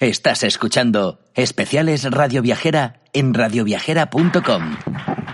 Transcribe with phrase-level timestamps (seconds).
[0.00, 4.76] Estás escuchando Especiales Radio Viajera en radioviajera.com.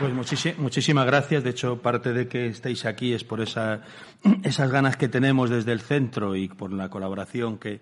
[0.01, 1.45] Pues muchísimas gracias.
[1.45, 3.83] De hecho, parte de que estéis aquí es por esa,
[4.43, 7.79] esas ganas que tenemos desde el centro y por la colaboración que,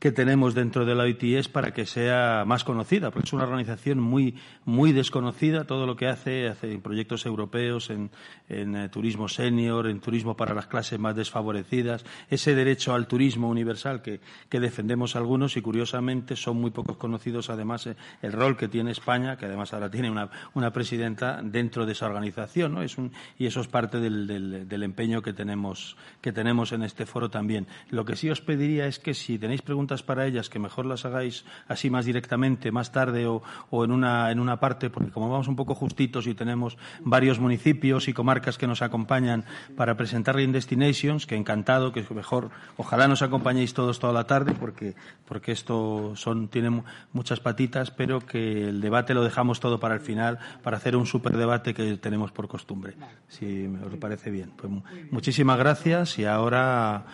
[0.00, 4.00] que tenemos dentro de la OIT para que sea más conocida, porque es una organización
[4.00, 4.34] muy,
[4.64, 5.64] muy desconocida.
[5.64, 8.10] Todo lo que hace, hace proyectos europeos en,
[8.48, 14.02] eh, turismo senior, en turismo para las clases más desfavorecidas, ese derecho al turismo universal
[14.02, 18.92] que, defendemos algunos y, curiosamente, son muy pocos conocidos, además, eh, el rol que tiene
[18.92, 22.82] España, que además ahora tiene una, una presidenta dentro de esa organización, ¿no?
[22.82, 24.26] Es un, y eso es parte del,
[24.68, 27.66] del, empeño que tenemos, que tenemos en este foro también.
[27.90, 31.04] Lo que sí os pediría es que si tenéis preguntas para ellas que mejor las
[31.04, 33.42] hagáis así más directamente, más tarde o,
[33.84, 38.08] en, una, en una parte, porque como vamos un poco justitos y tenemos varios municipios
[38.08, 39.44] y comarcas que nos acompañan
[39.76, 44.52] para presentar Green Destinations, que encantado, que mejor, ojalá nos acompañéis todos toda la tarde,
[44.58, 44.94] porque,
[45.26, 50.00] porque esto son, tiene muchas patitas, pero que el debate lo dejamos todo para el
[50.00, 52.94] final, para hacer un superdebate que tenemos por costumbre,
[53.28, 54.52] si os parece bien.
[54.56, 54.72] Pues
[55.10, 57.04] muchísimas gracias y ahora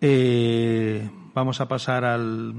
[0.00, 2.54] eh, vamos a pasar al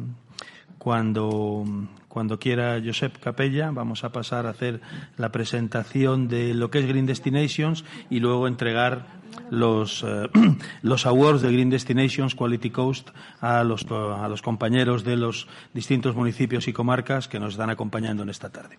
[0.88, 1.66] cuando
[2.08, 4.80] cuando quiera Josep Capella, vamos a pasar a hacer
[5.18, 9.06] la presentación de lo que es Green Destinations y luego entregar
[9.50, 10.30] los, eh,
[10.84, 13.10] los awards de Green Destinations Quality Coast
[13.42, 18.24] a los, a los compañeros de los distintos municipios y comarcas que nos están acompañando
[18.24, 18.78] en esta tarde.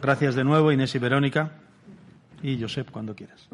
[0.00, 1.52] gracias de nuevo, Inés y Verónica.
[2.42, 3.46] Y Josep, cuando quieras.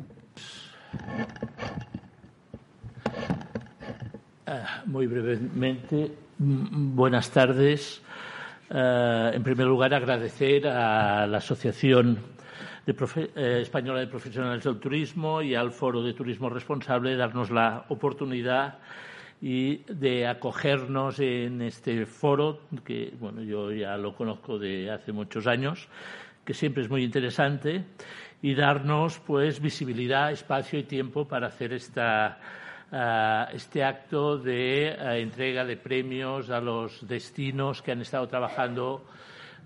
[4.45, 8.03] Ah, muy brevemente, mm, buenas tardes.
[8.71, 12.19] Ah, en primer lugar, agradecer a la Asociación
[12.85, 18.79] eh, Española de Profesionales del Turismo y al Foro de Turismo Responsable darnos la oportunidad
[19.41, 25.47] y de acogernos en este foro, que bueno, yo ya lo conozco de hace muchos
[25.47, 25.89] años,
[26.45, 27.85] que siempre es muy interesante,
[28.43, 32.41] y darnos pues visibilidad, espacio y tiempo para hacer esta
[32.93, 39.07] este acto de eh, entrega de premios a los destinos que han estado trabajando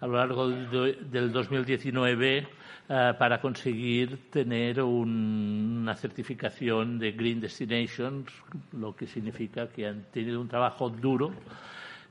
[0.00, 2.46] a lo largo del 2019
[2.88, 8.30] eh, para conseguir tener una certificación de Green Destinations,
[8.72, 11.32] lo que significa que han tenido un trabajo duro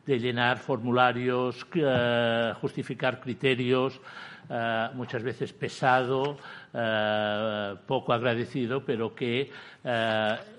[0.05, 4.01] de llenar formularios, eh, justificar criterios,
[4.49, 6.37] eh, muchas veces pesado,
[6.73, 9.49] eh, poco agradecido, pero que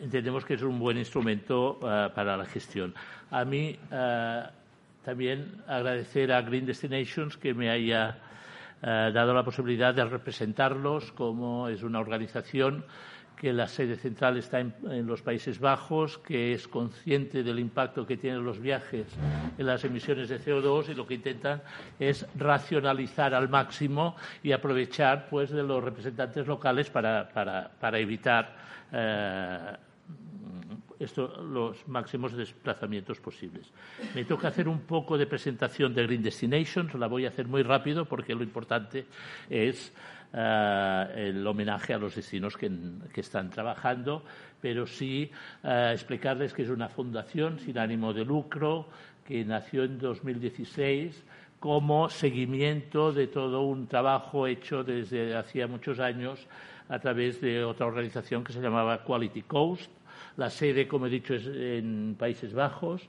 [0.01, 2.95] entendemos que es un buen instrumento para la gestión.
[3.31, 3.77] A mí
[5.05, 8.19] también agradecer a Green Destinations que me haya
[8.81, 12.85] dado la posibilidad de representarlos como es una organización
[13.37, 14.75] que la sede central está en,
[15.07, 19.07] los Países Bajos, que es consciente del impacto que tienen los viajes
[19.59, 21.63] en las emisiones de CO2 y lo que intentan
[22.01, 28.57] es racionalizar al máximo y aprovechar pues, de los representantes locales para, evitar
[28.93, 29.77] eh,
[30.99, 33.71] los máximos desplazamientos posibles.
[34.15, 37.63] Me toca hacer un poco de presentación de Green Destinations, la voy a hacer muy
[37.63, 39.07] rápido porque lo importante
[39.51, 39.93] es
[40.39, 42.71] eh, el homenaje a los destinos que,
[43.15, 44.23] están trabajando,
[44.61, 45.31] pero sí
[45.65, 48.87] eh, explicarles que es una fundación sin ánimo de lucro
[49.27, 51.25] que nació en 2016
[51.59, 56.47] como seguimiento de todo un trabajo hecho desde hacía muchos años
[56.91, 59.91] a través de otra organización que se llamaba Quality Coast.
[60.37, 63.09] La sede, como he dicho, es en Países Bajos,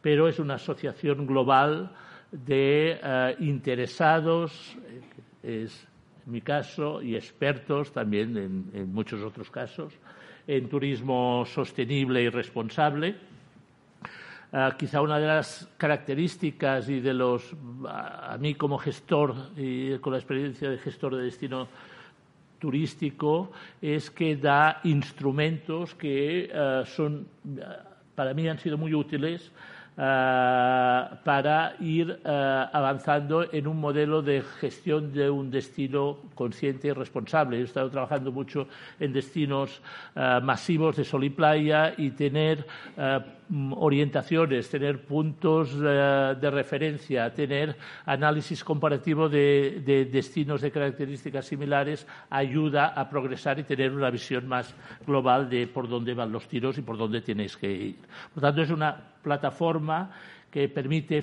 [0.00, 1.90] pero es una asociación global
[2.30, 4.76] de eh, interesados,
[5.42, 5.87] es
[6.28, 8.36] mi caso, y expertos también
[8.72, 9.94] en, muchos otros casos,
[10.46, 13.16] en turismo sostenible y responsable.
[14.52, 17.54] Ah, quizá una de las características y de los,
[17.86, 21.68] a mí como gestor y con la experiencia de gestor de destino
[22.58, 27.26] turístico, es que da instrumentos que ah, son,
[28.14, 29.52] para mí han sido muy útiles
[29.98, 37.58] para ir eh, avanzando en un modelo de gestión de un destino consciente y responsable.
[37.58, 38.68] He estado trabajando mucho
[39.00, 39.82] en destinos
[40.14, 42.64] eh, masivos de sol y playa y tener
[43.76, 52.88] orientaciones, tener puntos eh, de referencia, tener análisis comparativo de, destinos de características similares, ayuda
[52.88, 54.74] a progresar y tener una visión más
[55.06, 57.96] global de por dónde van los tiros y por dónde tienes que ir.
[58.34, 58.96] Por tanto, es una
[59.28, 60.10] plataforma
[60.50, 61.22] que permite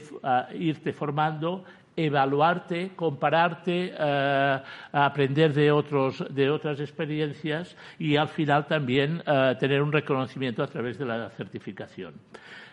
[0.54, 1.64] irte formando
[1.96, 4.60] evaluarte, compararte, eh,
[4.92, 10.68] aprender de, otros, de otras experiencias y al final también eh, tener un reconocimiento a
[10.68, 12.16] través de la certificación.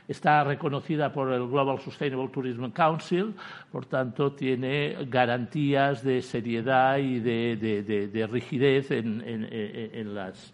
[0.09, 3.35] Está reconocida por el Global Sustainable Tourism Council,
[3.71, 10.53] por tanto tiene garantías de seriedad y de, rigidez en las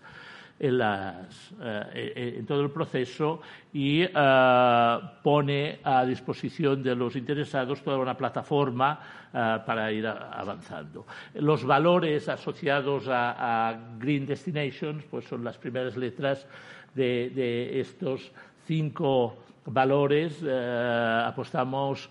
[0.60, 3.40] en, las, eh, en todo el proceso
[3.72, 9.00] y eh, pone a disposición de los interesados toda una plataforma
[9.32, 11.06] eh, para ir avanzando.
[11.34, 16.46] Los valores asociados a, Green Destinations pues son las primeras letras
[16.94, 18.32] de, estos
[18.66, 20.42] cinco valores.
[20.42, 22.10] apostamos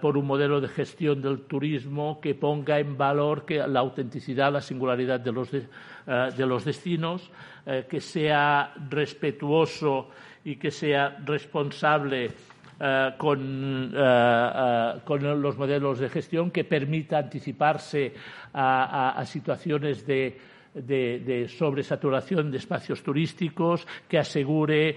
[0.00, 5.20] por un modelo de gestión del turismo que ponga en valor la autenticidad, la singularidad
[5.20, 5.50] de los,
[6.36, 7.30] los destinos,
[7.66, 10.08] eh, que sea respetuoso
[10.44, 12.30] y que sea responsable eh,
[12.80, 13.92] eh, con,
[15.42, 18.14] los modelos de gestión, que permita anticiparse
[18.54, 20.38] a, situaciones de,
[20.74, 24.96] de, sobresaturación de espacios turísticos, que asegure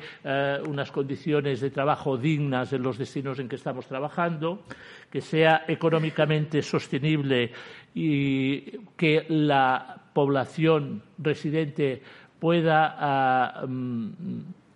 [0.67, 4.63] unas condiciones de trabajo dignas en los destinos en que estamos trabajando,
[5.09, 7.51] que sea económicamente sostenible
[7.93, 8.61] y
[8.97, 12.01] que la población residente
[12.39, 14.09] pueda ah, mm,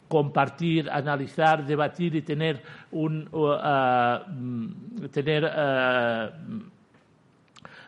[0.07, 2.61] compartir, analizar, debatir y tener
[2.91, 5.43] un ah, mm, tener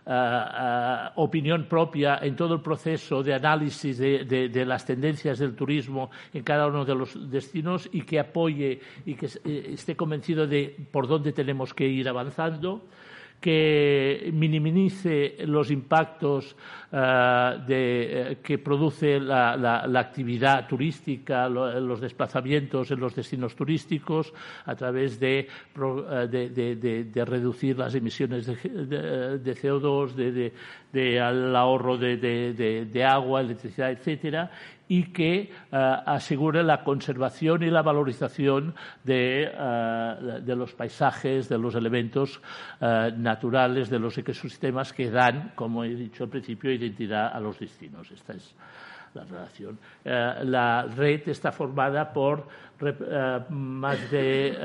[0.10, 6.44] ah, opinión propia en todo el proceso de análisis de, las tendencias del turismo en
[6.44, 11.08] cada uno de los destinos y que apoye y que eh, esté convencido de por
[11.08, 12.82] dónde tenemos que ir avanzando
[13.40, 16.56] que minimice los impactos
[16.92, 24.34] eh, eh, que produce la, actividad turística, los desplazamientos en los destinos turísticos,
[24.66, 30.52] a través de, eh, reducir las emisiones de, CO2,
[30.92, 31.20] de,
[31.56, 34.52] ahorro de, agua, electricidad, etcétera,
[34.90, 41.76] y que eh, asegure la conservación y la valorización de, eh, los paisajes, de los
[41.76, 42.42] elementos
[42.82, 47.60] eh, naturales, de los ecosistemas que dan, como he dicho al principio, identidad a los
[47.60, 48.10] destinos.
[48.12, 48.56] Esta es
[49.14, 49.80] la relación.
[50.04, 52.48] la red está formada por
[53.50, 54.56] más de,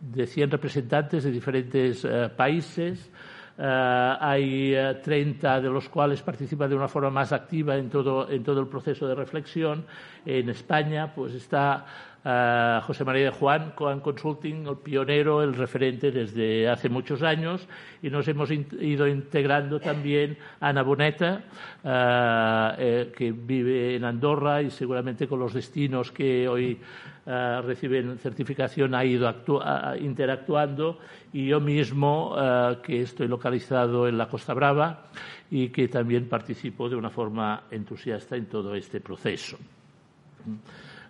[0.00, 2.04] de 100 representantes de diferentes
[2.36, 3.12] países
[3.58, 8.42] hay 30 eh, de los cuales participan de una forma más activa en todo, en
[8.42, 9.84] todo el proceso de reflexión.
[10.26, 11.84] En España, pues está
[12.24, 17.66] uh, José María de Juan, Coan Consulting, el pionero, el referente desde hace muchos años,
[18.02, 21.42] y nos hemos ido integrando también a Ana Boneta,
[21.84, 26.80] uh, eh, que vive en Andorra y seguramente con los destinos que hoy
[27.26, 29.32] uh, reciben certificación ha ido
[30.00, 30.98] interactuando,
[31.32, 32.36] y yo mismo,
[32.82, 35.06] que estoy localizado en la Costa Brava
[35.50, 39.58] y que también participo de una forma entusiasta en todo este proceso.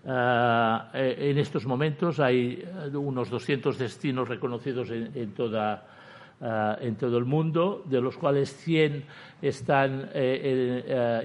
[0.07, 5.87] Eh, en estos momentos hay eh, unos 200 destinos reconocidos en, en, toda,
[6.41, 9.05] eh, en todo el mundo, de los cuales 100
[9.41, 10.11] están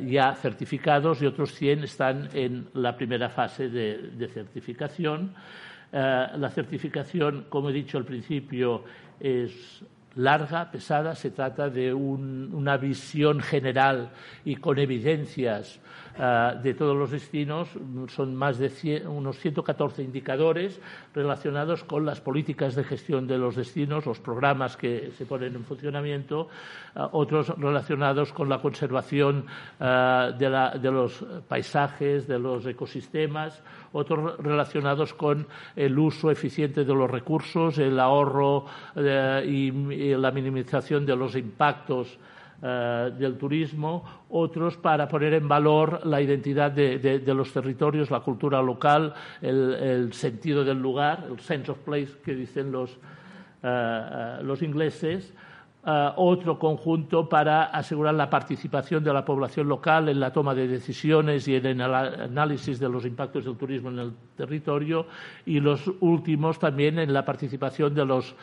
[0.07, 5.33] ya certificados y otros 100 están en la primera fase de, certificación.
[5.91, 8.83] la certificación, como he dicho al principio,
[9.19, 9.83] es
[10.19, 14.11] larga, pesada, se trata de una visión general
[14.43, 15.79] y con evidencias
[16.17, 17.69] eh, de todos los destinos.
[18.07, 20.81] Son más de unos 114 indicadores
[21.13, 25.63] relacionados con las políticas de gestión de los destinos, los programas que se ponen en
[25.63, 26.49] funcionamiento,
[26.93, 29.45] eh, otros relacionados con la conservación
[29.79, 37.09] eh, de, los paisajes, de los ecosistemas, otros relacionados con el uso eficiente de los
[37.09, 38.65] recursos, el ahorro
[38.95, 39.71] y
[40.15, 42.17] la minimización de los impactos
[42.61, 48.61] eh, del turismo, otros para poner en valor la identidad de, los territorios, la cultura
[48.61, 52.91] local, el, sentido del lugar, el sense of place que dicen los,
[53.63, 55.33] eh, eh, ingleses.
[55.83, 61.47] Otro conjunto para asegurar la participación de la población local en la toma de decisiones
[61.47, 65.07] y en el análisis de los impactos del turismo en el territorio
[65.45, 68.35] y los últimos también en la participación de los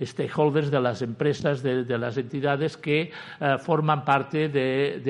[0.00, 5.02] stakeholders de las empresas, de, las entidades que eh, forman parte del,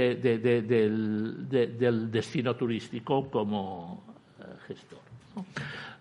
[2.11, 4.03] destino turístico como
[4.41, 5.01] eh, gestor.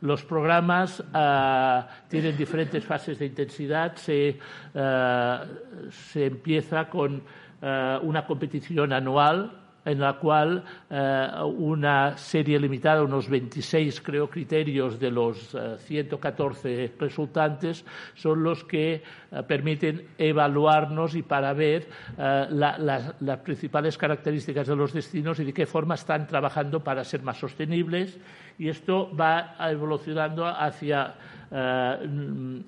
[0.01, 3.95] Los programas uh, tienen diferentes fases de intensidad.
[3.95, 4.39] Se,
[4.73, 13.03] uh, se empieza con uh, una competición anual en la cual eh, una serie limitada,
[13.03, 19.03] unos 26 creo criterios de los eh, 114 resultantes son los que eh,
[19.47, 25.45] permiten evaluarnos y para ver eh, la, la, las principales características de los destinos y
[25.45, 28.19] de qué forma están trabajando para ser más sostenibles.
[28.57, 31.15] Y esto va evolucionando hacia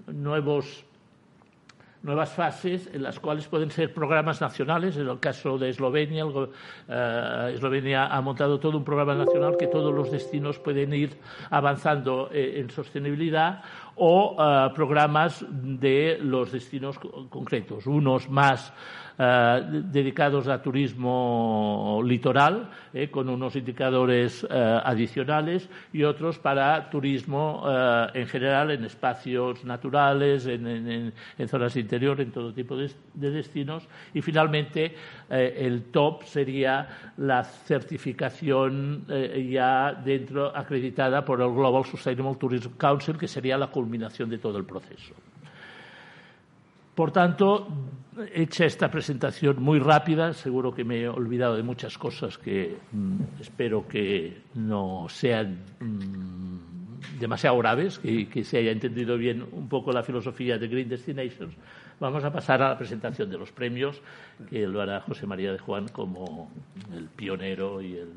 [0.08, 0.86] nuevos
[2.04, 4.98] nuevas fases en las cuales pueden ser programas nacionales.
[4.98, 6.26] En el caso de Eslovenia,
[6.88, 11.18] eh, Eslovenia ha montado todo un programa nacional que todos los destinos pueden ir
[11.50, 13.64] avanzando eh, en sostenibilidad
[13.96, 18.74] o eh, programas de los destinos concretos, unos más
[19.18, 27.64] eh, dedicados a turismo litoral, eh, con unos indicadores eh, adicionales, y otros para turismo
[28.14, 31.14] en general en espacios naturales, en,
[31.48, 33.88] zonas de interior, en todo tipo de, de destinos.
[34.14, 34.96] Y finalmente,
[35.30, 39.06] el top sería la certificación
[39.50, 44.58] ya dentro acreditada por el Global Sustainable Tourism Council, que sería la culminación de todo
[44.58, 45.14] el proceso.
[46.96, 47.68] Por tanto,
[48.34, 53.22] hecha esta presentación muy rápida, seguro que me he olvidado de muchas cosas que mmm,
[53.42, 59.92] espero que no sean mmm, demasiado graves, que, que, se haya entendido bien un poco
[59.92, 61.56] la filosofía de Green Destinations.
[62.00, 64.02] Vamos a pasar a la presentación de los premios,
[64.50, 66.52] que lo hará José María de Juan como
[66.96, 68.10] el pionero y el,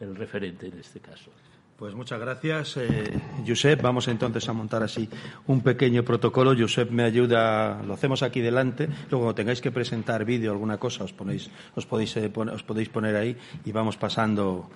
[0.00, 1.30] el referente en este caso.
[1.76, 3.82] Pues muchas gracias, eh, Josep.
[3.82, 5.08] Vamos entonces a montar así
[5.48, 6.54] un pequeño protocolo.
[6.56, 8.86] Josep me ayuda, lo hacemos aquí delante.
[9.10, 12.62] Luego, cuando tengáis que presentar vídeo o alguna cosa, os, ponéis, os, podéis, eh, os
[12.62, 14.70] podéis poner ahí y vamos pasando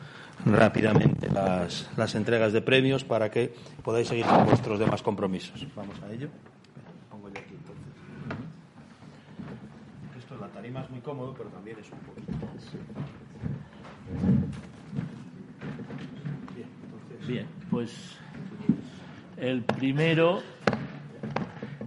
[0.45, 5.67] rápidamente las, entregas de premios para que podáis seguir con vuestros demás compromisos.
[5.77, 6.29] Vamos a ello.
[7.11, 7.41] Pongo yo
[10.41, 12.33] la tarima es muy cómodo, pero también es un poquito.
[17.29, 18.17] Bien, pues
[19.37, 20.41] el primero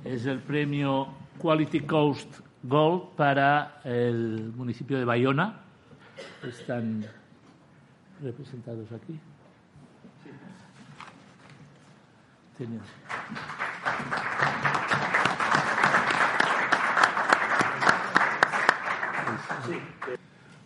[0.05, 1.07] es el premio
[1.39, 5.61] Quality Coast Gold para el municipio de Bayona.
[6.47, 7.03] Están
[8.21, 9.19] representados aquí.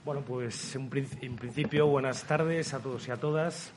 [0.03, 3.72] Bueno, pues en, principio buenas tardes a todos y a todas.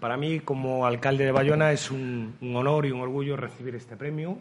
[0.00, 4.38] Para mí, como alcalde de Bayona, es un, honor y un orgullo recibir este premio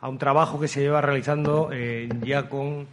[0.00, 2.86] a un trabajo que se lleva realizando eh, ya con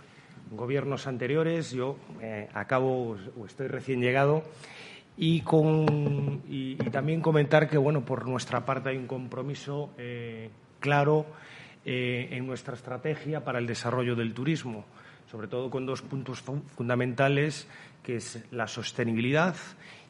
[0.51, 1.72] gobiernos anteriores.
[1.72, 4.44] Yo eh, acabo o estoy recién llegado
[5.15, 10.50] y, con, y, también comentar que, bueno, por nuestra parte hay un compromiso eh,
[10.82, 11.25] claro
[11.89, 14.84] en nuestra estrategia para el desarrollo del turismo,
[15.32, 16.41] sobre todo con dos puntos
[16.75, 17.65] fundamentales,
[18.03, 19.56] que es la sostenibilidad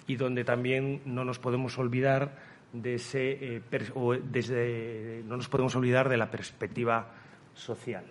[0.08, 2.32] y donde también no nos podemos olvidar
[2.74, 3.62] de ese, eh,
[3.94, 7.12] o desde, no nos podemos olvidar de la perspectiva
[7.54, 8.06] social.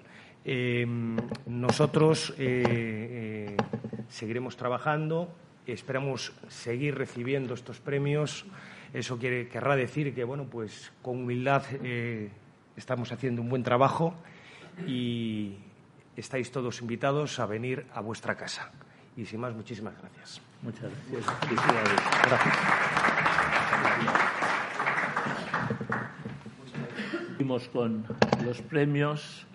[0.44, 0.86] Eh,
[1.46, 3.56] nosotros eh,
[4.08, 5.34] seguiremos trabajando,
[5.66, 8.46] esperamos seguir recibiendo estos premios.
[8.92, 11.64] Eso quiere, querrá decir que, bueno, pues con humildad
[12.76, 14.14] estamos haciendo un buen trabajo
[14.86, 15.56] y
[16.16, 18.70] estáis todos invitados a venir a vuestra casa.
[19.16, 20.45] Y sin más, muchísimas gracias.
[20.62, 21.26] Muchas gracias.
[22.28, 22.56] Gracias.
[27.28, 28.04] Seguimos con
[28.44, 29.46] los premios.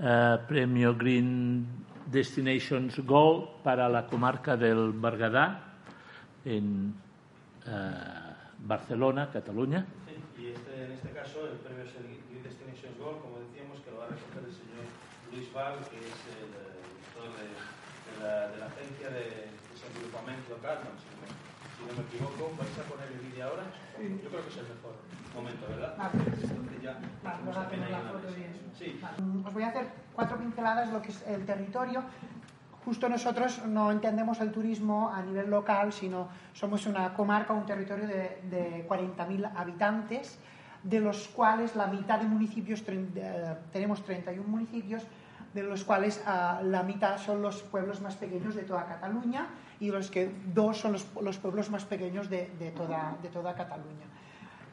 [0.00, 1.66] Uh, premio Green
[2.06, 5.74] Destinations Gold para la comarca del Bergadá
[6.44, 6.94] en
[7.66, 7.70] uh,
[8.60, 9.84] Barcelona, Cataluña.
[10.06, 13.80] Sí, y este, en este caso el premio es el Green Destinations Gold, como decíamos,
[13.80, 14.86] que lo va a recoger el señor
[15.34, 19.50] Luis Val, que es el director de, de, la, de la agencia de
[20.08, 23.64] agrupamiento local, no, si, no, me equivoco, ¿vais a poner el vídeo ahora?
[23.96, 24.20] Sí.
[24.24, 24.94] Yo creo que es el mejor
[25.34, 25.96] momento, ¿verdad?
[25.96, 26.10] Vale.
[26.24, 28.52] Entonces ya vale, vamos a tener la foto bien.
[28.76, 28.98] Sí.
[29.00, 29.16] Vale.
[29.46, 32.02] Os voy a hacer cuatro pinceladas lo que es el territorio.
[32.84, 38.06] Justo nosotros no entendemos el turismo a nivel local, sino somos una comarca, un territorio
[38.06, 40.38] de, de 40.000 habitantes,
[40.82, 45.02] de los cuales la mitad de municipios, eh, tenemos 31 municipios,
[45.54, 49.46] de los cuales uh, la mitad son los pueblos más pequeños de toda Cataluña
[49.80, 53.54] y los que dos son los, los pueblos más pequeños de, de, toda, de toda
[53.54, 54.06] Cataluña.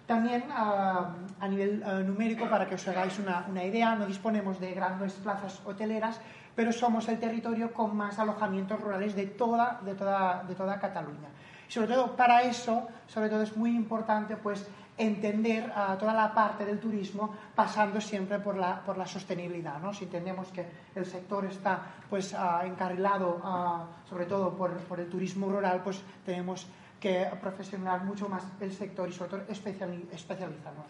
[0.05, 4.59] También uh, a nivel uh, numérico, para que os hagáis una, una, idea, no disponemos
[4.59, 6.21] de grandes plazas hoteleras,
[6.55, 11.29] pero somos el territorio con más alojamientos rurales de toda, de toda, de toda Cataluña.
[11.67, 14.67] Sobre todo para eso, sobre todo es muy importante pues
[14.97, 19.79] entender uh, toda la parte del turismo pasando siempre por la, por la sostenibilidad.
[19.79, 19.93] ¿no?
[19.93, 25.09] Si entendemos que el sector está pues, uh, encarrilado uh, sobre todo por, por, el
[25.09, 26.67] turismo rural, pues tenemos
[26.99, 30.87] que profesionalizar mucho más el sector y sobre todo especializarnos.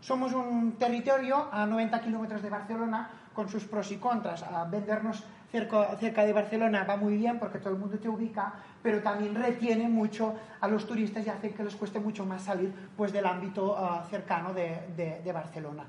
[0.00, 4.44] Somos un territorio a 90 kilómetros de Barcelona con sus pros y contras.
[4.70, 9.34] Vendernos cerca, de Barcelona va muy bien porque todo el mundo te ubica, pero también
[9.34, 13.26] retiene mucho a los turistas y hace que les cueste mucho más salir pues, del
[13.26, 15.84] ámbito uh, cercano de, Barcelona.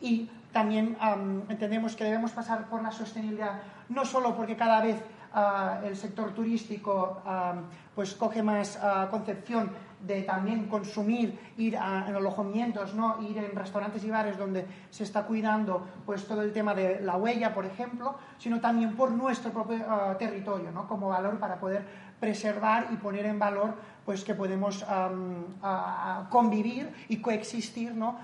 [0.00, 0.96] Y también
[1.48, 4.96] entendemos que debemos pasar por la sostenibilidad, no solo porque cada vez
[5.34, 7.22] uh, el sector turístico
[7.94, 8.78] pues coge más
[9.10, 9.70] concepción
[10.06, 13.22] de también consumir, ir a, en alojamientos, ¿no?
[13.22, 17.16] ir en restaurantes y bares donde se está cuidando pues, todo el tema de la
[17.16, 20.88] huella, por ejemplo, sino también por nuestro propio uh, territorio, ¿no?
[20.88, 21.84] como valor para poder
[22.18, 24.84] preservar y poner en valor pues que podemos
[26.30, 28.16] convivir y coexistir ¿no?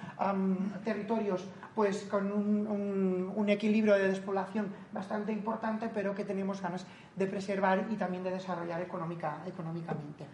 [0.85, 1.44] territorios
[1.75, 7.26] pues con un, un, un, equilibrio de despoblación bastante importante pero que tenemos ganas de
[7.26, 10.26] preservar y también de desarrollar económica, económicamente.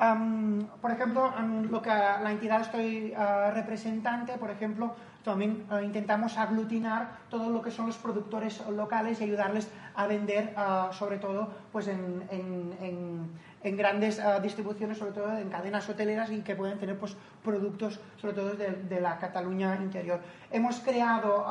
[0.00, 1.32] Um, por ejemplo,
[1.70, 7.62] lo que la entidad estoy uh, representante, por ejemplo, también uh, intentamos aglutinar todo lo
[7.62, 13.30] que son los productores locales y ayudarles a vender, uh, sobre todo, pues en, en,
[13.64, 17.98] en grandes uh, distribuciones, sobre todo en cadenas hoteleras y que pueden tener pues, productos,
[18.16, 20.20] sobre todo de, la Cataluña interior.
[20.50, 21.44] Hemos creado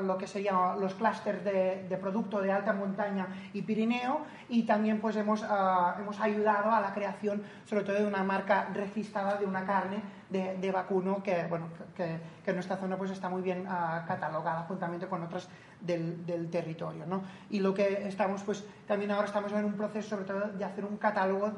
[0.00, 5.00] lo que serían los clústeres de, de, producto de alta montaña y Pirineo y también
[5.00, 9.44] pues, hemos, uh, hemos ayudado a la creación, sobre todo, de una marca registrada de
[9.44, 10.02] una carne
[10.34, 15.06] de, vacuno que, bueno, que, que, nuestra zona pues, está muy bien uh, catalogada juntamente
[15.06, 15.48] con otras
[15.80, 17.06] del, del territorio.
[17.06, 17.22] ¿no?
[17.50, 20.84] Y lo que estamos, pues también ahora estamos en un proceso sobre todo de hacer
[20.84, 21.50] un catálogo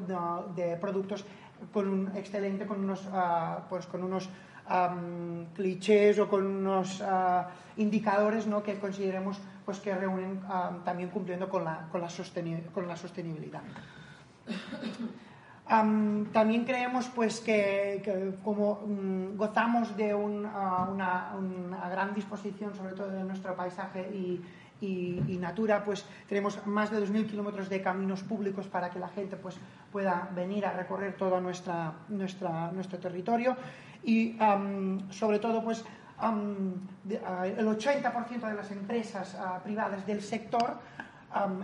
[0.54, 1.24] de, productos
[1.72, 4.28] con un excelente, con unos, uh, pues con unos
[5.54, 8.64] clichés o con unos uh, indicadores ¿no?
[8.64, 10.42] que consideremos pues, que reúnen
[10.84, 12.08] también cumpliendo con la, con la,
[12.74, 13.62] con la sostenibilidad.
[15.68, 21.32] También creemos pues, que, como um, gozamos de uh, una,
[21.90, 24.40] gran disposición, sobre todo de nuestro paisaje y,
[25.40, 29.56] natura, pues tenemos más de 2.000 kilómetros de caminos públicos para que la gente pues,
[29.90, 33.56] pueda venir a recorrer todo nuestro territorio.
[34.04, 34.38] Y
[35.10, 35.84] sobre todo pues,
[36.22, 37.10] uh,
[37.42, 40.78] el 80% de las empresas uh, privadas del sector,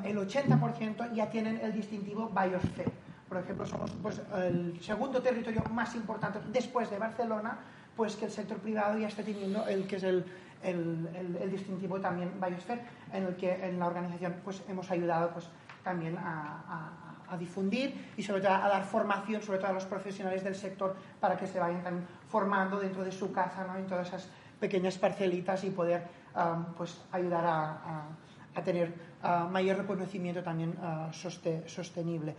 [0.05, 3.02] el 80% ya tienen el distintivo Biosphere
[3.33, 7.57] por ejemplo, somos pues, el segundo territorio más importante después de Barcelona,
[7.97, 10.27] pues que el sector privado ya está teniendo el que es el,
[10.63, 15.49] el, distintivo también Biosphere, en el que en la organización pues, hemos ayudado pues,
[15.83, 16.99] también a,
[17.39, 21.35] difundir y sobre todo a dar formación, sobre todo a los profesionales del sector, para
[21.35, 23.79] que se vayan también formando dentro de su casa, ¿no?
[23.79, 24.29] en todas esas
[24.61, 28.05] pequeñas parcelitas y poder um, pues, ayudar a,
[28.55, 28.93] a tener
[29.23, 32.37] uh, mayor reconocimiento también uh, soste, sostenible.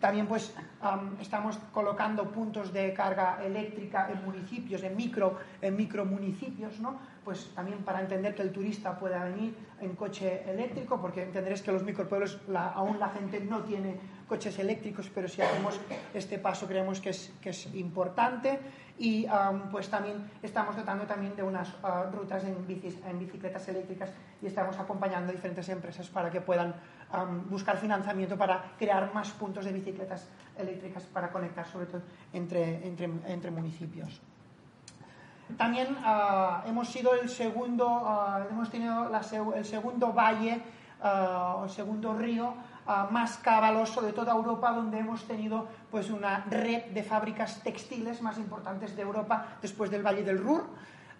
[0.00, 6.04] También pues um, estamos colocando puntos de carga eléctrica en municipios, en micro, en micro
[6.04, 7.00] municipios, ¿no?
[7.24, 11.72] Pues también para entender que el turista pueda venir en coche eléctrico, porque entenderéis que
[11.72, 15.80] los micropueblos la, aún la gente no tiene coches eléctricos, pero si hacemos
[16.14, 18.60] este paso creemos que es, que es importante
[18.98, 23.66] y um, pues también estamos dotando también de unas uh, rutas en, bicis, en bicicletas
[23.68, 24.10] eléctricas
[24.42, 26.74] y estamos acompañando a diferentes empresas para que puedan
[27.12, 32.86] um, buscar financiamiento para crear más puntos de bicicletas eléctricas para conectar sobre todo entre,
[32.86, 34.20] entre, entre municipios.
[35.56, 39.22] También uh, hemos sido el segundo, uh, hemos tenido la,
[39.56, 40.60] el segundo valle
[41.00, 42.54] uh, o segundo río
[43.10, 48.38] más caballoso de toda Europa, donde hemos tenido pues, una red de fábricas textiles más
[48.38, 50.64] importantes de Europa después del Valle del Ruhr.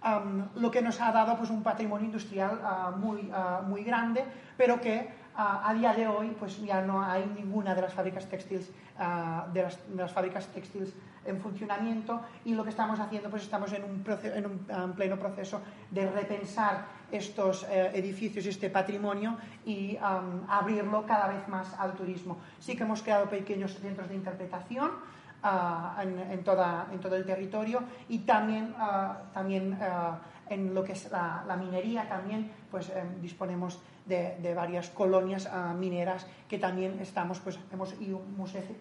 [0.00, 4.24] Um, lo que nos ha dado pues, un patrimonio industrial uh, muy, uh, muy grande,
[4.56, 8.72] pero que a día de hoy pues ya no hay ninguna de las fábricas textiles
[8.98, 10.92] las, de, las, fábricas textiles
[11.24, 14.92] en funcionamiento y lo que estamos haciendo pues estamos en un, proceso, en un en
[14.94, 19.96] pleno proceso de repensar estos eh, edificios y este patrimonio y
[20.48, 22.38] abrirlo cada vez más al turismo.
[22.58, 27.82] Sí que hemos creado pequeños centros de interpretación uh, en, toda, en, todo el territorio
[28.08, 30.16] y también, uh, también uh,
[30.52, 36.26] en lo que es la, minería también, pues em, disponemos de, varias colonias ah, mineras
[36.48, 38.20] que también estamos, pues hemos ido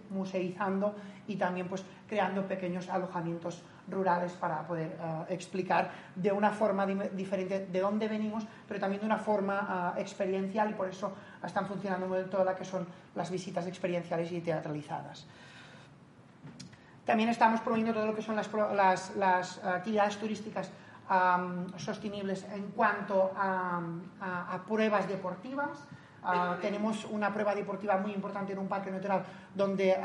[0.09, 0.95] museizando
[1.27, 7.67] y también pues creando pequeños alojamientos rurales para poder ah, explicar de una forma diferente
[7.67, 11.13] de dónde venimos, pero también de una forma ah, experiencial y por eso
[11.43, 15.27] están funcionando muy bien todas las que son las visitas experienciales y teatralizadas.
[17.05, 20.69] También estamos promoviendo todo lo que son las, las actividades turísticas
[21.77, 23.81] sostenibles en cuanto a,
[24.67, 25.87] pruebas deportivas.
[26.23, 29.23] Ah, tenemos una prueba deportiva muy importante en un parque natural
[29.55, 29.95] donde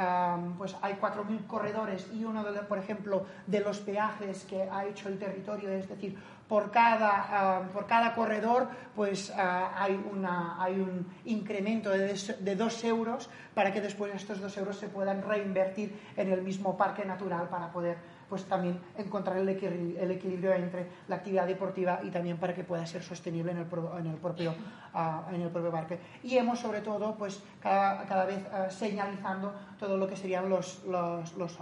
[0.57, 5.09] pues hay 4.000 corredores y uno, de, por ejemplo, de los peajes que ha hecho
[5.09, 6.17] el territorio, es decir,
[6.49, 13.31] por cada, por cada corredor pues hay, una, hay un incremento de, de dos euros
[13.55, 17.73] para que después estos dos euros se puedan reinvertir en el mismo parque natural para
[17.73, 17.97] poder
[18.33, 23.03] pues también encontrar el equilibrio, entre la actividad deportiva y también para que pueda ser
[23.03, 23.66] sostenible en el,
[23.99, 24.55] en el, propio,
[24.95, 25.99] ah, en el propio parque.
[26.23, 30.83] Y hemos, sobre todo, pues cada, cada vez ah, señalizando todo lo que serían los,
[30.87, 31.59] los, los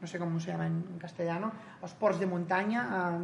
[0.00, 1.50] no sé cómo se llama en castellano,
[1.82, 3.18] los ports de montaña.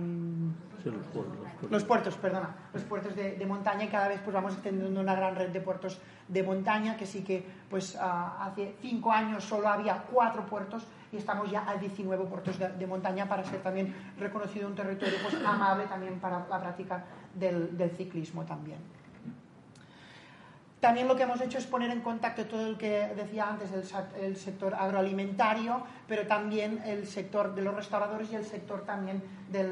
[1.71, 2.17] los, puertos.
[2.17, 5.51] perdona, los puertos de, de, montaña y cada vez pues vamos extendiendo una gran red
[5.51, 10.45] de puertos de montaña que sí que pues ah, hace cinco años solo había cuatro
[10.47, 15.15] puertos y estamos ya a 19 puertos de, montaña para ser también reconocido un territorio
[15.23, 18.79] pues, amable también para la práctica del, ciclismo también.
[20.79, 23.71] También lo que hemos hecho es poner en contacto todo el que decía antes,
[24.21, 29.65] el, sector agroalimentario, pero también el sector de los restauradores y el sector también de,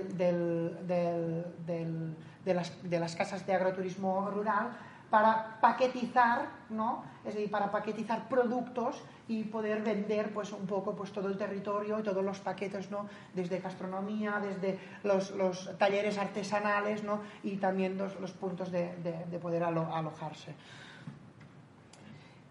[2.54, 4.70] las, de las casas de agroturismo rural
[5.14, 7.04] para paquetizar, ¿no?
[7.24, 12.00] Es decir, para paquetizar productos y poder vender pues un poco pues todo el territorio
[12.00, 13.06] y todos los paquetes, ¿no?
[13.32, 17.20] Desde gastronomía, desde los, talleres artesanales, ¿no?
[17.44, 20.52] Y también los, puntos de, poder alojarse.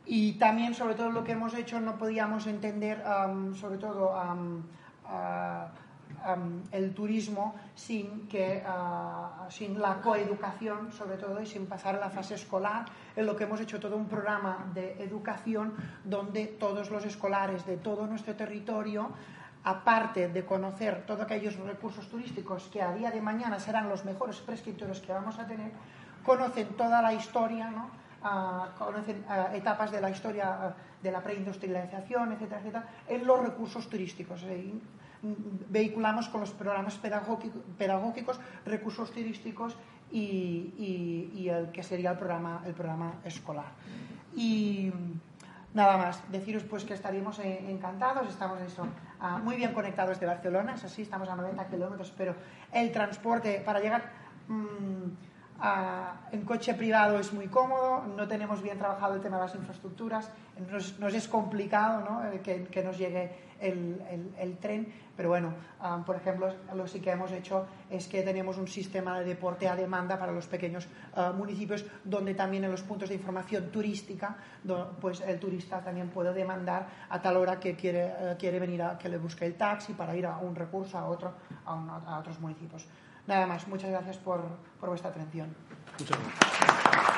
[0.06, 3.04] Y también, sobre todo, lo que hemos hecho, no podíamos entender,
[3.60, 4.16] sobre todo,
[6.72, 12.36] el turismo sin, que, ah, sin la coeducación, sobre todo, y sin pasar la fase
[12.36, 17.66] escolar, en lo que hemos hecho todo un programa de educación donde todos los escolares
[17.66, 19.12] de todo nuestro territorio
[19.64, 24.38] aparte de conocer todos aquellos recursos turísticos que a día de mañana serán los mejores
[24.40, 25.72] prescriptores que vamos a tener,
[26.24, 27.90] conocen toda la historia, ¿no?
[28.24, 33.90] Ah, conocen ah, etapas de la historia de la preindustrialización, etcétera, etcétera, en los recursos
[33.90, 34.42] turísticos
[35.70, 36.96] vehiculamos con los programas
[37.78, 39.78] pedagógicos, recursos turísticos
[40.12, 43.72] y, el que sería el programa, el programa escolar.
[44.36, 44.92] Y
[45.74, 48.60] nada más, deciros pues que estaríamos encantados, estamos
[49.44, 52.36] muy bien conectados de Barcelona, es así, estamos a 90 kilómetros, pero
[52.72, 54.12] el transporte para llegar...
[55.64, 59.56] Mm, en coche privado es muy cómodo, no tenemos bien trabajado el tema de las
[59.56, 60.30] infraestructuras,
[60.70, 62.34] nos, es complicado ¿no?
[62.34, 65.54] Eh, que, nos llegue el, tren, pero bueno,
[66.06, 69.76] por ejemplo, lo sí que hemos hecho es que tenemos un sistema de deporte a
[69.78, 74.36] demanda para los pequeños ah, municipios, donde también en los puntos de información turística,
[75.00, 78.98] pues el turista también puede demandar a tal hora que quiere, eh, quiere venir a
[78.98, 81.34] que le busque el taxi para ir a un recurso, a, otro,
[81.66, 82.86] a otros municipios.
[83.28, 84.42] Nada más, muchas gracias por,
[84.80, 85.56] por vuestra atención.
[86.00, 87.13] Muchas gracias.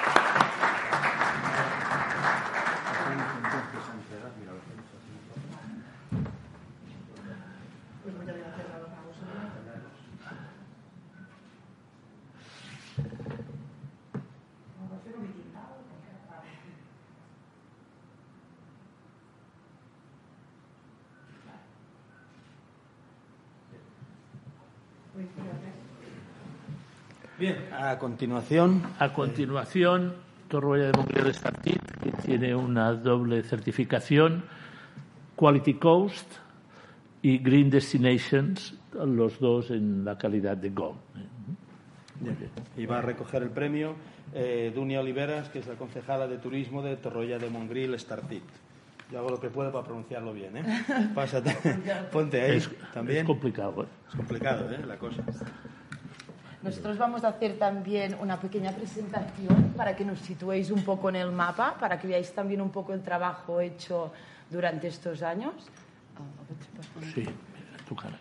[27.46, 28.82] Bien, a continuación.
[28.98, 30.16] A continuación,
[30.48, 34.46] Torroella de Montreal Startit, que tiene una doble certificación,
[35.36, 36.28] Quality Coast
[37.22, 40.98] y Green Destinations, los dos en la calidad de Gold.
[42.78, 43.94] Y va a recoger el premio
[44.34, 48.42] eh, Dunia Oliveras, que es la concejala de turismo de Torroella de Montreal Startit.
[49.12, 50.64] Yo hago lo que puedo para pronunciarlo bien, ¿eh?
[51.14, 51.56] Pásate,
[52.12, 52.60] ponte ahí
[52.92, 53.20] también.
[53.20, 53.88] Es complicado, ¿eh?
[54.10, 54.84] Es complicado, ¿eh?
[54.88, 55.24] La cosa.
[56.66, 61.18] Nosotros vamos a hacer también una pequeña presentación para que nos situéis un poco en
[61.18, 64.12] el mapa, para que veáis también un poco el trabajo hecho
[64.50, 65.54] durante estos años.
[67.14, 67.24] Sí,
[67.88, 68.18] tu cara.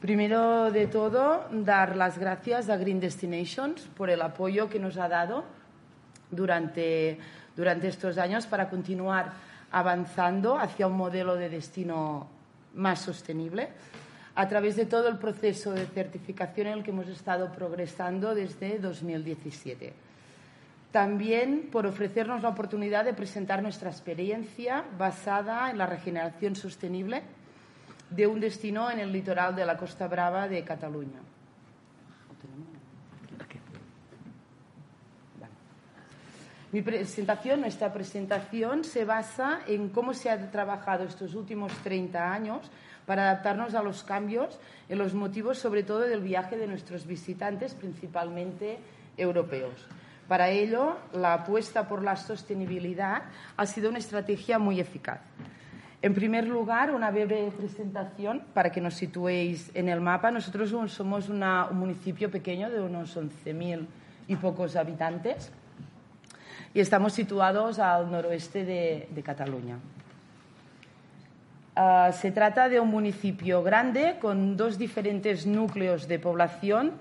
[0.00, 5.08] Primero de todo, dar las gracias a Green Destinations por el apoyo que nos ha
[5.08, 5.44] dado
[6.28, 7.20] durante,
[7.54, 9.30] durante estos años para continuar
[9.70, 12.26] avanzando hacia un modelo de destino
[12.74, 13.68] más sostenible.
[14.34, 18.78] A través de todo el proceso de certificación en el que hemos estado progresando desde
[18.78, 19.92] 2017.
[20.92, 27.22] También por ofrecernos la oportunidad de presentar nuestra experiencia basada en la regeneración sostenible
[28.10, 31.20] de un destino en el litoral de la Costa Brava de Cataluña.
[36.72, 42.70] Mi presentación, nuestra presentación, se basa en cómo se ha trabajado estos últimos 30 años
[43.06, 44.58] para adaptarnos a los cambios
[44.88, 48.78] en los motivos, sobre todo, del viaje de nuestros visitantes, principalmente
[49.16, 49.86] europeos.
[50.28, 53.22] Para ello, la apuesta por la sostenibilidad
[53.56, 55.20] ha sido una estrategia muy eficaz.
[56.02, 60.30] En primer lugar, una breve presentación para que nos situéis en el mapa.
[60.30, 63.86] Nosotros somos un municipio pequeño de unos 11.000
[64.28, 65.52] y pocos habitantes
[66.72, 69.78] y estamos situados al noroeste de, Cataluña.
[71.76, 76.92] Ah, se trata de un municipio grande con dos diferentes núcleos de población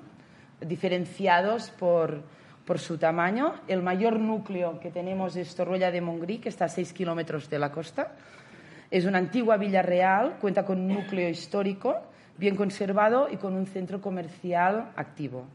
[0.62, 2.22] diferenciados por,
[2.66, 3.56] por su tamaño.
[3.68, 7.60] El mayor núcleo que tenemos es Torroella de Montgrí, que está a seis kilómetros de
[7.60, 8.14] la costa
[8.92, 11.98] es una antigua villa real, cuenta con un núcleo histórico
[12.38, 15.46] bien conservado y con un centro comercial activo.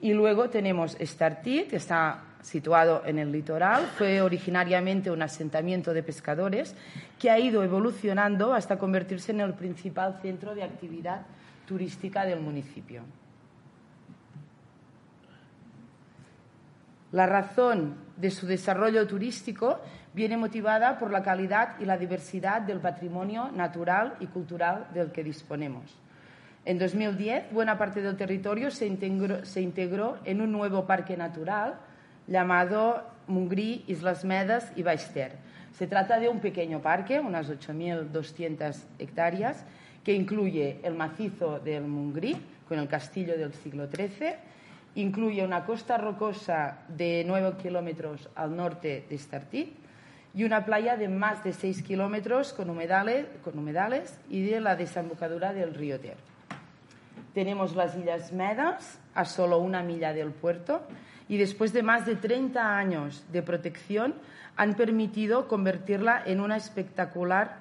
[0.00, 6.02] Y luego tenemos Estartit, que está situado en el litoral, fue originariamente un asentamiento de
[6.02, 6.76] pescadores
[7.18, 11.22] que ha ido evolucionando hasta convertirse en el principal centro de actividad
[11.66, 13.02] turística del municipio.
[17.12, 19.80] La razón de su desarrollo turístico
[20.12, 25.24] viene motivada por la calidad y la diversidad del patrimonio natural y cultural del que
[25.24, 25.96] disponemos.
[26.66, 31.78] En 2010, buena parte del territorio se integró, en un nuevo parque natural
[32.26, 35.10] llamado Mungrí, Islas Medas y Baix
[35.76, 39.64] Se trata de un pequeño parque, unas 8.200 hectáreas,
[40.04, 42.36] que incluye el macizo del Mungrí,
[42.68, 44.34] con el castillo del siglo XIII,
[44.94, 49.74] incluye una costa rocosa de 9 kilómetros al norte de Estartit
[50.34, 54.76] y una playa de más de 6 kilómetros con humedales, con humedales y de la
[54.76, 56.16] desembocadura del río Ter.
[57.34, 60.82] Tenemos las Islas Medas a solo una milla del puerto
[61.28, 64.14] y después de más de 30 años de protección
[64.56, 67.58] han permitido convertirla en una espectacular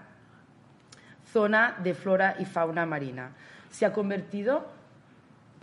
[1.32, 3.32] zona de flora y fauna marina.
[3.71, 4.67] Se ha convertido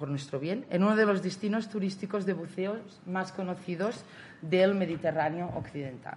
[0.00, 4.02] por nuestro bien, en uno de los destinos turísticos de buceo más conocidos
[4.40, 6.16] del Mediterráneo occidental.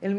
[0.00, 0.16] El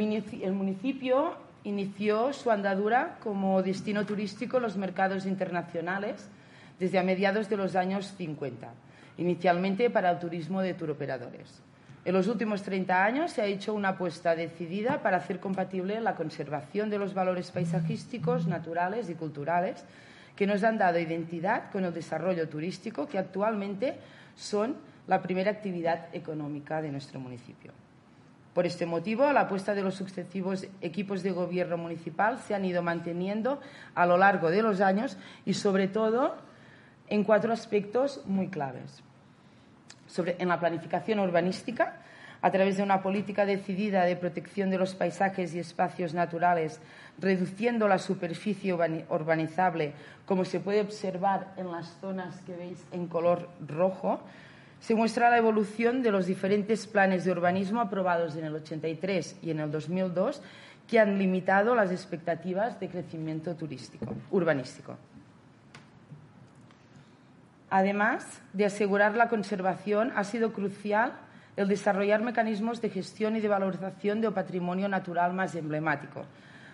[0.54, 6.30] municipio inició su andadura como destino turístico en los mercados internacionales
[6.82, 8.74] desde a mediados de los años 50,
[9.20, 11.62] inicialmente para el turismo de turoperadores.
[12.06, 16.16] En los últimos 30 años se ha hecho una apuesta decidida para hacer compatible la
[16.16, 19.86] conservación de los valores paisajísticos, naturales y culturales
[20.36, 23.98] que nos han dado identidad con el desarrollo turístico que actualmente
[24.36, 27.74] son la primera actividad económica de nuestro municipio.
[28.56, 32.82] Por este motivo, la apuesta de los sucesivos equipos de gobierno municipal se han ido
[32.82, 33.62] manteniendo
[33.94, 35.16] a lo largo de los años
[35.46, 36.50] y, sobre todo,
[37.12, 39.04] en cuatro aspectos muy claves.
[40.18, 41.98] en la planificación urbanística,
[42.42, 46.80] a través de una política decidida de protección de los paisajes y espacios naturales,
[47.20, 49.94] reduciendo la superficie urbanizable,
[50.26, 54.22] como se puede observar en las zonas que veis en color rojo,
[54.80, 59.52] se muestra la evolución de los diferentes planes de urbanismo aprobados en el 83 y
[59.52, 60.42] en el 2002
[60.88, 64.98] que han limitado las expectativas de crecimiento turístico, urbanístico.
[67.72, 71.14] Además de asegurar la conservación, ha sido crucial
[71.56, 76.26] el desarrollar mecanismos de gestión y de valorización del patrimonio natural más emblemático.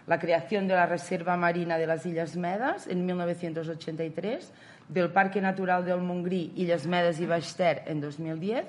[0.07, 4.51] La creación de la Reserva Marina de las Islas Medas en 1983,
[4.89, 8.65] del Parque Natural del Montgrí, Illes Medes y Baix en 2010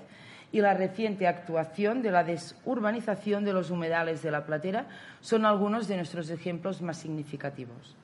[0.52, 4.84] y la reciente actuación de la desurbanización de los humedales de la Platera
[5.22, 7.96] son algunos de nuestros ejemplos más significativos.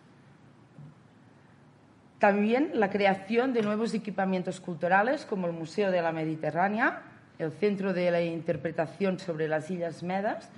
[2.25, 7.03] También la creación de nuevos equipamientos culturales como el Museo de la Mediterránea,
[7.39, 10.49] el Centro de la Interpretación sobre las Islas Medas,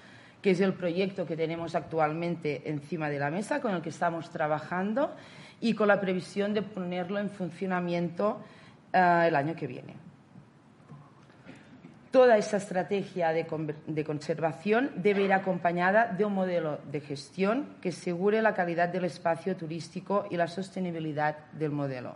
[0.41, 4.31] que es el proyecto que tenemos actualmente encima de la mesa, con el que estamos
[4.31, 5.13] trabajando
[5.61, 8.41] y con la previsión de ponerlo en funcionamiento
[8.93, 10.06] eh, el año que viene.
[12.17, 13.45] Toda esta estrategia de,
[13.89, 19.05] de, conservación debe ir acompañada de un modelo de gestión que asegure la calidad del
[19.05, 22.15] espacio turístico y la sostenibilidad del modelo.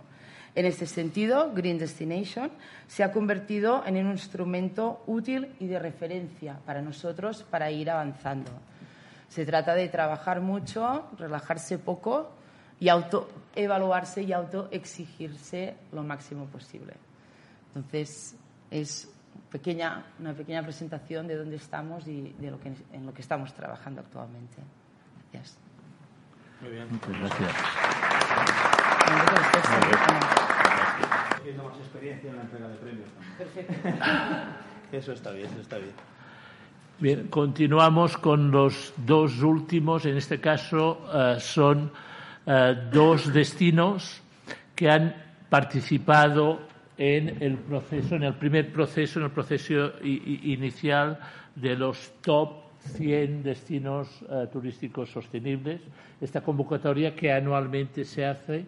[0.55, 2.51] En este sentido, Green Destination
[2.89, 8.53] se ha convertido en un instrumento útil y de referencia para nosotros para ir avanzando.
[9.29, 12.31] Se trata de trabajar mucho, relajarse poco
[12.81, 16.95] y autoevaluarse y autoexigirse lo máximo posible.
[17.75, 18.35] Entonces,
[18.71, 19.07] es
[19.51, 23.53] pequeña, una pequeña presentación de dónde estamos y de lo que, en lo que estamos
[23.53, 24.57] trabajando actualmente.
[25.33, 25.59] Gracias.
[26.61, 26.87] Muy bien.
[26.91, 27.53] Muchas gracias.
[31.39, 33.09] Teniendo más experiencia en la entrega de premios.
[33.39, 33.75] Perfecto.
[34.93, 35.93] Eso está bien, eso está bien.
[36.99, 40.05] Bien, continuamos con los dos últimos.
[40.05, 41.93] En este caso eh, son
[42.45, 44.21] eh, dos destinos
[44.75, 45.15] que han
[45.49, 46.61] participado
[47.01, 51.19] en el proceso, en el primer proceso, en el proceso inicial
[51.57, 55.81] de los top 100 destinos eh, turísticos sostenibles.
[56.21, 58.67] Esta convocatoria que anualmente se hace eh,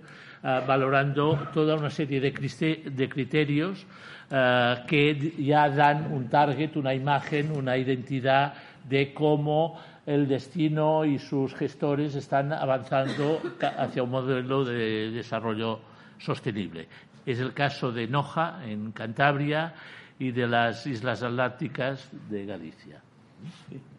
[0.66, 3.86] valorando toda una serie de, criterios
[4.30, 8.54] eh, que ya dan un target, una imagen, una identidad
[8.88, 13.42] de cómo el destino y sus gestores están avanzando
[13.76, 15.80] hacia un modelo de desarrollo
[16.18, 16.88] sostenible.
[17.24, 19.74] Es el caso de Noja, en Cantabria,
[20.18, 23.02] y de las Islas Atlánticas de Galicia.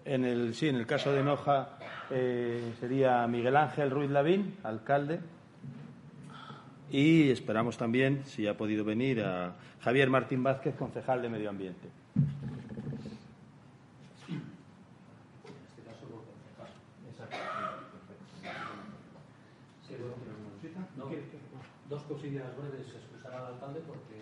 [0.05, 1.77] En el, sí, en el caso de Noja
[2.09, 5.19] eh, sería Miguel Ángel Ruiz Lavín, alcalde.
[6.91, 11.89] Y esperamos también, si ha podido venir, a Javier Martín Vázquez, concejal de Medio Ambiente.
[20.95, 21.09] No,
[21.89, 23.02] dos cosillas breves.
[23.33, 24.21] Al alcalde porque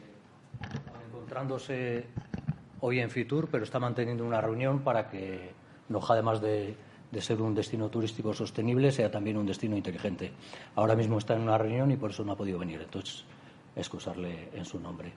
[1.08, 2.06] encontrándose
[2.80, 5.52] hoy en Fitur, pero está manteniendo una reunión para que
[5.90, 6.76] Noja, además de,
[7.12, 10.32] de ser un destino turístico sostenible, sea también un destino inteligente.
[10.76, 12.82] Ahora mismo está en una reunión y por eso no ha podido venir.
[12.82, 13.26] Entonces,
[13.76, 15.12] excusarle en su nombre.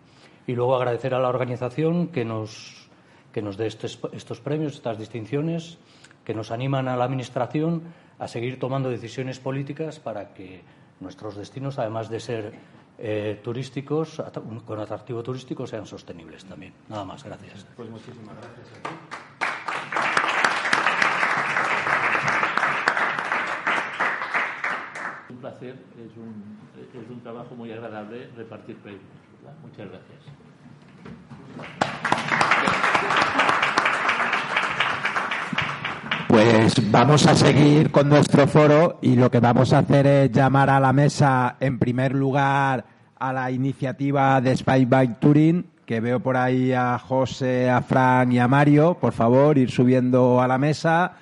[0.46, 2.88] Y luego agradecer a la organización que nos,
[3.33, 5.78] que nos dé estos, estos premios, estas distinciones,
[6.24, 7.83] que nos animan a la Administración
[8.18, 10.62] a seguir tomando decisiones políticas para que
[11.00, 12.54] nuestros destinos, además de ser
[12.98, 16.72] eh, turísticos, at- con atractivo turístico, sean sostenibles también.
[16.88, 17.66] Nada más, gracias.
[17.76, 18.94] Pues muchísimas gracias a ti.
[25.30, 26.59] Un placer, es un,
[27.02, 29.02] es un trabajo muy agradable repartir premios.
[29.42, 29.59] ¿verdad?
[29.62, 30.20] Muchas gracias.
[36.35, 40.68] Pues vamos a seguir con nuestro foro y lo que vamos a hacer es llamar
[40.68, 42.85] a la mesa, en primer lugar,
[43.20, 48.33] a la iniciativa de Spy Bike Touring, que veo por ahí a José, a Fran
[48.33, 48.99] y a Mario.
[49.01, 51.12] Por favor, ir subiendo a la mesa.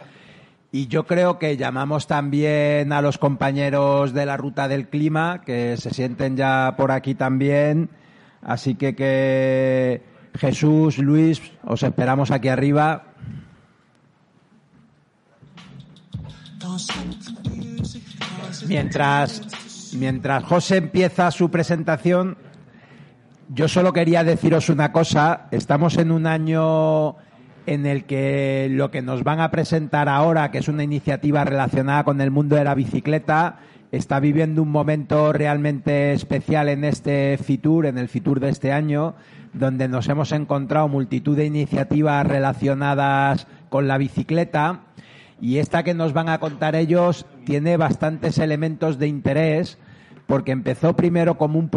[0.70, 5.76] Y yo creo que llamamos también a los compañeros de la Ruta del Clima, que
[5.76, 7.90] se sienten ya por aquí también.
[8.40, 10.00] Así que, que
[10.38, 13.11] Jesús, Luis, os esperamos aquí arriba.
[18.66, 22.36] Mientras, mientras José empieza su presentación,
[23.48, 25.48] yo solo quería deciros una cosa.
[25.50, 27.16] Estamos en un año
[27.66, 32.04] en el que lo que nos van a presentar ahora, que es una iniciativa relacionada
[32.04, 33.58] con el mundo de la bicicleta,
[33.92, 39.14] está viviendo un momento realmente especial en este Fitur, en el Fitur de este año,
[39.52, 44.80] donde nos hemos encontrado multitud de iniciativas relacionadas con la bicicleta.
[45.42, 49.76] Y esta que nos van a contar ellos tiene bastantes elementos de interés,
[50.28, 51.68] porque empezó primero como un,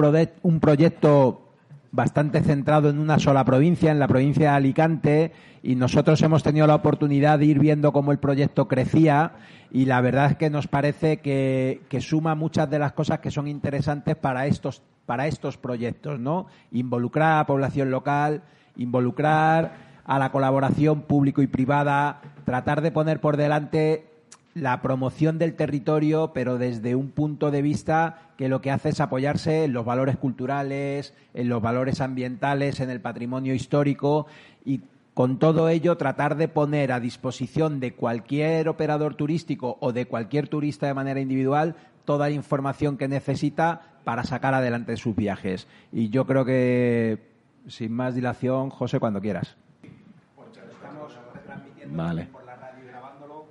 [0.43, 1.49] un proyecto
[1.91, 5.31] bastante centrado en una sola provincia, en la provincia de Alicante,
[5.63, 9.31] y nosotros hemos tenido la oportunidad de ir viendo cómo el proyecto crecía
[9.71, 13.31] y la verdad es que nos parece que, que suma muchas de las cosas que
[13.31, 16.45] son interesantes para estos, para estos proyectos, ¿no?
[16.71, 18.43] Involucrar a la población local,
[18.77, 24.05] involucrar a la colaboración público y privada, tratar de poner por delante
[24.53, 29.01] la promoción del territorio, pero desde un punto de vista que lo que hace es
[29.01, 34.27] apoyarse en los valores culturales, en los valores ambientales, en el patrimonio histórico
[34.63, 34.81] y
[35.13, 40.47] con todo ello tratar de poner a disposición de cualquier operador turístico o de cualquier
[40.47, 45.67] turista de manera individual toda la información que necesita para sacar adelante sus viajes.
[45.91, 47.19] Y yo creo que,
[47.67, 49.57] sin más dilación, José, cuando quieras.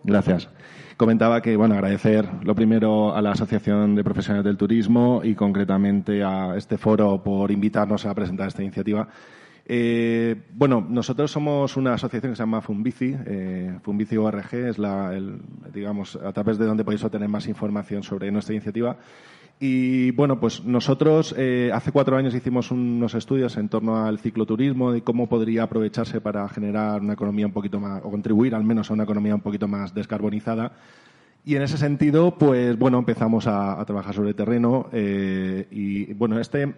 [0.04, 0.48] Gracias.
[0.96, 6.22] Comentaba que, bueno, agradecer lo primero a la Asociación de Profesionales del Turismo y concretamente
[6.22, 9.08] a este foro por invitarnos a presentar esta iniciativa.
[9.66, 13.16] Eh, bueno, nosotros somos una asociación que se llama Funbici.
[13.26, 15.40] Eh, Funbici ORG es la, el,
[15.72, 18.96] digamos, a través de donde podéis obtener más información sobre nuestra iniciativa.
[19.60, 24.94] Y bueno, pues nosotros eh, hace cuatro años hicimos unos estudios en torno al cicloturismo
[24.94, 28.90] y cómo podría aprovecharse para generar una economía un poquito más, o contribuir al menos
[28.90, 30.72] a una economía un poquito más descarbonizada.
[31.46, 36.74] Y en ese sentido, pues bueno, empezamos a, trabajar sobre terreno eh, y bueno, este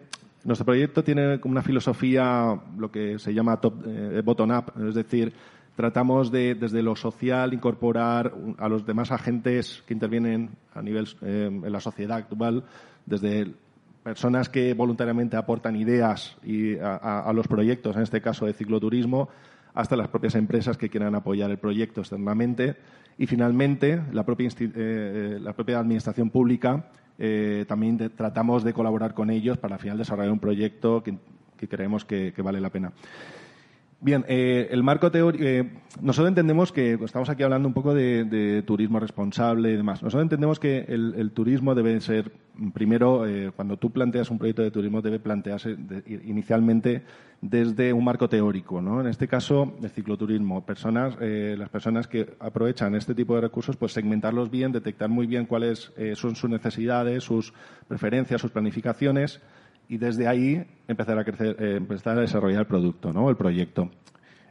[0.47, 5.33] nuestro proyecto tiene una filosofía, lo que se llama top, eh, bottom-up, es decir,
[5.77, 11.51] tratamos de, desde lo social, incorporar a los demás agentes que intervienen a nivel eh,
[11.51, 12.65] en la sociedad actual,
[13.05, 13.55] desde
[14.03, 19.29] personas que voluntariamente aportan ideas y a, los proyectos, en este caso de cicloturismo,
[19.75, 22.77] hasta las propias empresas que quieran apoyar el proyecto externamente.
[23.19, 26.87] Y finalmente, la propia, eh, la propia administración pública
[27.19, 31.19] eh, también tratamos de colaborar con ellos para al final desarrollar un proyecto que,
[31.67, 32.93] creemos que, vale la pena.
[33.99, 35.43] Bien, eh, el marco teórico.
[35.43, 35.71] Eh,
[36.03, 40.03] nosotros entendemos que estamos aquí hablando un poco de, turismo responsable y demás.
[40.03, 42.31] Nosotros entendemos que el, turismo debe ser,
[42.75, 43.25] primero,
[43.57, 45.77] cuando tú planteas un proyecto de turismo, debe plantearse
[46.25, 47.05] inicialmente
[47.41, 48.83] desde un marco teórico.
[48.83, 49.01] ¿no?
[49.01, 50.67] En este caso, el cicloturismo.
[50.67, 55.47] Personas, las personas que aprovechan este tipo de recursos, pues segmentarlos bien, detectar muy bien
[55.47, 57.55] cuáles son sus necesidades, sus
[57.89, 59.41] preferencias, sus planificaciones
[59.89, 63.31] y desde ahí empezar a crecer, eh, empezar a desarrollar el producto, ¿no?
[63.31, 63.91] El proyecto.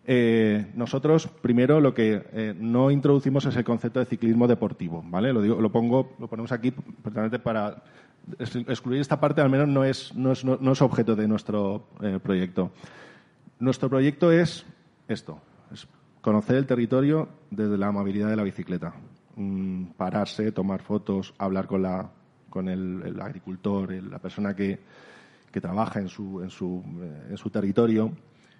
[0.08, 5.34] Eh, nosotros primero lo que eh, no introducimos es el concepto de ciclismo deportivo, ¿vale?
[5.34, 7.84] Lo digo, lo pongo, lo ponemos aquí precisamente para
[8.40, 11.88] excluir esta parte, al menos no es, no es, no, es objeto de nuestro
[12.24, 12.72] proyecto.
[13.60, 14.66] Nuestro proyecto es
[15.08, 15.88] esto, es
[16.22, 18.94] conocer el territorio desde la amabilidad de la bicicleta,
[19.36, 22.10] mm, pararse, tomar fotos, hablar con la
[22.50, 24.80] con el agricultor, la persona que,
[25.56, 28.12] que trabaja en su, en su, eh, en su territorio,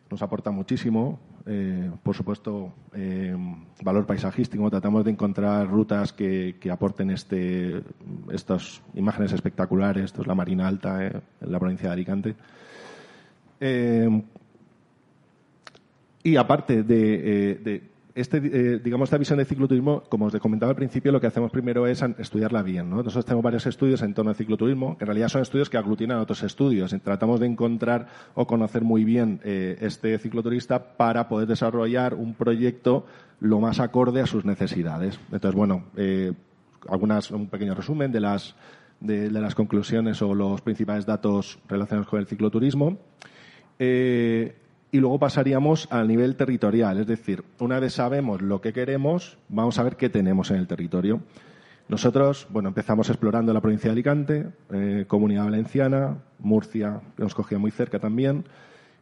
[0.10, 1.20] nos aporta muchísimo.
[1.46, 3.36] Eh, por supuesto, eh,
[3.84, 4.70] valor paisajístico.
[4.70, 7.84] Tratamos de encontrar rutas que, que, aporten este,
[8.32, 10.06] estas imágenes espectaculares.
[10.06, 12.36] Esto es la Marina Alta en la provincia de Alicante.
[16.24, 17.82] y aparte de
[18.16, 21.52] este, eh, digamos, esta visión de cicloturismo, como os comentaba al principio, lo que hacemos
[21.52, 22.90] primero es estudiarla bien.
[22.90, 22.98] ¿no?
[22.98, 26.20] Nosotros tenemos varios estudios en torno al cicloturismo, que en realidad son estudios que aglutinan
[26.20, 26.96] otros estudios.
[27.04, 33.06] Tratamos de encontrar o conocer muy bien eh, este cicloturista para poder desarrollar un proyecto
[33.42, 35.20] lo más acorde a sus necesidades.
[35.30, 36.32] Entonces, bueno, eh,
[36.88, 38.56] algunas, un pequeño resumen de las,
[39.02, 42.98] de, de, las conclusiones o los principales datos relacionados con el cicloturismo.
[43.78, 44.56] Eh,
[44.96, 49.78] y luego pasaríamos al nivel territorial, es decir, una vez sabemos lo que queremos, vamos
[49.78, 51.20] a ver qué tenemos en el territorio.
[51.90, 57.58] Nosotros, bueno, empezamos explorando la provincia de Alicante, eh, Comunidad Valenciana, Murcia, que nos cogía
[57.58, 58.46] muy cerca también,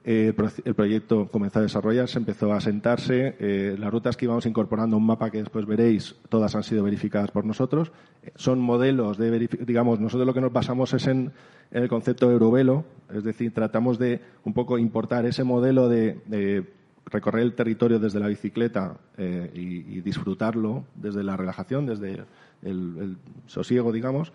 [0.04, 3.36] el, proyecto comenzó a desarrollarse, empezó a sentarse.
[3.40, 7.32] Eh, las rutas que íbamos incorporando, un mapa que después veréis, todas han sido verificadas
[7.32, 7.92] por nosotros.
[8.36, 11.32] son modelos de digamos, nosotros lo que nos basamos es en,
[11.72, 16.68] el concepto Eurovelo, es decir, tratamos de un poco importar ese modelo de,
[17.06, 22.24] recorrer el territorio desde la bicicleta eh, y, disfrutarlo desde la relajación, desde
[22.62, 24.32] el sosiego, digamos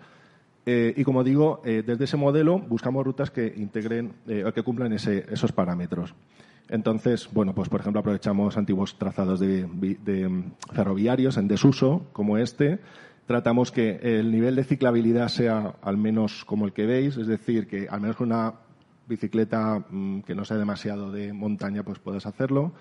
[0.65, 4.63] eh, y como digo, eh, desde ese modelo buscamos rutas que integren eh, o que
[4.63, 6.13] cumplan esos parámetros.
[6.69, 12.79] Entonces, bueno, pues por ejemplo aprovechamos antiguos trazados de, mm, ferroviarios en desuso, como este.
[13.25, 17.67] Tratamos que el nivel de ciclabilidad sea al menos como el que veis, es decir,
[17.67, 18.53] que al menos con una
[19.07, 22.73] bicicleta mm, que no sea demasiado de montaña, pues puedas hacerlo.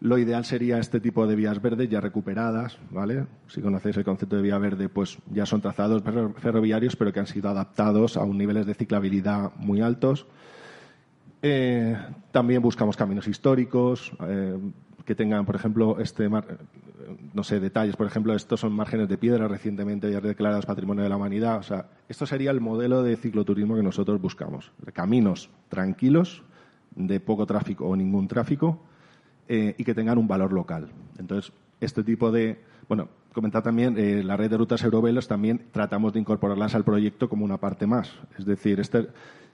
[0.00, 3.24] Lo ideal sería este tipo de vías verdes ya recuperadas, ¿vale?
[3.46, 6.02] Si conocéis el concepto de vía verde, pues ya son trazados
[6.38, 10.26] ferroviarios, pero que han sido adaptados a un niveles de ciclabilidad muy altos.
[11.40, 11.96] Eh,
[12.32, 14.58] también buscamos caminos históricos eh,
[15.04, 16.28] que tengan, por ejemplo, este
[17.32, 17.96] no sé, detalles.
[17.96, 21.58] Por ejemplo, estos son márgenes de piedra recientemente ya declarados Patrimonio de la Humanidad.
[21.58, 24.72] O sea, esto sería el modelo de cicloturismo que nosotros buscamos.
[24.92, 26.42] Caminos tranquilos,
[26.94, 28.80] de poco tráfico o ningún tráfico,
[29.48, 30.90] eh, y que tengan un valor local.
[31.18, 32.58] Entonces, este tipo de.
[32.88, 37.28] Bueno, comentar también, eh, la red de rutas eurovelos también tratamos de incorporarlas al proyecto
[37.28, 38.12] como una parte más.
[38.38, 39.08] Es decir, este,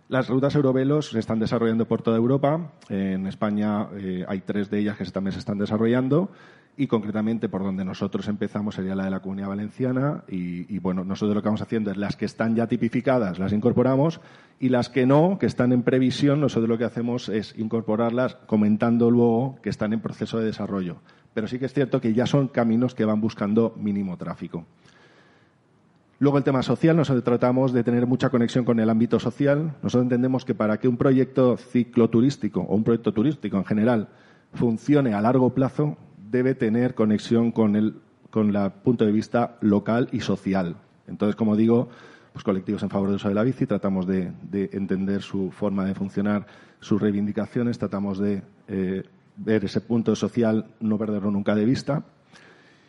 [0.09, 2.72] las rutas eurovelos se están desarrollando por toda Europa.
[2.88, 6.30] en España eh, hay tres de ellas que también se están desarrollando
[6.77, 11.35] y concretamente por donde nosotros empezamos sería la de la Comunidad Valenciana y, bueno, nosotros
[11.35, 14.21] lo que vamos haciendo es las que están ya tipificadas las incorporamos
[14.59, 19.11] y las que no, que están en previsión, nosotros lo que hacemos es incorporarlas comentando
[19.11, 20.97] luego que están en proceso de desarrollo.
[21.35, 24.64] Pero sí que es cierto que ya son caminos que van buscando mínimo tráfico.
[26.21, 29.77] Luego el tema social, nosotros tratamos de tener mucha conexión con el ámbito social.
[29.83, 34.09] Nosotros entendemos que para que un proyecto cicloturístico o un proyecto turístico en general
[34.53, 35.97] funcione a largo plazo,
[36.31, 37.95] debe tener conexión con el
[38.31, 38.53] con
[38.85, 40.76] punto de vista local y social.
[41.09, 41.89] Entonces, como digo,
[42.33, 44.33] pues, colectivos en favor del uso de la bici, tratamos de,
[44.72, 46.47] entender su forma de funcionar,
[46.78, 49.03] sus reivindicaciones, tratamos de eh,
[49.37, 52.05] ver ese punto social, no perderlo nunca de vista.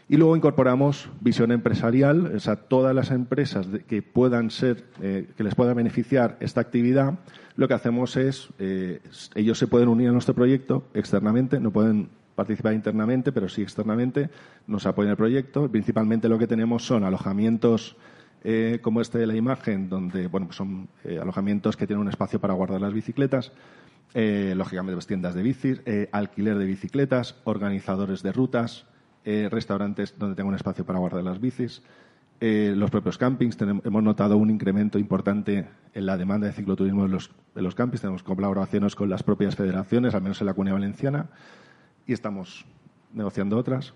[0.08, 5.44] Y luego incorporamos visión empresarial, o sea, todas las empresas que puedan ser, eh, que
[5.44, 7.20] les pueda beneficiar esta actividad,
[7.56, 9.02] lo que hacemos es, eh,
[9.36, 12.10] ellos se pueden unir a nuestro proyecto externamente, no pueden
[12.42, 14.30] participar internamente, pero sí externamente,
[14.68, 15.70] nos apoyan el proyecto.
[15.70, 17.96] Principalmente lo que tenemos son alojamientos
[18.44, 22.40] eh, como este de la imagen, donde bueno, pues son alojamientos que tienen un espacio
[22.40, 23.52] para guardar las bicicletas,
[24.14, 25.82] lógicamente pues tiendas de bicis,
[26.12, 28.86] alquiler de bicicletas, organizadores de rutas,
[29.24, 31.84] eh, restaurantes donde tengo un espacio para guardar las bicis,
[32.40, 33.56] eh, los propios campings.
[33.62, 38.02] hemos notado un incremento importante en la demanda de cicloturismo en los, en los campings.
[38.02, 41.28] Tenemos colaboraciones con las propias federaciones, al menos en la Comunidad Valenciana,
[42.08, 42.66] y estamos
[43.14, 43.94] negociando otras.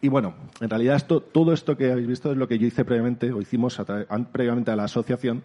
[0.00, 2.84] Y bueno, en realidad esto, todo esto que habéis visto es lo que yo hice
[2.84, 3.80] previamente, o hicimos
[4.32, 5.42] previamente a la asociación,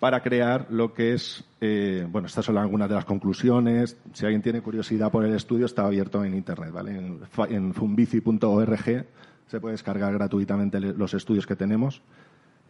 [0.00, 3.96] para crear lo que es, eh, bueno, estas son algunas de las conclusiones.
[4.12, 6.98] Si alguien tiene curiosidad por el estudio, está abierto en Internet, ¿vale?
[6.98, 9.06] En, en funbici.org
[9.46, 12.02] se puede descargar gratuitamente los estudios que tenemos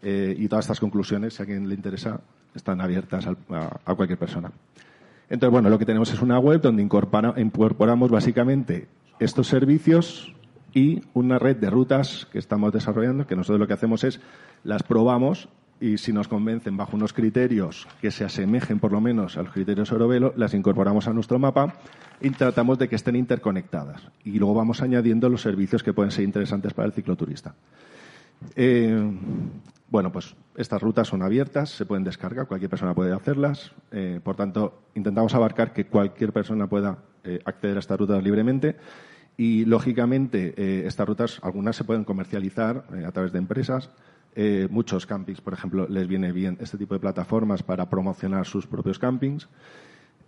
[0.02, 2.20] eh, y todas estas conclusiones, si a alguien le interesa,
[2.54, 4.52] están abiertas a, cualquier persona.
[5.28, 10.34] Entonces, bueno, lo que tenemos es una web donde incorporamos básicamente estos servicios
[10.74, 14.20] y una red de rutas que estamos desarrollando, que nosotros lo que hacemos es
[14.64, 15.48] las probamos
[15.80, 19.52] y si nos convencen bajo unos criterios que se asemejen por lo menos a los
[19.52, 21.74] criterios Eurovelo, las incorporamos a nuestro mapa
[22.20, 24.02] y tratamos de que estén interconectadas.
[24.24, 27.54] Y luego vamos añadiendo los servicios que pueden ser interesantes para el cicloturista.
[28.56, 29.12] Eh,
[29.88, 33.72] bueno, pues estas rutas son abiertas, se pueden descargar, cualquier persona puede hacerlas.
[33.92, 38.76] Eh, por tanto, intentamos abarcar que cualquier persona pueda eh, acceder a estas rutas libremente.
[39.36, 43.90] Y, lógicamente, estas rutas, algunas se pueden comercializar a través de empresas,
[44.36, 48.66] eh, muchos campings, por ejemplo, les viene bien este tipo de plataformas para promocionar sus
[48.66, 49.48] propios campings.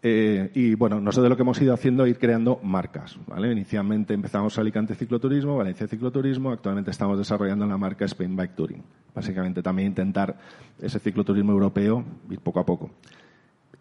[0.08, 3.18] Eh, y bueno, nosotros lo que hemos ido haciendo es ir creando marcas.
[3.36, 8.84] Inicialmente empezamos Alicante Cicloturismo, Valencia Cicloturismo, actualmente estamos desarrollando la marca Spain Bike Touring.
[9.12, 10.38] Básicamente también intentar
[10.80, 12.92] ese cicloturismo europeo ir poco a poco.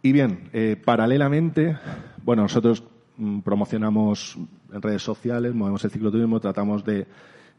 [0.01, 1.77] Y bien, eh, paralelamente,
[2.23, 2.83] bueno, nosotros
[3.17, 4.35] mm, promocionamos
[4.73, 7.05] en redes sociales, movemos el cicloturismo, tratamos de,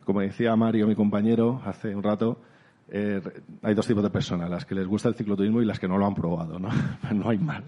[0.05, 2.41] como decía Mario, mi compañero, hace un rato,
[2.89, 3.21] eh,
[3.63, 5.99] hay dos tipos de personas, las que les gusta el cicloturismo y las que no
[5.99, 6.69] lo han probado, ¿no?
[7.13, 7.63] no hay más.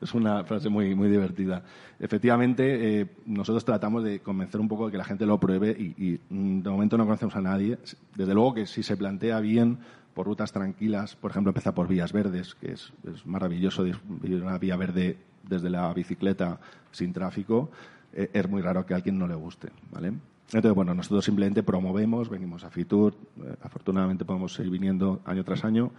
[0.00, 1.62] Es, una frase muy, muy divertida.
[1.98, 6.20] Efectivamente, eh, nosotros tratamos de convencer un poco de que la gente lo pruebe y,
[6.28, 7.78] mm, de momento no conocemos a nadie.
[8.14, 9.78] Desde luego que si se plantea bien
[10.12, 13.84] por rutas tranquilas, por ejemplo, empieza por vías verdes, que es, es maravilloso
[14.22, 17.70] una vía verde desde la bicicleta sin tráfico,
[18.12, 20.12] eh, es muy raro que a alguien no le guste, ¿vale?
[20.46, 25.64] Entonces, bueno, nosotros simplemente promovemos, venimos a Fitur, eh, afortunadamente podemos seguir viniendo año tras
[25.64, 25.90] año.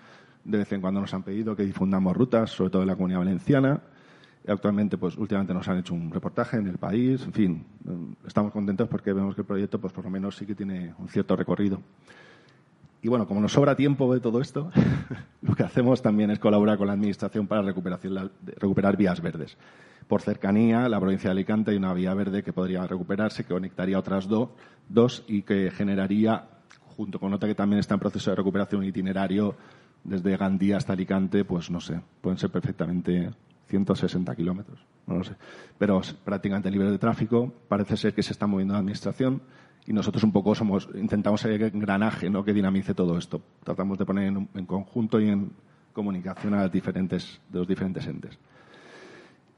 [0.43, 3.19] De vez en cuando nos han pedido que difundamos rutas, sobre todo en la comunidad
[3.19, 3.81] valenciana.
[4.47, 7.23] Actualmente, pues últimamente nos han hecho un reportaje en el país.
[7.23, 10.45] En fin, mm, estamos contentos porque vemos que el proyecto, pues por lo menos sí
[10.45, 11.81] que tiene un cierto recorrido.
[13.01, 14.71] Y bueno, como nos sobra tiempo de todo esto,
[15.41, 19.57] lo que hacemos también es colaborar con la Administración para recuperación, recuperar vías verdes
[20.07, 23.97] por cercanía, la provincia de Alicante hay una vía verde que podría recuperarse, que conectaría
[23.97, 26.47] otras dos y que generaría,
[26.95, 29.55] junto con otra que también está en proceso de recuperación, un itinerario
[30.03, 33.31] desde Gandía hasta Alicante, pues no sé, pueden ser perfectamente
[33.67, 35.35] 160 kilómetros, no lo sé.
[35.77, 39.41] Pero prácticamente libre de tráfico, parece ser que se está moviendo la administración
[39.87, 42.43] y nosotros un poco somos, intentamos ser engranaje ¿no?
[42.43, 43.41] que dinamice todo esto.
[43.63, 45.51] Tratamos de poner en, en conjunto y en
[45.93, 48.37] comunicación a las diferentes, de los diferentes entes.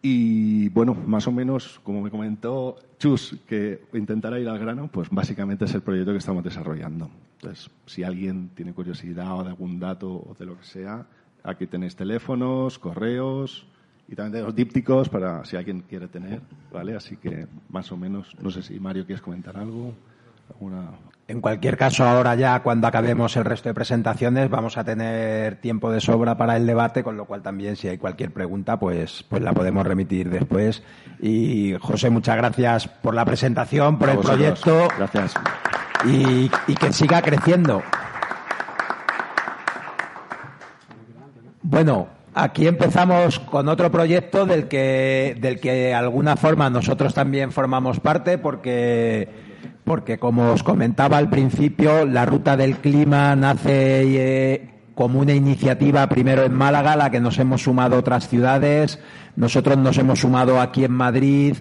[0.02, 5.10] Y bueno, más o menos, como me comentó Chus, que intentará ir al grano, pues
[5.10, 7.10] básicamente es el proyecto que estamos desarrollando.
[7.42, 11.06] Entonces, si alguien tiene curiosidad o de algún dato o de lo que sea,
[11.44, 13.66] aquí tenéis teléfonos, correos
[14.08, 16.42] y también tenemos dípticos para si alguien quiere tener,
[16.72, 16.96] ¿vale?
[16.96, 19.94] Así que más o menos, no sé si Mario quieres comentar algo.
[21.30, 25.92] En cualquier caso, ahora ya cuando acabemos el resto de presentaciones vamos a tener tiempo
[25.92, 29.42] de sobra para el debate, con lo cual también si hay cualquier pregunta, pues, pues
[29.42, 30.84] la podemos remitir después.
[31.20, 34.88] Y José, muchas gracias por la presentación, por el proyecto.
[34.98, 35.34] Gracias.
[36.06, 37.82] Y, y que siga creciendo.
[41.62, 42.08] Bueno,
[42.40, 48.00] Aquí empezamos con otro proyecto del que, del que de alguna forma nosotros también formamos
[48.00, 49.47] parte porque
[49.88, 56.06] porque como os comentaba al principio, la ruta del clima nace eh, como una iniciativa
[56.10, 59.00] primero en Málaga, a la que nos hemos sumado otras ciudades,
[59.38, 61.58] nosotros nos hemos sumado aquí en Madrid,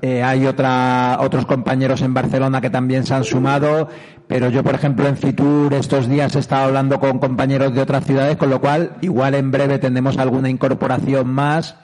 [0.00, 3.88] Eh, hay otra, otros compañeros en Barcelona que también se han sumado,
[4.28, 8.04] pero yo, por ejemplo, en Fitur estos días he estado hablando con compañeros de otras
[8.04, 11.74] ciudades, con lo cual igual en breve tendremos alguna incorporación más.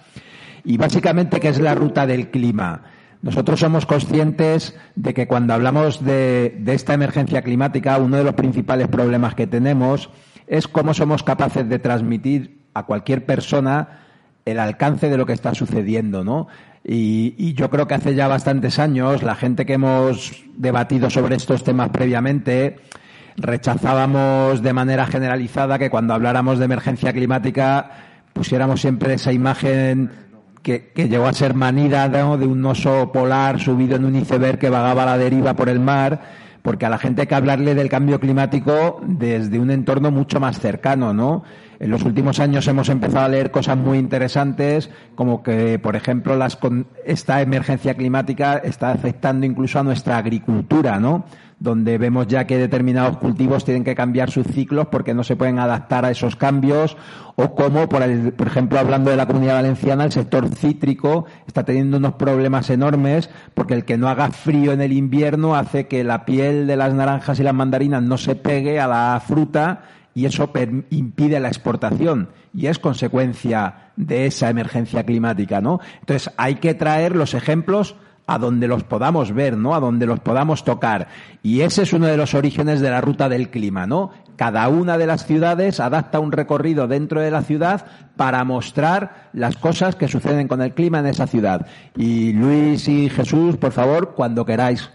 [0.62, 2.82] Y básicamente, ¿qué es la ruta del clima?
[3.24, 8.86] Nosotros somos conscientes de que cuando hablamos de, esta emergencia climática, uno de los principales
[8.88, 10.10] problemas que tenemos
[10.46, 14.00] es cómo somos capaces de transmitir a cualquier persona
[14.44, 16.48] el alcance de lo que está sucediendo, ¿no?
[16.84, 21.64] Y, yo creo que hace ya bastantes años la gente que hemos debatido sobre estos
[21.64, 22.76] temas previamente
[23.38, 27.90] rechazábamos de manera generalizada que cuando habláramos de emergencia climática
[28.34, 30.10] pusiéramos siempre esa imagen
[30.64, 35.02] que, llegó a ser manida de un oso polar subido en un iceberg que vagaba
[35.02, 36.22] a la deriva por el mar,
[36.62, 40.58] porque a la gente hay que hablarle del cambio climático desde un entorno mucho más
[40.58, 41.44] cercano, ¿no?
[41.78, 46.34] En los últimos años hemos empezado a leer cosas muy interesantes, como que, por ejemplo,
[46.34, 46.56] las,
[47.04, 51.26] esta emergencia climática está afectando incluso a nuestra agricultura, ¿no?
[51.58, 55.58] Donde vemos ya que determinados cultivos tienen que cambiar sus ciclos porque no se pueden
[55.58, 56.96] adaptar a esos cambios,
[57.36, 58.02] o como, por,
[58.32, 63.30] por, ejemplo, hablando de la comunidad valenciana, el sector cítrico está teniendo unos problemas enormes
[63.54, 66.94] porque el que no haga frío en el invierno hace que la piel de las
[66.94, 69.82] naranjas y las mandarinas no se pegue a la fruta
[70.14, 70.50] y eso
[70.90, 75.80] impide la exportación y es consecuencia de esa emergencia climática, ¿no?
[76.00, 77.96] Entonces hay que traer los ejemplos
[78.26, 79.74] a donde los podamos ver, ¿no?
[79.74, 81.08] A donde los podamos tocar.
[81.42, 84.10] Y ese es uno de los orígenes de la ruta del clima, ¿no?
[84.36, 89.56] Cada una de las ciudades adapta un recorrido dentro de la ciudad para mostrar las
[89.56, 91.66] cosas que suceden con el clima en esa ciudad.
[91.96, 94.90] Y Luis y Jesús, por favor, cuando queráis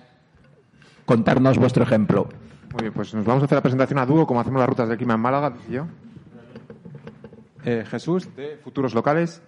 [1.05, 2.27] contarnos vuestro ejemplo.
[2.73, 4.89] Muy bien, pues nos vamos a hacer la presentación a dúo, como hacemos las rutas
[4.89, 5.85] del clima en Málaga, yo.
[7.65, 9.41] Eh, Jesús, de Futuros Locales.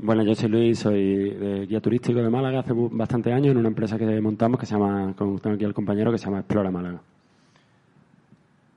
[0.00, 3.98] Bueno, yo soy Luis, soy guía turístico de Málaga hace bastante años en una empresa
[3.98, 7.00] que montamos que se llama, como tengo aquí el compañero, que se llama Explora Málaga.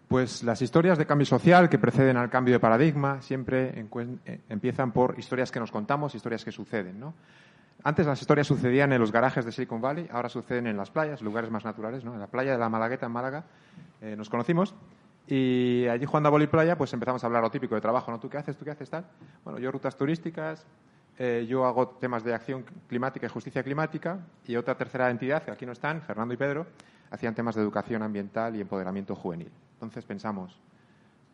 [0.07, 3.85] Pues las historias de cambio social que preceden al cambio de paradigma siempre
[4.25, 7.13] eh, empiezan por historias que nos contamos, historias que suceden, ¿no?
[7.83, 11.21] Antes las historias sucedían en los garajes de Silicon Valley, ahora suceden en las playas,
[11.21, 12.15] lugares más naturales, ¿no?
[12.15, 13.43] En la playa de la Malagueta, en Málaga,
[14.01, 14.73] eh, nos conocimos
[15.27, 18.19] y allí jugando a boli playa, pues empezamos a hablar lo típico de trabajo, ¿no?
[18.19, 18.57] ¿Tú qué haces?
[18.57, 18.89] ¿Tú qué haces?
[18.89, 19.05] Tal.
[19.45, 20.65] Bueno, yo rutas turísticas,
[21.23, 24.17] eh, yo hago temas de acción climática y justicia climática
[24.47, 26.65] y otra tercera entidad, que aquí no están, Fernando y Pedro,
[27.11, 29.51] hacían temas de educación ambiental y empoderamiento juvenil.
[29.73, 30.57] Entonces pensamos,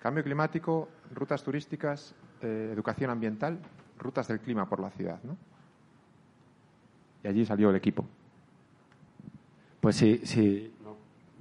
[0.01, 3.59] cambio climático, rutas turísticas, eh, educación ambiental,
[3.97, 5.37] rutas del clima por la ciudad, ¿no?
[7.23, 8.03] y allí salió el equipo.
[9.79, 10.69] Pues sí, sí.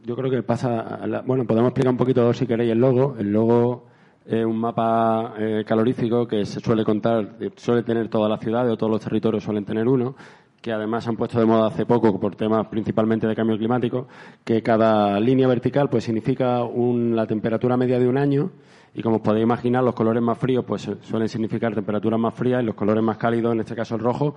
[0.05, 1.01] Yo creo que pasa.
[1.27, 3.17] bueno, podemos explicar un poquito si queréis el logo.
[3.19, 3.87] El logo
[4.29, 8.91] un mapa eh, calorífico que se suele contar, suele tener todas las ciudades o todos
[8.91, 10.17] los territorios suelen tener uno
[10.61, 14.09] que además han puesto de moda hace poco por temas principalmente de cambio climático,
[14.43, 18.51] que cada línea vertical pues significa la temperatura media de un año
[18.93, 22.65] y como os podéis imaginar los colores más fríos pues suelen significar temperaturas más frías
[22.65, 24.35] y los colores más cálidos, en este caso el rojo,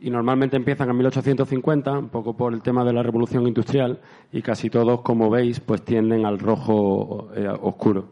[0.00, 4.00] y normalmente empiezan en 1850, un poco por el tema de la revolución industrial,
[4.32, 8.08] y casi todos, como veis, pues tienden al rojo eh, oscuro.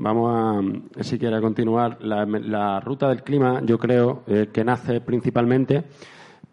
[0.00, 1.98] Vamos a, si quiere, continuar.
[2.00, 5.84] La, ruta del clima, yo creo eh, que nace principalmente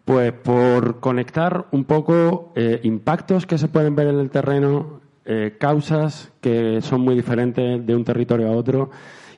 [0.04, 5.00] pues por conectar un poco eh, impactos que se pueden ver en el terreno,
[5.58, 8.90] causas que son muy diferentes de un territorio a otro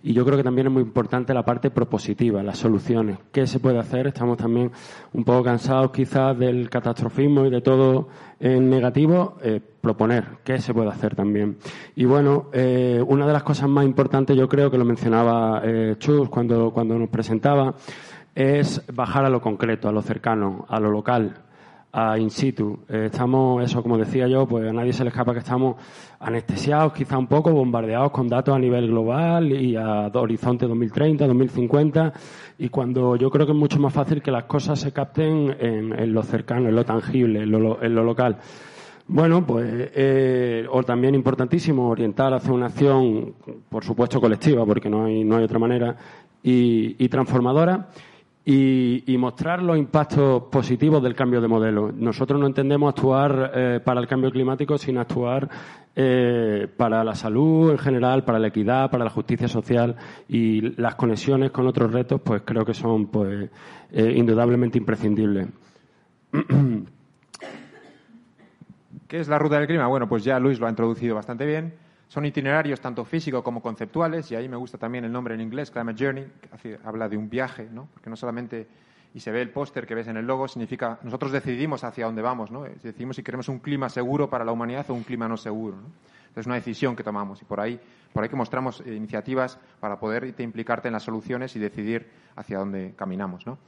[0.02, 3.18] y yo creo que también es muy importante la parte propositiva, las soluciones.
[3.32, 4.06] ¿Qué se puede hacer?
[4.06, 4.70] Estamos también
[5.12, 8.08] un poco cansados quizás del catastrofismo y de todo
[8.40, 9.36] en negativo.
[9.42, 11.56] Eh, proponer qué se puede hacer también.
[11.96, 15.96] Y bueno, eh, una de las cosas más importantes, yo creo que lo mencionaba eh,
[15.98, 17.74] Chus cuando, cuando nos presentaba,
[18.34, 21.47] es bajar a lo concreto, a lo cercano, a lo local
[21.92, 22.80] a in situ.
[22.88, 25.76] Eh, estamos, eso como decía yo, pues a nadie se le escapa que estamos
[26.20, 32.12] anestesiados, quizá un poco bombardeados con datos a nivel global y a horizonte 2030, 2050,
[32.58, 36.12] y cuando yo creo que es mucho más fácil que las cosas se capten en,
[36.12, 38.36] lo cercano, en lo tangible, en lo, local.
[39.06, 43.34] Bueno, pues, eh, o también importantísimo orientar hacia una acción,
[43.70, 45.96] por supuesto, colectiva, porque no hay, no hay otra manera,
[46.42, 47.88] y transformadora
[48.50, 51.92] y, mostrar los impactos positivos del cambio de modelo.
[51.92, 55.46] Nosotros no entendemos actuar eh, para el cambio climático sin actuar
[55.94, 59.96] eh, para la salud en general, para la equidad, para la justicia social
[60.28, 63.50] y las conexiones con otros retos, pues creo que son pues
[63.92, 65.48] eh, indudablemente imprescindibles.
[69.08, 69.88] ¿Qué es la ruta del clima?
[69.88, 71.74] Bueno, pues ya Luis lo ha introducido bastante bien.
[72.08, 75.70] Son itinerarios tanto físicos como conceptuales, y ahí me gusta también el nombre en inglés,
[75.70, 76.26] Climate Journey,
[76.62, 77.88] que habla de un viaje, ¿no?
[77.92, 78.66] porque no solamente
[79.14, 82.22] y se ve el póster que ves en el logo, significa nosotros decidimos hacia dónde
[82.22, 82.64] vamos, ¿no?
[82.64, 85.76] Decidimos si queremos un clima seguro para la humanidad o un clima no seguro.
[85.76, 85.88] ¿no?
[86.36, 87.80] Es una decisión que tomamos y por ahí,
[88.12, 92.58] por ahí que mostramos eh, iniciativas para poder implicarte en las soluciones y decidir hacia
[92.58, 93.58] dónde caminamos, ¿no?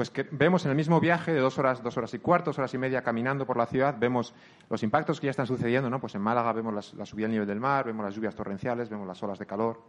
[0.00, 2.58] Pues que vemos en el mismo viaje de dos horas, dos horas y cuarto, dos
[2.58, 4.32] horas y media caminando por la ciudad, vemos
[4.70, 6.00] los impactos que ya están sucediendo, ¿no?
[6.00, 9.06] Pues en Málaga vemos la subida del nivel del mar, vemos las lluvias torrenciales, vemos
[9.06, 9.82] las olas de calor,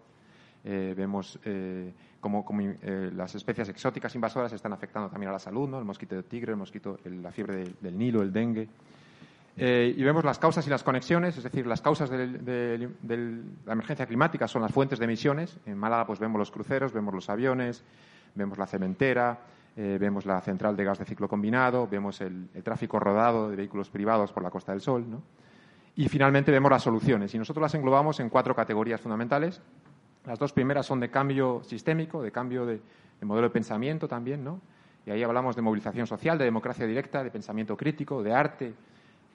[0.66, 5.70] eh, vemos eh, cómo, eh, las especies exóticas invasoras están afectando también a la salud,
[5.70, 5.80] ¿no?
[5.80, 8.68] el mosquito de tigre, el mosquito, la fiebre del Nilo, el dengue.
[9.56, 12.90] y vemos las causas y las conexiones, es decir, las causas de,
[13.66, 15.58] la emergencia climática son las fuentes de emisiones.
[15.66, 17.86] En Málaga pues vemos los cruceros, vemos los aviones,
[18.36, 19.40] vemos la cementera,
[19.76, 24.32] vemos la central de gas de ciclo combinado, vemos el, tráfico rodado de vehículos privados
[24.32, 25.06] por la Costa del Sol.
[25.96, 27.34] Y finalmente vemos las soluciones.
[27.34, 29.62] Y nosotros las englobamos en cuatro categorías fundamentales.
[30.26, 32.82] Las dos primeras son de cambio sistémico, de cambio de,
[33.22, 34.62] modelo de pensamiento también, ¿no?
[35.06, 38.74] Y ahí hablamos de movilización social, de democracia directa, de pensamiento crítico, de arte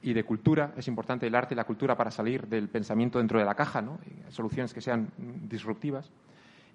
[0.03, 0.73] y de cultura.
[0.77, 3.83] Es importante el arte y la cultura para salir del pensamiento dentro de la caja,
[3.83, 3.99] ¿no?
[4.31, 6.11] soluciones que sean disruptivas.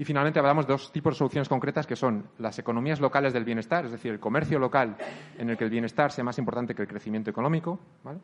[0.02, 3.46] Y finalmente hablamos de dos tipos de soluciones concretas que son las economías locales del
[3.46, 4.98] bienestar, es decir, el comercio local
[5.38, 8.18] en el que el bienestar sea más importante que el crecimiento económico, ¿vale?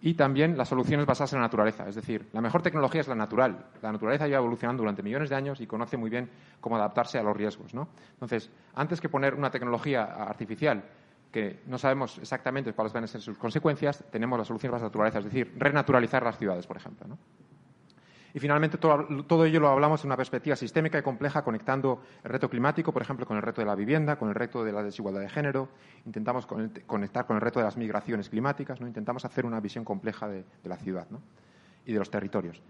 [0.00, 1.88] y también las soluciones basadas en la naturaleza.
[1.88, 3.70] Es decir, la mejor tecnología es la natural.
[3.82, 6.30] La naturaleza lleva evolucionando durante millones de años y conoce muy bien
[6.60, 7.74] cómo adaptarse a los riesgos.
[7.74, 7.88] ¿no?
[8.12, 10.84] Entonces, antes que poner una tecnología artificial
[11.32, 14.84] que no sabemos exactamente cuáles van a ser sus consecuencias, tenemos las soluciones basadas en
[14.84, 17.08] la naturaleza, es decir, renaturalizar las ciudades, por ejemplo.
[17.08, 17.18] ¿no?
[18.32, 22.48] Y finalmente todo, ello lo hablamos en una perspectiva sistémica y compleja, conectando el reto
[22.48, 25.20] climático, por ejemplo, con el reto de la vivienda, con el reto de la desigualdad
[25.20, 25.68] de género,
[26.06, 28.86] intentamos conectar con el reto de las migraciones climáticas, ¿no?
[28.86, 31.06] intentamos hacer una visión compleja de, la ciudad
[31.84, 32.62] y de los territorios.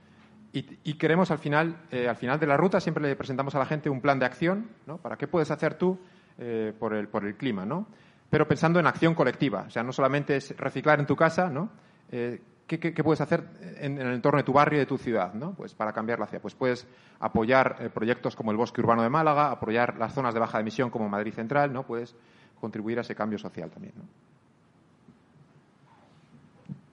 [0.52, 3.66] Y, queremos al final, eh, al final de la ruta siempre le presentamos a la
[3.66, 4.98] gente un plan de acción ¿no?
[4.98, 5.96] para qué puedes hacer tú
[6.38, 7.86] eh, por, el, por el clima, ¿no?
[8.30, 9.64] pero pensando en acción colectiva.
[9.66, 11.70] O sea, no solamente es reciclar en tu casa, ¿no?
[12.12, 12.40] Eh,
[12.78, 13.42] ¿Qué, puedes hacer
[13.80, 15.54] en, el entorno de tu barrio y de tu ciudad ¿no?
[15.54, 16.40] pues para cambiar la ciudad?
[16.40, 16.86] Pues puedes
[17.18, 20.88] apoyar eh, proyectos como el Bosque Urbano de Málaga, apoyar las zonas de baja emisión
[20.88, 21.82] como Madrid Central, ¿no?
[21.82, 22.14] puedes
[22.60, 23.94] contribuir a ese cambio social también.
[23.96, 24.04] ¿no?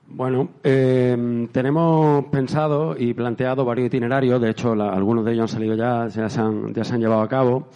[0.10, 5.76] Bueno, eh, tenemos pensado y planteado varios itinerarios, de hecho algunos de ellos han salido
[5.76, 7.68] ya, ya se han llevado a cabo.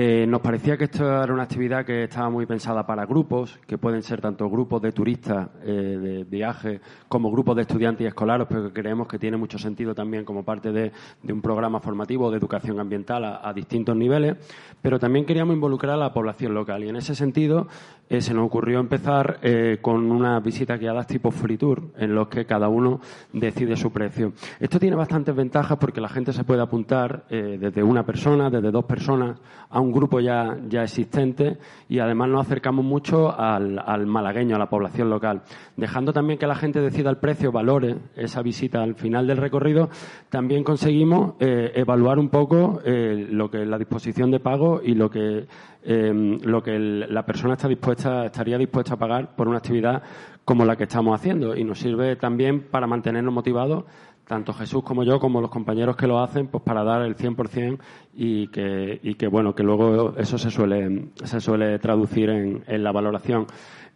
[0.00, 3.78] Eh, nos parecía que esto era una actividad que estaba muy pensada para grupos, que
[3.78, 8.46] pueden ser tanto grupos de turistas eh, de viaje como grupos de estudiantes y escolares,
[8.48, 10.92] pero que creemos que tiene mucho sentido también como parte de,
[11.28, 14.36] un programa formativo de educación ambiental a, distintos niveles.
[14.80, 17.66] Pero también queríamos involucrar a la población local y en ese sentido
[18.08, 19.40] eh, se nos ocurrió empezar
[19.82, 23.00] con una visita guiadas tipo free tour, en los que cada uno
[23.32, 24.32] decide su precio.
[24.60, 28.84] Esto tiene bastantes ventajas porque la gente se puede apuntar desde una persona, desde dos
[28.84, 29.40] personas,
[29.70, 31.58] a un grupo ya, ya existente
[31.88, 35.42] y además nos acercamos mucho al, al, malagueño, a la población local.
[35.76, 39.88] Dejando también que la gente decida el precio, valore esa visita al final del recorrido,
[40.28, 45.10] también conseguimos eh, evaluar un poco eh, lo que la disposición de pago y lo
[45.10, 45.46] que,
[45.82, 50.02] eh, lo que la persona está dispuesta, estaría dispuesta a pagar por una actividad
[50.44, 53.84] como la que estamos haciendo y nos sirve también para mantenernos motivados
[54.28, 57.78] tanto Jesús como yo, como los compañeros que lo hacen, pues para dar el 100%
[58.14, 62.84] y que, y que bueno, que luego eso se suele, se suele traducir en, en
[62.84, 63.46] la valoración.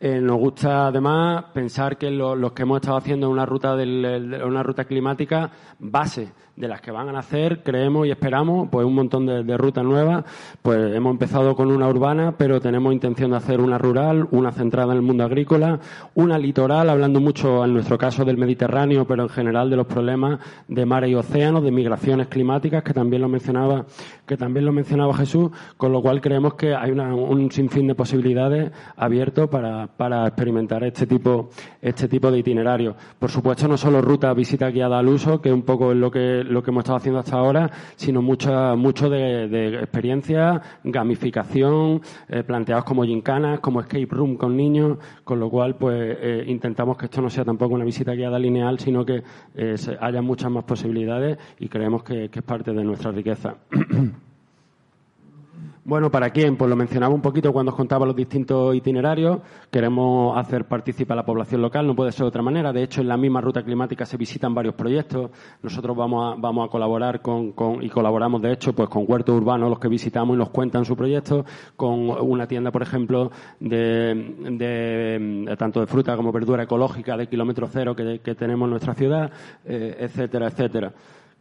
[0.05, 4.61] Eh, nos gusta además pensar que los que hemos estado haciendo una ruta, del, una
[4.61, 9.27] ruta climática base de las que van a nacer, creemos y esperamos, pues un montón
[9.27, 10.25] de, rutas nuevas.
[10.61, 14.93] Pues hemos empezado con una urbana, pero tenemos intención de hacer una rural, una centrada
[14.93, 15.79] en el mundo agrícola,
[16.15, 20.41] una litoral, hablando mucho en nuestro caso del Mediterráneo, pero en general de los problemas
[20.67, 23.87] de mares y océanos, de migraciones climáticas, que también lo mencionaba,
[24.33, 28.73] que también lo mencionaba Jesús, con lo cual creemos que hay un sinfín de posibilidades
[28.97, 31.51] abiertos para, para experimentar este tipo,
[31.83, 32.97] este tipo de itinerarios.
[33.19, 36.45] Por supuesto, no solo ruta, visita guiada al uso, que un poco es lo que,
[36.45, 42.43] lo que hemos estado haciendo hasta ahora, sino mucha, mucho de, de experiencia, gamificación, eh,
[42.43, 47.05] planteados como gincanas, como escape room con niños, con lo cual, pues, eh, intentamos que
[47.05, 49.23] esto no sea tampoco una visita guiada lineal, sino que
[49.55, 53.57] eh, haya muchas más posibilidades y creemos que es parte de nuestra riqueza.
[55.85, 56.57] Bueno, ¿para quién?
[56.57, 59.41] Pues lo mencionaba un poquito cuando os contaba los distintos itinerarios.
[59.69, 62.73] Queremos hacer participar a la población local, no puede ser de otra manera.
[62.73, 65.33] De hecho, en la misma ruta climática se visitan varios proyectos.
[65.61, 69.71] Nosotros vamos a, vamos a colaborar con, y colaboramos, de hecho, pues con huertos urbanos,
[69.71, 75.81] los que visitamos y nos cuentan su proyecto, con una tienda, por ejemplo, de, tanto
[75.81, 79.33] de fruta como verdura ecológica de kilómetro cero que, tenemos en nuestra ciudad,
[79.65, 80.93] eh, etcétera, etcétera.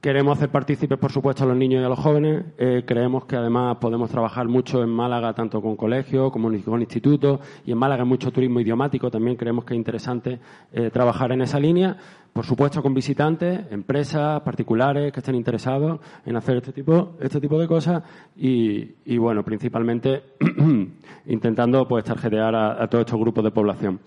[0.02, 2.44] Queremos hacer partícipes, por supuesto, a los niños y a los jóvenes.
[2.58, 7.40] Eh, creemos que además podemos trabajar mucho en Málaga, tanto con colegios como con institutos,
[7.68, 9.12] y en Málaga hay mucho turismo idiomático.
[9.12, 10.40] También creemos que es interesante
[10.74, 11.96] eh, trabajar en esa línea.
[12.34, 17.60] Por supuesto, con visitantes, empresas, particulares que estén interesados en hacer este tipo, este tipo
[17.60, 18.02] de cosas
[18.36, 20.24] y, bueno, principalmente
[21.28, 24.00] intentando pues tarjetear a todos estos grupos de población.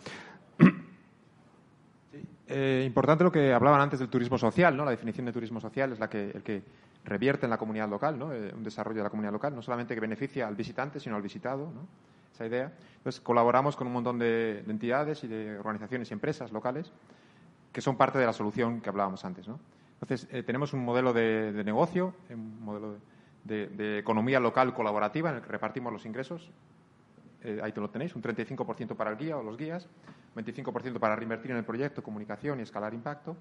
[2.46, 4.84] Eh, importante lo que hablaban antes del turismo social, ¿no?
[4.84, 6.62] La definición de turismo social es la que, el que
[7.04, 8.32] revierte en la comunidad local, ¿no?
[8.32, 11.22] Eh, un desarrollo de la comunidad local, no solamente que beneficia al visitante, sino al
[11.22, 11.86] visitado, ¿no?
[12.34, 12.72] Esa idea.
[12.96, 16.92] Entonces, colaboramos con un montón de, entidades y de organizaciones y empresas locales
[17.72, 19.58] que son parte de la solución que hablábamos antes, ¿no?
[20.00, 22.98] Entonces, eh, tenemos un modelo de, negocio, un modelo
[23.44, 26.50] de, de, economía local colaborativa en el que repartimos los ingresos.
[27.62, 29.88] Ahí te lo tenéis, un 35% para el guía o los guías,
[30.36, 33.36] 25% para reinvertir en el proyecto, comunicación y escalar impacto,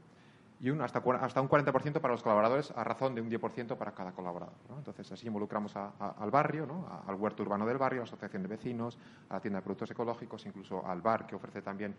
[0.63, 3.91] y un, hasta, hasta un 40% para los colaboradores a razón de un 10% para
[3.91, 4.55] cada colaborador.
[4.77, 6.87] Entonces, así involucramos al barrio, ¿no?
[7.05, 8.97] al huerto urbano del barrio, a la asociación de vecinos,
[9.29, 11.93] a la tienda de productos ecológicos, incluso al bar, que ofrece también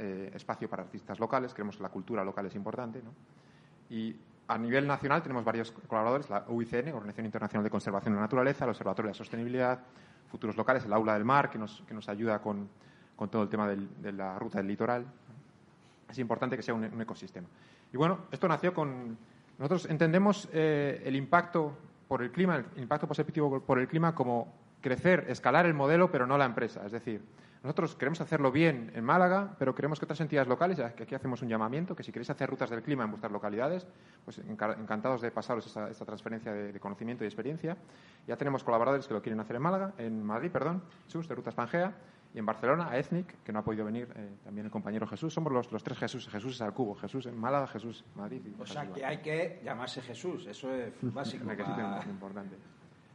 [0.00, 1.54] eh, espacio para artistas locales.
[1.54, 3.00] Creemos que la cultura local es importante.
[3.88, 4.16] Y
[4.48, 8.64] a nivel nacional tenemos varios colaboradores, la UICN, Organización Internacional de Conservación de la Naturaleza,
[8.64, 9.78] el Observatorio de la Sostenibilidad,
[10.32, 12.68] Futuros Locales, el Aula del Mar, que nos, que nos ayuda con
[13.22, 15.06] con todo el tema de la ruta del litoral.
[16.10, 17.46] Es importante que sea un, ecosistema.
[17.92, 19.16] Y bueno, esto nació con...
[19.58, 21.72] Nosotros entendemos eh, el impacto
[22.08, 26.26] por el clima, el impacto positivo por el clima como crecer, escalar el modelo, pero
[26.26, 26.84] no la empresa.
[26.84, 27.22] Es decir,
[27.62, 31.42] nosotros queremos hacerlo bien en Málaga, pero queremos que otras entidades locales, que aquí hacemos
[31.42, 33.86] un llamamiento, que si queréis hacer rutas del clima en vuestras localidades,
[34.24, 37.76] pues encantados de pasaros esta, transferencia de, conocimiento y experiencia.
[38.26, 41.54] Ya tenemos colaboradores que lo quieren hacer en Málaga, en Madrid, perdón, Sus, de Rutas
[41.54, 41.94] Pangea,
[42.34, 45.32] y en Barcelona, a Ethnic, que no ha podido venir, eh, también el compañero Jesús.
[45.32, 46.28] Somos los, los tres Jesús.
[46.28, 46.94] Jesús es al cubo.
[46.94, 48.40] Jesús en Málaga, Jesús en Madrid.
[48.58, 50.46] o sea, que hay que llamarse Jesús.
[50.46, 51.44] Eso es básico.
[52.08, 52.56] Importante.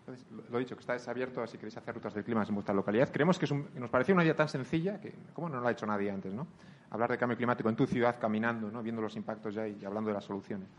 [0.07, 3.09] Entonces, lo dicho, que está abierto si queréis hacer rutas del clima en vuestra localidad.
[3.11, 5.85] Creemos que es nos parecía una idea tan sencilla que, ¿cómo no lo ha hecho
[5.85, 6.33] nadie antes?
[6.33, 6.47] ¿no?
[6.91, 8.81] Hablar de cambio climático en tu ciudad caminando, ¿no?
[8.81, 10.69] viendo los impactos ya y hablando de las soluciones.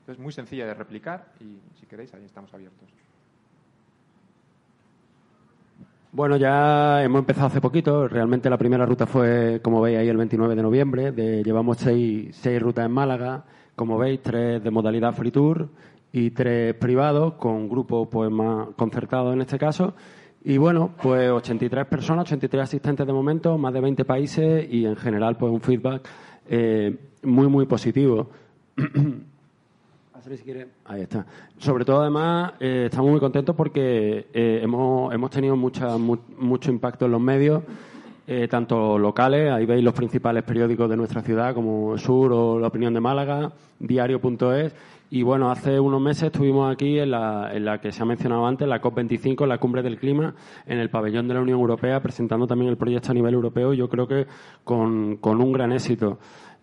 [0.00, 2.88] Entonces, muy sencilla de replicar y si queréis, ahí estamos abiertos.
[6.10, 8.08] Bueno, ya hemos empezado hace poquito.
[8.08, 11.12] Realmente la primera ruta fue, como veis ahí, el 29 de noviembre.
[11.42, 13.44] llevamos seis, seis rutas en Málaga.
[13.76, 15.68] Como veis, tres de modalidad free tour
[16.12, 19.94] y tres privados, con grupos pues, más concertados en este caso.
[20.44, 24.96] Y bueno, pues 83 personas, 83 asistentes de momento, más de 20 países y en
[24.96, 26.08] general pues un feedback
[26.48, 28.30] eh, muy, muy positivo.
[30.84, 31.24] Ahí está.
[31.58, 37.06] Sobre todo, además, eh, estamos muy contentos porque eh, hemos, hemos tenido mucha, mucho impacto
[37.06, 37.62] en los medios,
[38.30, 42.66] eh, tanto locales, ahí veis los principales periódicos de nuestra ciudad, como Sur o La
[42.66, 44.74] Opinión de Málaga, diario.es.
[45.10, 48.46] Y bueno, hace unos meses estuvimos aquí en la, en la que se ha mencionado
[48.46, 50.34] antes, la COP25, la Cumbre del Clima,
[50.66, 53.88] en el pabellón de la Unión Europea, presentando también el proyecto a nivel europeo, yo
[53.88, 54.26] creo que
[54.62, 56.18] con, con un gran éxito.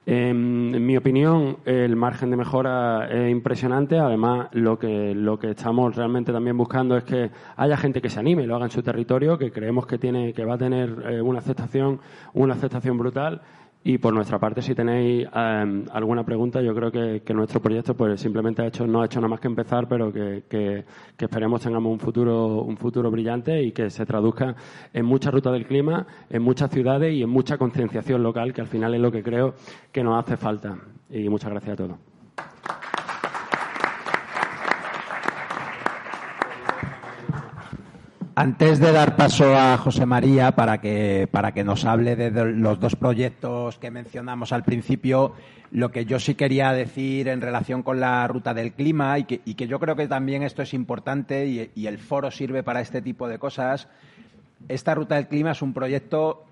[0.08, 3.98] En, mi opinión, el margen de mejora es impresionante.
[3.98, 8.20] Además, lo que, lo que estamos realmente también buscando es que haya gente que se
[8.20, 11.04] anime y lo haga en su territorio, que creemos que, tiene, que va a tener
[11.10, 12.00] eh, una aceptación,
[12.34, 13.42] una aceptación brutal
[13.88, 18.20] y por nuestra parte, si tenéis em, alguna pregunta, yo creo que, nuestro proyecto pues
[18.20, 20.84] simplemente ha hecho, no ha hecho nada más que empezar, pero que, que,
[21.20, 24.56] esperemos tengamos un futuro, un futuro brillante y que se traduzca
[24.92, 28.68] en mucha ruta del clima, en muchas ciudades y en mucha concienciación local, que al
[28.68, 29.54] final es lo que creo
[29.92, 30.80] que nos hace falta.
[31.12, 32.15] Y muchas gracias a todos.
[38.38, 42.82] Antes de dar paso a José María para que, para que nos hable de los
[42.82, 45.36] dos proyectos que mencionamos al principio,
[45.72, 49.42] lo que yo sí quería decir en relación con la ruta del clima y que,
[49.46, 52.82] y que yo creo que también esto es importante y, y el foro sirve para
[52.82, 53.88] este tipo de cosas.
[54.68, 56.44] Esta ruta del clima es un proyecto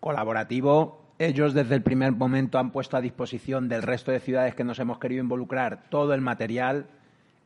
[0.00, 1.00] colaborativo.
[1.20, 4.80] Ellos desde el primer momento han puesto a disposición del resto de ciudades que nos
[4.80, 6.86] hemos querido involucrar todo el material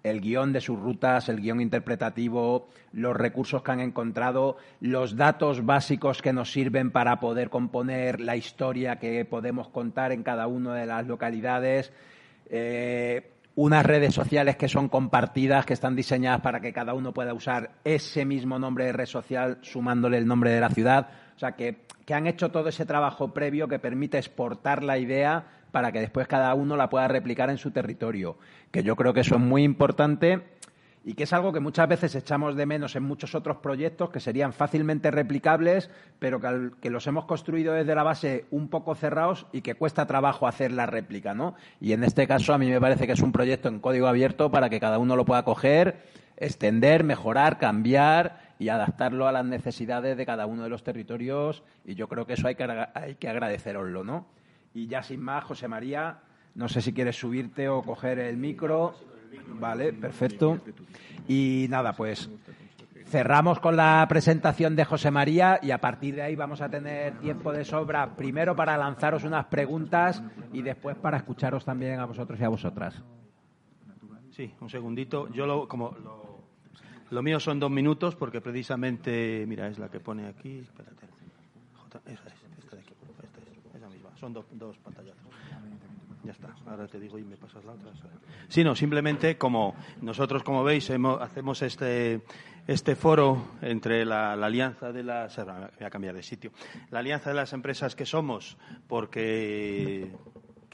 [0.04, 5.64] el guion de sus rutas, el guion interpretativo, los recursos que han encontrado, los datos
[5.64, 10.74] básicos que nos sirven para poder componer la historia que podemos contar en cada una
[10.74, 11.90] de las localidades.
[12.50, 17.32] Eh, unas redes sociales que son compartidas, que están diseñadas para que cada uno pueda
[17.32, 21.08] usar ese mismo nombre de red social sumándole el nombre de la ciudad.
[21.36, 25.46] O sea, que, que han hecho todo ese trabajo previo que permite exportar la idea
[25.74, 28.38] para que después cada uno la pueda replicar en su territorio,
[28.70, 30.40] que yo creo que eso es muy importante
[31.04, 34.20] y que es algo que muchas veces echamos de menos en muchos otros proyectos que
[34.20, 36.40] serían fácilmente replicables, pero
[36.80, 40.70] que, los hemos construido desde la base un poco cerrados y que cuesta trabajo hacer
[40.70, 41.56] la réplica, ¿no?
[41.80, 44.52] Y en este caso a mí me parece que es un proyecto en código abierto
[44.52, 46.04] para que cada uno lo pueda coger,
[46.36, 51.96] extender, mejorar, cambiar y adaptarlo a las necesidades de cada uno de los territorios y
[51.96, 54.26] yo creo que eso hay que, hay que agradeceroslo, ¿no?
[54.74, 56.18] Y ya sin más, José María,
[56.54, 58.94] no sé si quieres subirte o coger el micro.
[59.60, 60.60] Vale, perfecto.
[61.28, 62.28] Y nada, pues
[63.06, 67.18] cerramos con la presentación de José María y a partir de ahí vamos a tener
[67.20, 70.22] tiempo de sobra, primero para lanzaros unas preguntas
[70.52, 73.02] y después para escucharos también a vosotros y a vosotras.
[74.30, 75.28] Sí, un segundito.
[75.28, 75.94] Yo lo, como
[77.10, 80.58] lo, mío son dos minutos porque precisamente, mira, es la que pone aquí.
[80.58, 81.06] Espérate.
[82.06, 84.10] esa es, esta de aquí, esta es, esa misma.
[84.24, 85.14] Son dos, dos pantallas.
[86.22, 87.92] Ya está, ahora te digo y me pasas la otra.
[88.48, 92.22] Sí, no, simplemente como nosotros, como veis, hacemos este,
[92.66, 95.36] este foro entre la, alianza de las.
[95.36, 96.52] Voy a cambiar de sitio.
[96.90, 98.56] La alianza de las empresas que somos,
[98.88, 100.10] porque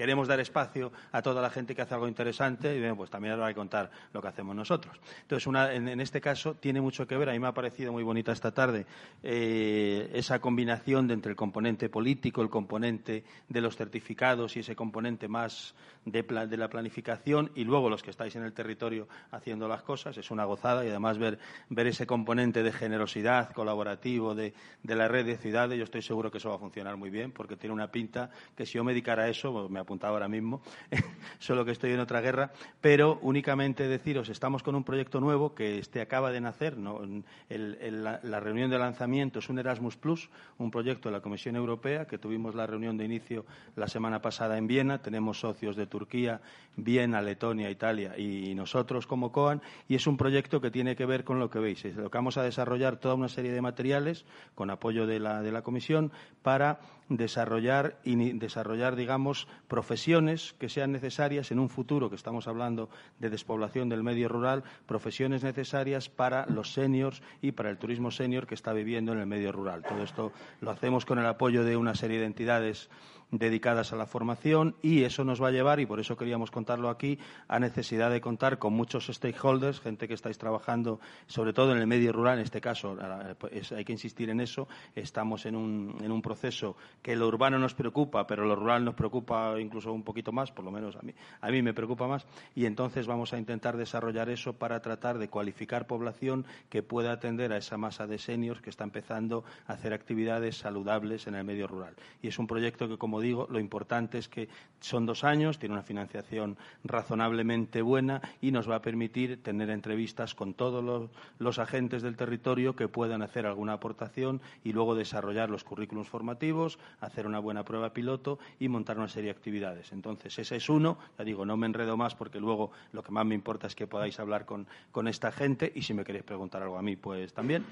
[0.00, 3.40] queremos dar espacio a toda la gente que hace algo interesante y pues también os
[3.40, 4.98] voy a contar lo que hacemos nosotros.
[5.20, 8.02] Entonces, una, en, este caso tiene mucho que ver, a mí me ha parecido muy
[8.02, 8.86] bonita esta tarde,
[9.22, 14.74] eh, esa combinación de entre el componente político, el componente de los certificados y ese
[14.74, 15.74] componente más
[16.06, 20.16] de, de la planificación y luego los que estáis en el territorio haciendo las cosas.
[20.16, 21.38] Es una gozada y además ver,
[21.76, 26.38] ese componente de generosidad colaborativo de, de la red de ciudades, yo estoy seguro que
[26.38, 29.24] eso va a funcionar muy bien porque tiene una pinta que si yo me dedicara
[29.24, 30.60] a eso, pues me apuntado ahora mismo,
[31.40, 35.78] solo que estoy en otra guerra, pero únicamente deciros, estamos con un proyecto nuevo que
[35.78, 41.14] este acaba de nacer, la, reunión de lanzamiento es un Erasmus Plus, un proyecto de
[41.14, 45.40] la Comisión Europea, que tuvimos la reunión de inicio la semana pasada en Viena, tenemos
[45.40, 46.40] socios de Turquía,
[46.76, 51.24] Viena, Letonia, Italia y nosotros como COAN, y es un proyecto que tiene que ver
[51.24, 54.24] con lo que veis, es lo que vamos a desarrollar toda una serie de materiales
[54.54, 56.12] con apoyo de la, de la Comisión
[56.42, 56.78] para
[57.10, 62.88] desarrollar, y desarrollar, digamos, profesiones que sean necesarias en un futuro, que estamos hablando
[63.18, 68.46] de despoblación del medio rural, profesiones necesarias para los seniors y para el turismo senior
[68.46, 69.82] que está viviendo en el medio rural.
[69.82, 72.88] Todo esto lo hacemos con el apoyo de una serie de entidades
[73.30, 76.88] dedicadas a la formación y eso nos va a llevar, y por eso queríamos contarlo
[76.88, 77.18] aquí,
[77.48, 81.86] a necesidad de contar con muchos stakeholders, gente que estáis trabajando sobre todo en el
[81.86, 82.96] medio rural, en este caso
[83.38, 87.58] pues, hay que insistir en eso, estamos en un, en un proceso que lo urbano
[87.58, 91.02] nos preocupa, pero lo rural nos preocupa incluso un poquito más, por lo menos a
[91.02, 95.18] mí, a mí me preocupa más, y entonces vamos a intentar desarrollar eso para tratar
[95.18, 99.74] de cualificar población que pueda atender a esa masa de seniors que está empezando a
[99.74, 101.94] hacer actividades saludables en el medio rural.
[102.22, 104.48] Y es un proyecto que, como lo importante es que
[104.80, 110.34] son dos años, tiene una financiación razonablemente buena y nos va a permitir tener entrevistas
[110.34, 115.64] con todos los, agentes del territorio que puedan hacer alguna aportación y luego desarrollar los
[115.64, 119.92] currículos formativos, hacer una buena prueba piloto y montar una serie de actividades.
[119.92, 120.96] Entonces, ese es uno.
[121.18, 123.86] Ya digo, no me enredo más porque luego lo que más me importa es que
[123.86, 124.66] podáis hablar con,
[125.08, 127.64] esta gente y si me queréis preguntar algo a mí, pues también.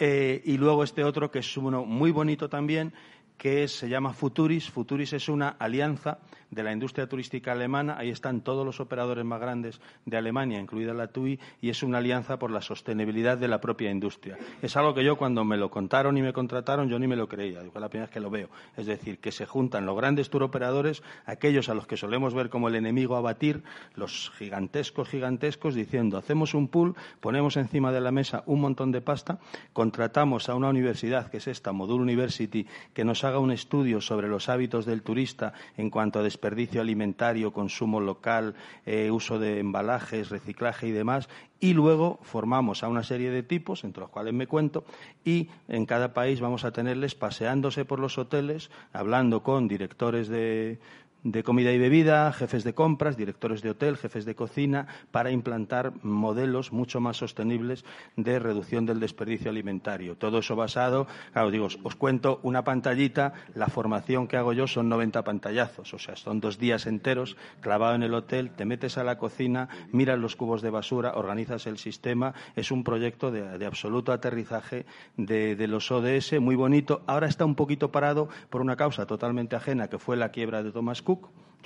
[0.00, 2.92] Eh, y luego este otro que es uno muy bonito también
[3.36, 4.70] que se llama Futuris.
[4.70, 6.18] Futuris es una alianza
[6.50, 7.96] de la industria turística alemana.
[7.98, 11.98] Ahí están todos los operadores más grandes de Alemania, incluida la TUI, y es una
[11.98, 14.38] alianza por la sostenibilidad de la propia industria.
[14.62, 17.28] Es algo que yo cuando me lo contaron y me contrataron, yo ni me lo
[17.28, 17.60] creía.
[17.60, 18.48] Es la primera vez que lo veo.
[18.76, 22.68] Es decir, que se juntan los grandes turoperadores, aquellos a los que solemos ver como
[22.68, 23.62] el enemigo a batir,
[23.94, 29.00] los gigantescos, gigantescos, diciendo, hacemos un pool, ponemos encima de la mesa un montón de
[29.00, 29.38] pasta,
[29.72, 34.28] contratamos a una universidad, que es esta, Modul University, que nos haga un estudio sobre
[34.28, 40.30] los hábitos del turista en cuanto a desperdicio alimentario, consumo local, eh, uso de embalajes,
[40.30, 41.28] reciclaje y demás,
[41.58, 44.84] y luego formamos a una serie de tipos, entre los cuales me cuento,
[45.24, 50.78] y en cada país vamos a tenerles paseándose por los hoteles, hablando con directores de,
[51.26, 55.92] de comida y bebida, jefes de compras, directores de hotel, jefes de cocina, para implantar
[56.04, 60.16] modelos mucho más sostenibles de reducción del desperdicio alimentario.
[60.16, 64.88] Todo eso basado, claro, digo, os cuento una pantallita, la formación que hago yo son
[64.88, 69.02] 90 pantallazos, o sea, son dos días enteros clavado en el hotel, te metes a
[69.02, 74.12] la cocina, miras los cubos de basura, organizas el sistema, es un proyecto de, absoluto
[74.12, 77.02] aterrizaje de, de los ODS, muy bonito.
[77.08, 80.70] Ahora está un poquito parado por una causa totalmente ajena, que fue la quiebra de
[80.70, 81.15] Thomas Cook,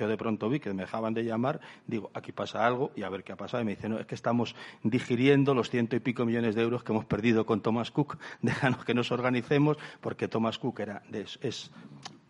[0.01, 3.11] yo de pronto vi que me dejaban de llamar, digo, aquí pasa algo y a
[3.11, 3.62] ver qué ha pasado.
[3.62, 6.82] Y me dicen, no, es que estamos digiriendo los ciento y pico millones de euros
[6.82, 11.70] que hemos perdido con Thomas Cook, déjanos que nos organicemos, porque Thomas Cook era, es,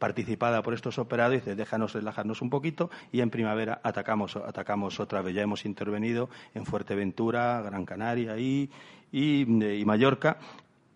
[0.00, 5.22] participada por estos operados, dice, déjanos relajarnos un poquito y en primavera atacamos, atacamos otra
[5.22, 5.34] vez.
[5.34, 8.68] Ya hemos intervenido en Fuerteventura, Gran Canaria y,
[9.12, 10.38] y Mallorca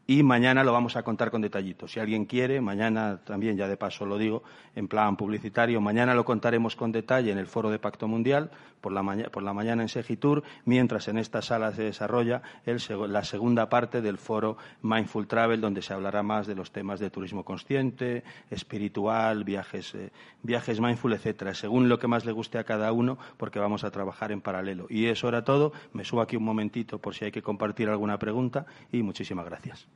[0.06, 1.92] y mañana lo vamos a contar con detallitos.
[1.92, 4.42] Si alguien quiere, mañana también, ya de paso lo digo,
[4.74, 8.50] en plan publicitario, mañana lo contaremos con detalle en el Foro de Pacto Mundial,
[8.84, 8.92] por
[9.42, 12.42] la, mañana en Segitur, mientras en esta sala se desarrolla
[13.08, 17.08] la segunda parte del Foro Mindful Travel, donde se hablará más de los temas de
[17.08, 20.10] turismo consciente, espiritual, viajes, eh,
[20.42, 23.90] viajes mindful, etcétera, según lo que más le guste a cada uno, porque vamos a
[23.90, 24.86] trabajar en paralelo.
[24.90, 25.72] Y eso era todo.
[25.94, 29.88] Me subo aquí un momentito por si hay que compartir alguna pregunta y muchísimas gracias.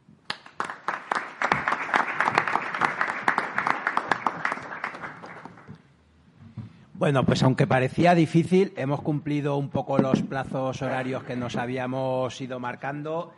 [6.99, 12.41] Bueno, pues aunque parecía difícil, hemos cumplido un poco los plazos horarios que nos habíamos
[12.41, 13.33] ido marcando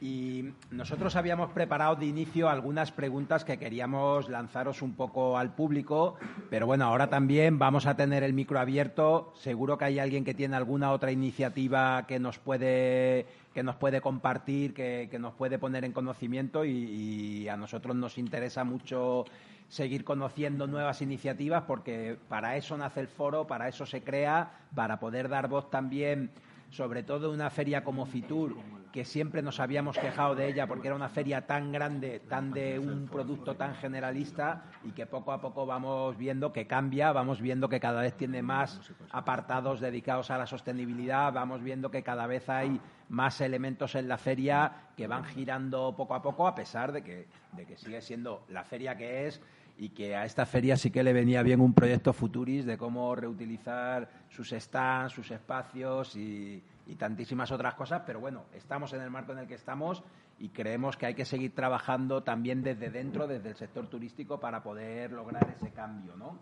[0.00, 6.16] y nosotros habíamos preparado de inicio algunas preguntas que queríamos lanzaros un poco al público,
[6.48, 9.34] pero bueno, ahora también vamos a tener el micro abierto.
[9.36, 14.00] Seguro que hay alguien que tiene alguna otra iniciativa que nos puede que nos puede
[14.00, 19.26] compartir, que, nos puede poner en conocimiento y a nosotros nos interesa mucho
[19.72, 25.00] seguir conociendo nuevas iniciativas porque para eso nace el foro, para eso se crea, para
[25.00, 26.30] poder dar voz también,
[26.68, 28.54] sobre todo una feria como Fitur,
[28.92, 32.78] que siempre nos habíamos quejado de ella porque era una feria tan grande, tan de
[32.78, 37.70] un producto tan generalista y que poco a poco vamos viendo que cambia, vamos viendo
[37.70, 38.78] que cada vez tiene más
[39.10, 44.18] apartados dedicados a la sostenibilidad, vamos viendo que cada vez hay más elementos en la
[44.18, 48.44] feria que van girando poco a poco a pesar de que, de que sigue siendo
[48.50, 49.40] la feria que es
[49.78, 53.14] y que a esta feria sí que le venía bien un proyecto Futuris de cómo
[53.14, 56.62] reutilizar sus stands, sus espacios y,
[56.98, 60.02] tantísimas otras cosas, pero bueno, estamos en el marco en el que estamos
[60.38, 64.62] y creemos que hay que seguir trabajando también desde dentro, desde el sector turístico, para
[64.62, 66.14] poder lograr ese cambio.
[66.16, 66.38] ¿no?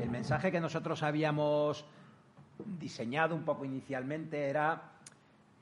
[0.00, 1.84] El mensaje que nosotros habíamos
[2.78, 4.92] diseñado un poco inicialmente era,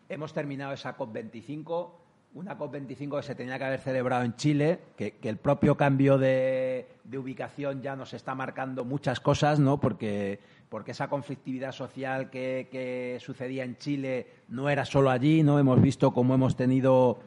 [0.09, 1.91] hemos terminado esa COP25,
[2.35, 6.87] una COP25 que se tenía que haber celebrado en Chile, que, el propio cambio de,
[7.17, 9.81] ubicación ya nos está marcando muchas cosas, ¿no?
[9.81, 15.59] Porque, porque esa conflictividad social que, sucedía en Chile no era solo allí, ¿no?
[15.59, 17.19] Hemos visto cómo hemos tenido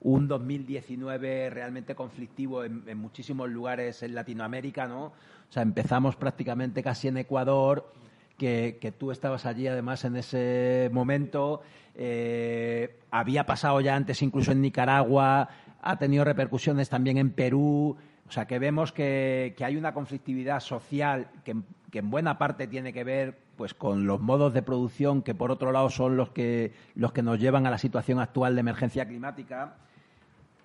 [0.00, 5.06] un 2019 realmente conflictivo en, en muchísimos lugares en Latinoamérica, ¿no?
[5.06, 7.92] O sea, empezamos prácticamente casi en Ecuador,
[8.40, 11.60] que, tú estabas allí además en ese momento.
[11.94, 15.48] Eh, había pasado ya antes incluso en Nicaragua,
[15.82, 17.96] ha tenido repercusiones también en Perú.
[18.26, 21.54] O sea, que vemos que, hay una conflictividad social que,
[21.92, 25.70] en buena parte tiene que ver pues con los modos de producción que por otro
[25.70, 29.76] lado son los que, los que nos llevan a la situación actual de emergencia climática.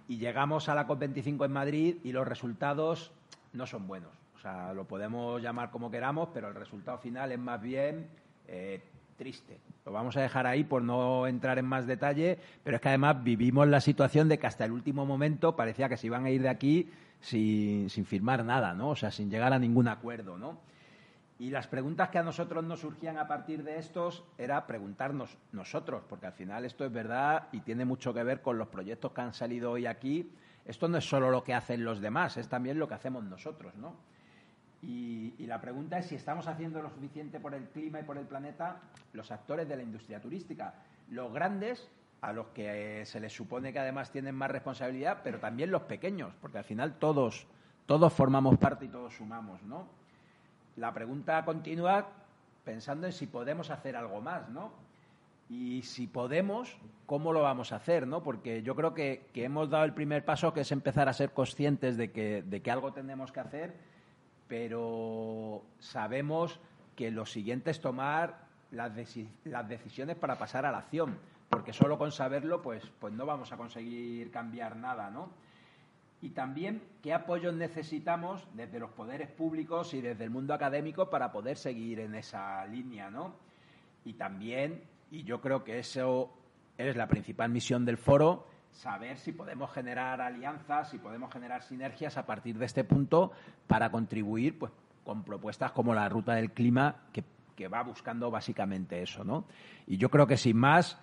[0.07, 3.11] Y llegamos a la COP25 en Madrid y los resultados
[3.51, 7.61] no son buenos sea, lo podemos llamar como queramos, pero el resultado final es más
[7.61, 8.07] bien
[8.47, 8.81] eh,
[9.17, 9.59] triste.
[9.85, 13.23] Lo vamos a dejar ahí por no entrar en más detalle, pero es que además
[13.23, 16.41] vivimos la situación de que hasta el último momento parecía que se iban a ir
[16.41, 16.89] de aquí
[17.21, 18.89] sin, sin firmar nada, ¿no?
[18.89, 20.59] O sea, sin llegar a ningún acuerdo, ¿no?
[21.37, 26.03] Y las preguntas que a nosotros nos surgían a partir de estos era preguntarnos nosotros,
[26.07, 29.21] porque al final esto es verdad y tiene mucho que ver con los proyectos que
[29.21, 30.31] han salido hoy aquí.
[30.63, 33.75] Esto no es solo lo que hacen los demás, es también lo que hacemos nosotros,
[33.75, 33.95] ¿no?
[34.87, 38.25] Y, la pregunta es si estamos haciendo lo suficiente por el clima y por el
[38.25, 38.77] planeta
[39.13, 40.73] los actores de la industria turística.
[41.09, 41.87] Los grandes,
[42.21, 46.33] a los que se les supone que además tienen más responsabilidad, pero también los pequeños,
[46.41, 47.47] porque al final todos,
[47.85, 49.87] todos formamos parte y todos sumamos, ¿no?
[50.77, 52.07] La pregunta continúa
[52.63, 54.71] pensando en si podemos hacer algo más, ¿no?
[55.47, 56.75] Y si podemos,
[57.05, 58.07] ¿cómo lo vamos a hacer?
[58.07, 58.23] ¿no?
[58.23, 61.97] Porque yo creo que, hemos dado el primer paso, que es empezar a ser conscientes
[61.97, 63.94] de que, de que algo tenemos que hacer
[64.47, 66.59] pero sabemos
[66.95, 68.93] que lo siguiente es tomar las,
[69.67, 71.17] decisiones para pasar a la acción,
[71.49, 75.29] porque solo con saberlo pues, pues no vamos a conseguir cambiar nada, ¿no?
[76.21, 81.31] Y también qué apoyos necesitamos desde los poderes públicos y desde el mundo académico para
[81.31, 83.35] poder seguir en esa línea, ¿no?
[84.05, 86.33] Y también, y yo creo que eso
[86.77, 92.17] es la principal misión del foro, saber si podemos generar alianzas, si podemos generar sinergias
[92.17, 93.31] a partir de este punto
[93.67, 94.71] para contribuir pues,
[95.03, 97.23] con propuestas como la ruta del clima que,
[97.69, 99.23] va buscando básicamente eso.
[99.23, 99.45] ¿no?
[99.87, 100.99] Y yo creo que sin más,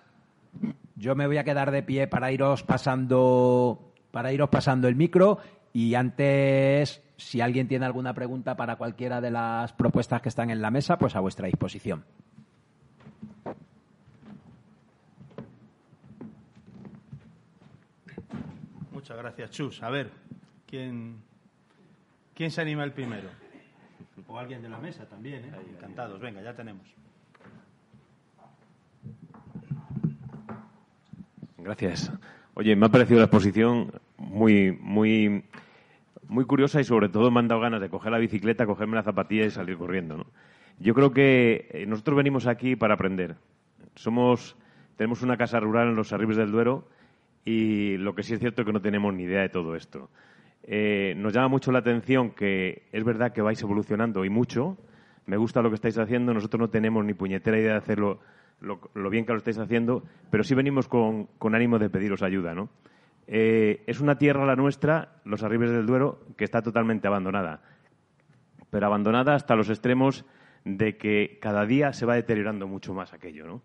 [0.95, 5.39] yo me voy a quedar de pie para iros pasando, para iros pasando el micro
[5.73, 10.61] y antes, si alguien tiene alguna pregunta para cualquiera de las propuestas que están en
[10.61, 12.05] la mesa, pues a vuestra disposición.
[19.03, 19.83] Muchas gracias, Chus.
[19.83, 20.11] A ver,
[20.65, 21.17] ¿quién,
[22.33, 23.27] ¿Quién se anima el primero?
[24.27, 25.51] O alguien de la mesa también, ¿eh?
[25.75, 26.21] Encantados.
[26.21, 26.87] Venga, ya tenemos.
[31.57, 32.13] Gracias.
[32.53, 35.43] Oye, me ha parecido la exposición muy, muy,
[36.29, 39.03] muy curiosa y sobre todo me han dado ganas de coger la bicicleta, cogerme la
[39.03, 40.15] zapatilla y salir corriendo.
[40.15, 40.27] ¿no?
[40.79, 43.35] Yo creo que eh, nosotros venimos aquí para aprender.
[43.95, 44.55] Somos,
[44.95, 46.87] tenemos una casa rural en los Arribes del Duero
[47.45, 50.09] y lo que sí es cierto es que no tenemos ni idea de todo esto.
[50.63, 54.77] Eh, nos llama mucho la atención que es verdad que vais evolucionando y mucho.
[55.25, 56.33] Me gusta lo que estáis haciendo.
[56.33, 58.19] Nosotros no tenemos ni puñetera idea de hacerlo
[58.63, 62.69] lo, bien que lo estáis haciendo, pero sí venimos con, ánimo de pediros ayuda, ¿no?
[63.27, 67.61] Eh, es una tierra la nuestra, los Arribes del Duero, que está totalmente abandonada,
[68.69, 70.25] pero abandonada hasta los extremos
[70.65, 73.61] de que cada día se va deteriorando mucho más aquello, ¿no?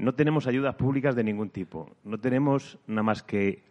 [0.00, 3.62] No tenemos ayudas públicas de ningún tipo, no tenemos nada más que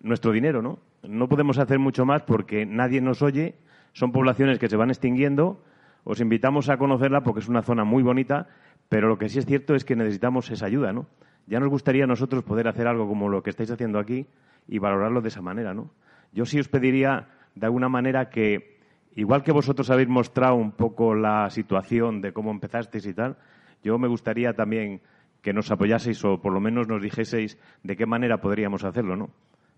[0.00, 0.78] nuestro dinero, ¿no?
[1.02, 3.56] No podemos hacer mucho más porque nadie nos oye,
[3.92, 5.60] son poblaciones que se van extinguiendo,
[6.04, 8.46] os invitamos a conocerla porque es una zona muy bonita,
[8.88, 11.06] pero lo que sí es cierto es que necesitamos esa ayuda, ¿no?
[11.48, 14.24] Ya nos gustaría a nosotros poder hacer algo como lo que estáis haciendo aquí
[14.68, 15.90] y valorarlo de esa manera, ¿no?
[16.32, 17.26] Yo sí os pediría,
[17.56, 18.78] de alguna manera, que,
[19.16, 23.36] igual que vosotros habéis mostrado un poco la situación de cómo empezasteis y tal,
[23.82, 25.00] yo me gustaría también
[25.42, 29.30] que nos apoyaseis o por lo menos nos dijeseis de qué manera podríamos hacerlo, ¿no?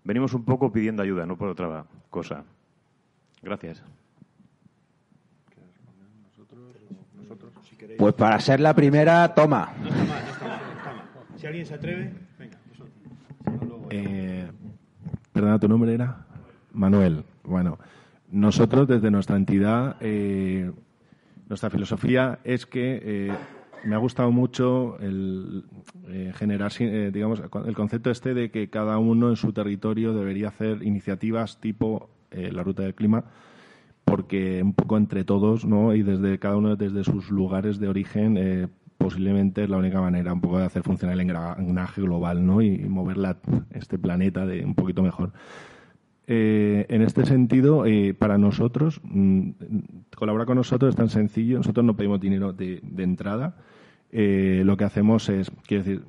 [0.03, 2.43] Venimos un poco pidiendo ayuda, no por otra cosa.
[3.41, 3.83] Gracias.
[7.97, 9.73] Pues para ser la primera, toma.
[11.35, 12.57] Si alguien se atreve, venga.
[13.89, 14.47] Eh,
[15.31, 16.25] perdona, ¿tu nombre era?
[16.73, 17.23] Manuel.
[17.43, 17.79] Bueno,
[18.31, 20.71] nosotros desde nuestra entidad, eh,
[21.47, 23.33] nuestra filosofía es que eh,
[23.85, 25.65] me ha gustado mucho el
[26.35, 26.71] generar,
[27.11, 32.09] digamos, el concepto este de que cada uno en su territorio debería hacer iniciativas tipo
[32.31, 33.25] la ruta del clima
[34.09, 35.93] porque un poco entre todos, ¿no?
[35.93, 40.33] Y desde cada uno desde sus lugares de origen, eh, posiblemente es la única manera
[40.33, 42.61] un poco de hacer funcionar el engranaje global, ¿no?
[42.61, 43.17] Y, mover
[43.71, 45.31] este planeta de un poquito mejor.
[46.31, 49.49] Eh, en este sentido, eh, para nosotros, mm,
[50.15, 51.57] colaborar con nosotros es tan sencillo.
[51.57, 53.55] Nosotros no pedimos dinero de, entrada.
[54.11, 56.03] lo que hacemos es, quiero decir,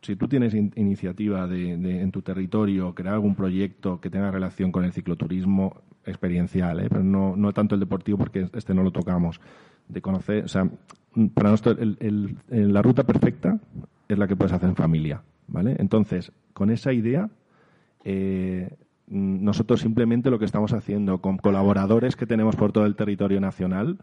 [0.00, 4.84] si tú tienes iniciativa de, en tu territorio, crear algún proyecto que tenga relación con
[4.84, 6.86] el cicloturismo, experiencial, ¿eh?
[6.88, 9.40] pero no, no tanto el deportivo porque este no lo tocamos.
[9.88, 10.68] De conocer, o sea,
[11.34, 11.78] para nosotros
[12.48, 13.60] la ruta perfecta
[14.08, 15.76] es la que puedes hacer en familia, ¿vale?
[15.78, 17.28] Entonces, con esa idea,
[18.04, 18.70] eh,
[19.06, 23.98] nosotros simplemente lo que estamos haciendo con colaboradores que tenemos por todo el territorio nacional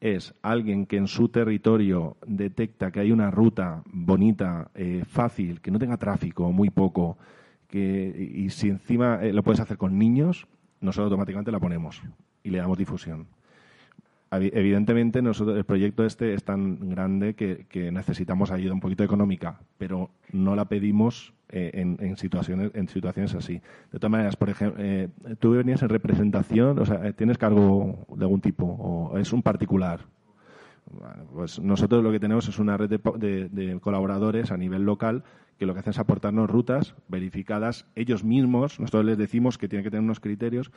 [0.00, 5.70] es alguien que en su territorio detecta que hay una ruta bonita, eh, fácil, que
[5.70, 7.18] no tenga tráfico, muy poco,
[7.66, 10.46] que, y si encima lo puedes hacer con niños,
[10.80, 12.00] nosotros automáticamente la ponemos
[12.42, 13.26] y le damos difusión.
[14.30, 20.10] Evidentemente, nosotros, el proyecto este es tan grande que, necesitamos ayuda un poquito económica, pero
[20.32, 23.60] no la pedimos eh, en, situaciones, en situaciones así.
[23.92, 25.08] De todas maneras, por ejemplo, eh,
[25.38, 30.00] tú venías en representación, o sea, ¿tienes cargo de algún tipo o es un particular?
[31.34, 35.22] pues nosotros lo que tenemos es una red de colaboradores a nivel local
[35.58, 38.78] que lo que hacen es aportarnos rutas verificadas ellos mismos.
[38.78, 40.70] Nosotros les decimos que tienen que tener unos criterios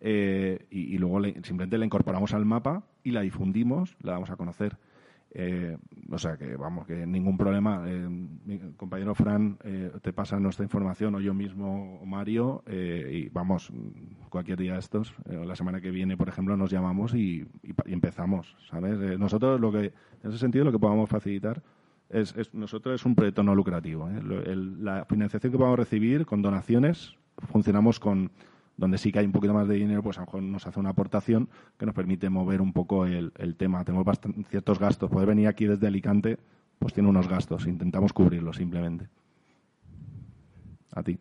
[0.00, 4.76] eh, y, luego simplemente la incorporamos al mapa y la difundimos, la damos a conocer.
[5.36, 5.76] Eh,
[6.10, 7.84] o sea que, vamos, que ningún problema.
[7.86, 9.58] Eh, mi compañero Fran
[10.00, 13.72] te pasa nuestra información o yo mismo o Mario y vamos,
[14.28, 18.56] cualquier día de estos, la semana que viene, por ejemplo, nos llamamos y, y empezamos,
[18.70, 19.18] ¿sabes?
[19.18, 19.92] nosotros lo que,
[20.22, 21.62] en ese sentido, lo que podamos facilitar
[22.08, 24.08] es, nosotros es un proyecto no lucrativo.
[24.08, 24.22] ¿eh?
[24.80, 28.30] la financiación que podamos recibir con donaciones, funcionamos con
[28.76, 30.80] donde sí que hay un poquito más de dinero, pues a lo mejor nos hace
[30.80, 31.48] una aportación
[31.78, 33.84] que nos permite mover un poco el, tema.
[33.84, 34.06] Tenemos
[34.50, 35.10] ciertos gastos.
[35.10, 36.38] Poder venir aquí desde Alicante,
[36.78, 37.66] pues tiene unos gastos.
[37.66, 39.08] Intentamos cubrirlos simplemente.
[40.92, 41.18] A ti.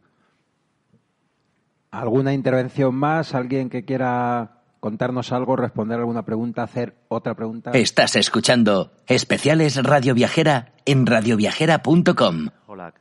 [1.91, 3.35] ¿Alguna intervención más?
[3.35, 7.71] ¿Alguien que quiera contarnos algo, responder alguna pregunta, hacer otra pregunta.
[7.71, 12.49] Estás escuchando Especiales Radio Viajera en radioviajera.com.
[12.67, 12.93] Hola.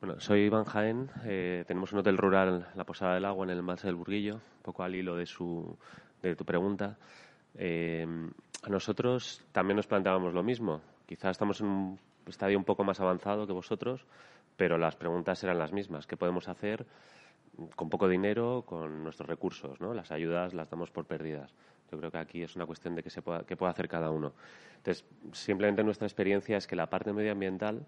[0.00, 1.10] Bueno, soy Iván Jaén.
[1.24, 4.62] Eh, tenemos un hotel rural, La Posada del Agua, en el Embalse del Burguillo, un
[4.62, 5.76] poco al hilo de, su,
[6.22, 6.96] de tu pregunta.
[7.56, 8.06] Eh,
[8.62, 10.80] a nosotros también nos planteábamos lo mismo.
[11.04, 11.98] Quizás estamos en un
[12.28, 14.06] estadio un poco más avanzado que vosotros,
[14.56, 16.06] pero las preguntas eran las mismas.
[16.06, 16.86] ¿Qué podemos hacer?
[17.74, 19.92] con poco dinero, con nuestros recursos, ¿no?
[19.92, 21.52] Las ayudas las damos por perdidas.
[21.90, 24.12] Yo creo que aquí es una cuestión de que se pueda, que pueda hacer cada
[24.12, 24.32] uno.
[24.76, 27.84] Entonces, simplemente nuestra experiencia es que la parte medioambiental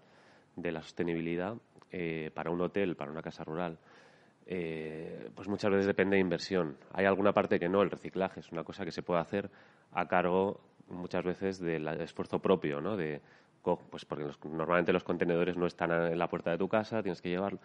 [0.57, 1.55] de la sostenibilidad
[1.91, 3.77] eh, para un hotel, para una casa rural,
[4.45, 6.77] eh, pues muchas veces depende de inversión.
[6.93, 9.49] Hay alguna parte que no, el reciclaje es una cosa que se puede hacer
[9.93, 10.59] a cargo
[10.89, 12.97] muchas veces del esfuerzo propio, ¿no?
[12.97, 13.21] De,
[13.61, 17.29] pues porque normalmente los contenedores no están en la puerta de tu casa, tienes que
[17.29, 17.59] llevarlo.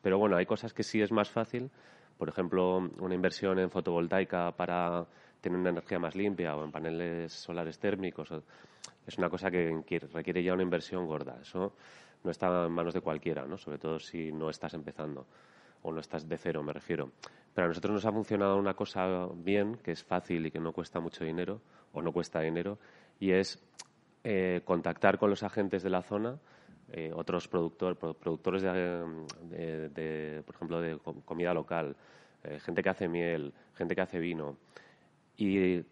[0.00, 1.70] Pero bueno, hay cosas que sí es más fácil.
[2.18, 5.04] Por ejemplo, una inversión en fotovoltaica para
[5.40, 8.30] tener una energía más limpia o en paneles solares térmicos.
[9.06, 9.82] Es una cosa que
[10.12, 11.38] requiere ya una inversión gorda.
[11.42, 11.74] Eso
[12.24, 13.58] no está en manos de cualquiera, ¿no?
[13.58, 15.26] sobre todo si no estás empezando
[15.82, 17.12] o no estás de cero, me refiero.
[17.54, 20.72] Pero a nosotros nos ha funcionado una cosa bien, que es fácil y que no
[20.72, 21.60] cuesta mucho dinero,
[21.92, 22.78] o no cuesta dinero,
[23.18, 23.62] y es
[24.24, 26.38] eh, contactar con los agentes de la zona,
[26.92, 31.96] eh, otros productor, productores, de, por ejemplo, de comida local,
[32.44, 34.56] eh, gente que hace miel, gente que hace vino,
[35.36, 35.84] y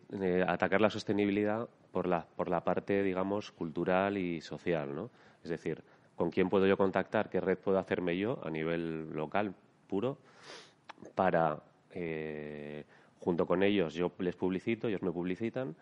[0.46, 5.10] atacar la sostenibilidad por la, por la parte, digamos, cultural y social, ¿no?
[5.42, 5.82] Es decir,
[6.20, 7.30] ¿con quién puedo yo contactar?
[7.30, 9.54] ¿Qué red puedo hacerme yo a nivel local
[9.88, 10.18] puro
[11.14, 11.62] para,
[13.20, 15.74] junto con ellos, yo les publicito, ellos me publicitan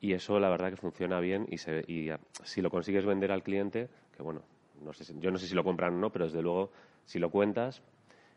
[0.00, 2.08] y eso la verdad que funciona bien y, se, y
[2.42, 4.40] si lo consigues vender al cliente, que bueno,
[4.82, 6.70] no sé, yo no sé si lo compran o no, pero desde luego
[7.04, 7.82] si lo cuentas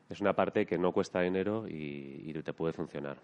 [0.09, 3.15] es una parte que no cuesta dinero y, te puede funcionar.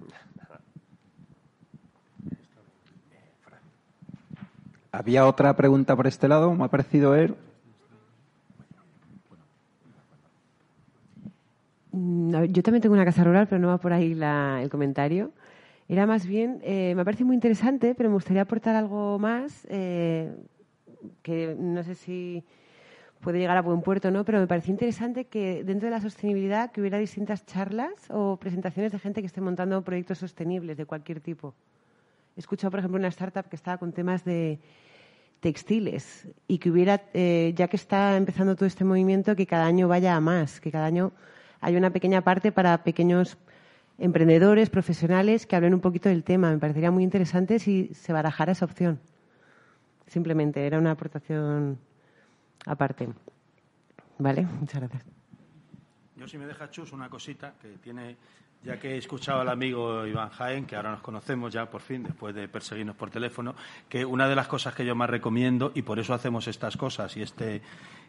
[4.92, 6.52] ¿Había otra pregunta por este lado?
[6.54, 7.36] ¿Me ha parecido él?
[11.92, 15.32] Mm, yo también tengo una casa rural, pero no va por ahí el comentario.
[15.88, 20.32] Era más bien, eh, me parece muy interesante, pero me gustaría aportar algo más, eh,
[21.22, 22.44] que no sé si
[23.20, 26.70] puede llegar a buen puerto no, pero me parece interesante que dentro de la sostenibilidad
[26.72, 31.20] que hubiera distintas charlas o presentaciones de gente que esté montando proyectos sostenibles de cualquier
[31.20, 31.54] tipo.
[32.40, 34.60] He escuchado, por ejemplo, una startup que estaba con temas de
[35.40, 39.88] textiles y que hubiera, eh, ya que está empezando todo este movimiento, que cada año
[39.88, 41.12] vaya a más, que cada año
[41.60, 43.36] haya una pequeña parte para pequeños
[43.98, 46.50] emprendedores, profesionales que hablen un poquito del tema.
[46.50, 48.98] Me parecería muy interesante si se barajara esa opción.
[50.06, 51.78] Simplemente, era una aportación
[52.64, 53.10] aparte.
[54.16, 54.46] ¿Vale?
[54.60, 55.04] Muchas gracias.
[56.16, 58.16] Yo si me deja Chus una cosita que tiene,
[58.62, 62.02] ya que he escuchado al amigo Iván Jaén, que ahora nos conocemos ya por fin,
[62.02, 63.54] después de perseguirnos por teléfono,
[63.88, 67.16] que una de las cosas que yo más recomiendo, y por eso hacemos estas cosas
[67.16, 67.62] y, este,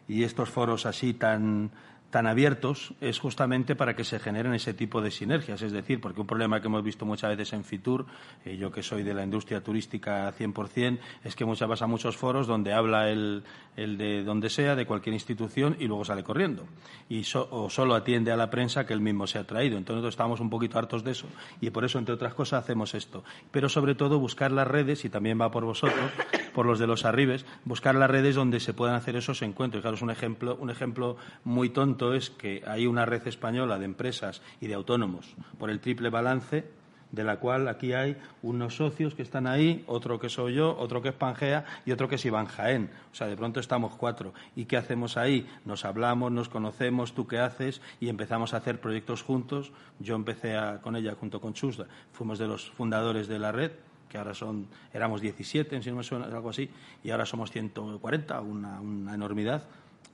[0.08, 1.70] y estos foros así tan,
[2.12, 5.62] tan abiertos es justamente para que se generen ese tipo de sinergias.
[5.62, 8.04] Es decir, porque un problema que hemos visto muchas veces en Fitur,
[8.44, 12.18] eh, yo que soy de la industria turística 100%, es que muchas vas a muchos
[12.18, 13.44] foros donde habla el,
[13.76, 16.66] el de donde sea, de cualquier institución, y luego sale corriendo.
[17.08, 19.78] Y o solo atiende a la prensa que él mismo se ha traído.
[19.78, 21.26] Entonces estamos un poquito hartos de eso.
[21.62, 23.24] Y por eso, entre otras cosas, hacemos esto.
[23.50, 26.10] Pero sobre todo buscar las redes, y también va por vosotros,
[26.54, 29.84] por los de los arribes, buscar las redes donde se puedan hacer esos encuentros.
[29.84, 34.42] Es un ejemplo, un ejemplo muy tonto es que hay una red española de empresas
[34.60, 36.64] y de autónomos por el triple balance,
[37.12, 41.02] de la cual aquí hay unos socios que están ahí, otro que soy yo, otro
[41.02, 42.90] que es Pangea y otro que es Iván Jaén.
[43.12, 44.32] O sea, de pronto estamos cuatro.
[44.56, 45.46] ¿Y qué hacemos ahí?
[45.66, 49.72] Nos hablamos, nos conocemos, tú qué haces y empezamos a hacer proyectos juntos.
[50.00, 53.72] Yo empecé con ella junto con Chusda, fuimos de los fundadores de la red
[54.12, 56.68] que ahora son, éramos 17, si no me suena, algo así,
[57.02, 59.64] y ahora somos 140, una, una enormidad.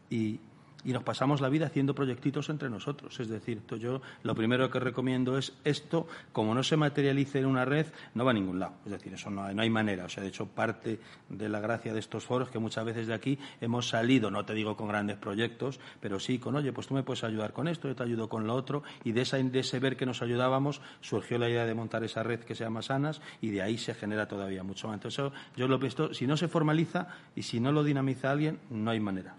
[0.09, 0.39] Y,
[0.85, 3.19] y nos pasamos la vida haciendo proyectitos entre nosotros.
[3.21, 7.65] Es decir, yo lo primero que recomiendo es esto, como no se materialice en una
[7.65, 8.75] red, no va a ningún lado.
[8.85, 10.05] Es decir, eso no hay, no hay manera.
[10.05, 13.15] O sea, de hecho, parte de la gracia de estos foros que muchas veces de
[13.15, 16.95] aquí hemos salido, no te digo con grandes proyectos, pero sí con, oye, pues tú
[16.95, 19.59] me puedes ayudar con esto, yo te ayudo con lo otro, y de, esa, de
[19.59, 22.83] ese ver que nos ayudábamos surgió la idea de montar esa red que se llama
[22.83, 24.95] Sanas, y de ahí se genera todavía mucho más.
[24.95, 28.91] Entonces, yo lo visto, si no se formaliza y si no lo dinamiza alguien, no
[28.91, 29.37] hay manera.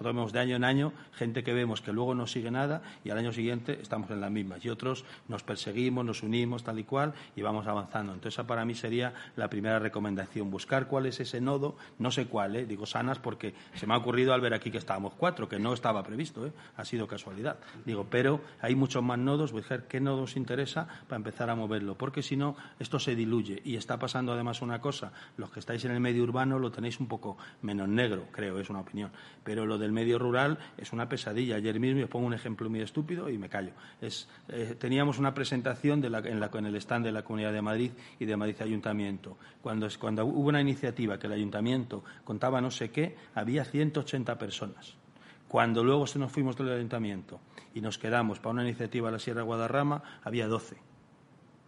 [0.00, 3.10] Nosotros vemos de año en año gente que vemos que luego no sigue nada y
[3.10, 4.64] al año siguiente estamos en las mismas.
[4.64, 8.12] Y otros nos perseguimos, nos unimos tal y cual y vamos avanzando.
[8.12, 10.50] Entonces, esa para mí sería la primera recomendación.
[10.50, 12.66] Buscar cuál es ese nodo, no sé cuál, ¿eh?
[12.66, 15.72] digo sanas porque se me ha ocurrido al ver aquí que estábamos cuatro, que no
[15.72, 16.52] estaba previsto, ¿eh?
[16.76, 17.58] ha sido casualidad.
[17.84, 21.54] Digo, pero hay muchos más nodos, voy a ver qué nodos interesa para empezar a
[21.54, 23.60] moverlo, porque si no, esto se diluye.
[23.64, 27.00] Y está pasando además una cosa, los que estáis en el medio urbano lo tenéis
[27.00, 29.10] un poco menos negro, creo, es una opinión.
[29.44, 31.56] Pero lo del medio rural es una pesadilla.
[31.56, 33.72] Ayer mismo, os pongo un ejemplo muy estúpido y me callo.
[34.02, 38.56] Eh, teníamos una presentación en, el stand de la Comunidad de Madrid y de Madrid
[38.60, 39.38] Ayuntamiento.
[39.62, 44.94] Cuando, cuando hubo una iniciativa que el Ayuntamiento contaba no sé qué, había 180 personas.
[45.48, 47.40] Cuando luego se nos fuimos del Ayuntamiento
[47.74, 50.89] y nos quedamos para una iniciativa a la Sierra Guadarrama, había 12.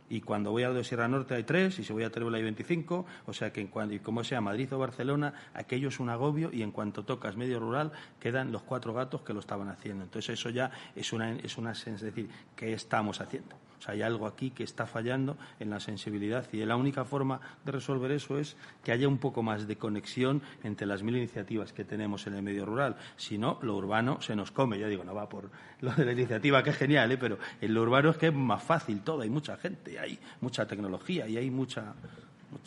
[0.08, 2.42] Y cuando voy a de Sierra Norte hay tres, y si voy a Teruel hay
[2.42, 6.10] 25, o sea que en cuanto, y como sea Madrid o Barcelona, aquello es un
[6.10, 10.04] agobio y en cuanto tocas medio rural quedan los cuatro gatos que lo estaban haciendo.
[10.04, 13.56] Entonces eso ya es una, es una es decir, ¿qué estamos haciendo?
[13.82, 17.40] O sea, hay algo aquí que está fallando en la sensibilidad y la única forma
[17.64, 21.72] de resolver eso es que haya un poco más de conexión entre las mil iniciativas
[21.72, 22.94] que tenemos en el medio rural.
[23.16, 24.78] Si no, lo urbano se nos come.
[24.78, 25.50] Ya digo, no va por
[25.80, 27.18] lo de la iniciativa, que es genial, ¿eh?
[27.18, 29.22] pero en lo urbano es que es más fácil todo.
[29.22, 31.92] Hay mucha gente, hay mucha tecnología y hay mucha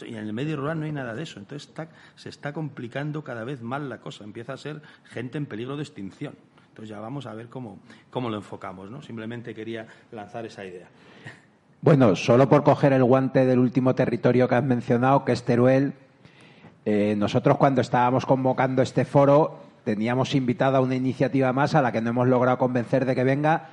[0.05, 1.39] y en el medio rural no hay nada de eso.
[1.39, 1.71] Entonces
[2.17, 4.25] se está complicando cada vez más la cosa.
[4.25, 6.35] Empieza a ser gente en peligro de extinción.
[6.75, 7.79] Entonces ya vamos a ver cómo,
[8.09, 9.01] cómo lo enfocamos, ¿no?
[9.01, 10.87] Simplemente quería lanzar esa idea.
[11.79, 15.93] Bueno, solo por coger el guante del último territorio que has mencionado, que es Teruel,
[16.83, 22.01] eh, nosotros cuando estábamos convocando este foro teníamos invitada una iniciativa más a la que
[22.01, 23.69] no hemos logrado convencer de que venga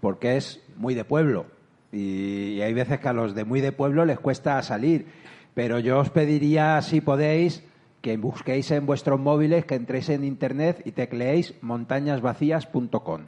[0.00, 1.46] porque es muy de pueblo.
[1.90, 5.06] Y, hay veces que a los de muy de pueblo les cuesta salir.
[5.54, 7.64] Pero yo os pediría, si podéis,
[8.00, 13.22] que busquéis en vuestros móviles, que entréis en Internet y tecleéis montañasvacías.com.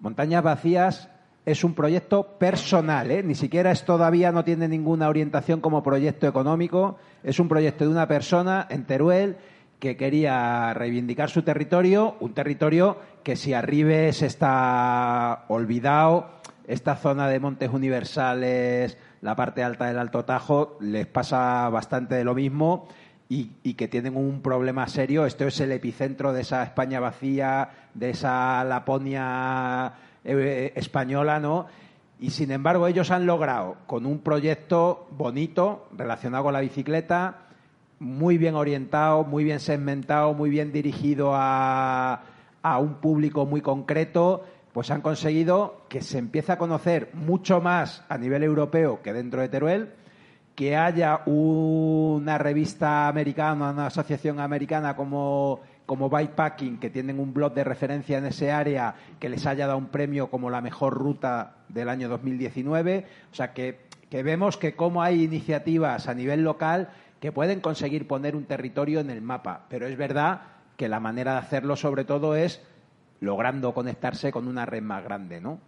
[0.00, 1.08] Montañas Vacías
[1.46, 3.22] es un proyecto personal, ¿eh?
[3.22, 7.90] ni siquiera es todavía, no tiene ninguna orientación como proyecto económico, es un proyecto de
[7.90, 9.36] una persona en Teruel
[9.78, 16.30] que quería reivindicar su territorio, un territorio que si Arribes está olvidado,
[16.66, 22.24] esta zona de Montes Universales, la parte alta del Alto Tajo, les pasa bastante de
[22.24, 22.88] lo mismo
[23.28, 25.26] y, que tienen un problema serio.
[25.26, 29.92] Esto es el epicentro de esa España vacía, de esa Laponia
[30.24, 31.66] eh, española, ¿no?
[32.20, 37.38] Y sin embargo, ellos han logrado, con un proyecto bonito relacionado con la bicicleta,
[37.98, 42.22] muy bien orientado, muy bien segmentado, muy bien dirigido a,
[42.62, 48.04] a un público muy concreto, pues han conseguido que se empiece a conocer mucho más
[48.08, 49.92] a nivel europeo que dentro de Teruel
[50.54, 57.54] que haya una revista americana, una asociación americana como, como Bikepacking, que tienen un blog
[57.54, 61.56] de referencia en ese área, que les haya dado un premio como la mejor ruta
[61.68, 63.06] del año 2019.
[63.32, 66.90] O sea, que, que vemos que como hay iniciativas a nivel local
[67.20, 69.62] que pueden conseguir poner un territorio en el mapa.
[69.68, 70.42] Pero es verdad
[70.76, 72.62] que la manera de hacerlo, sobre todo, es
[73.20, 75.58] logrando conectarse con una red más grande, ¿no?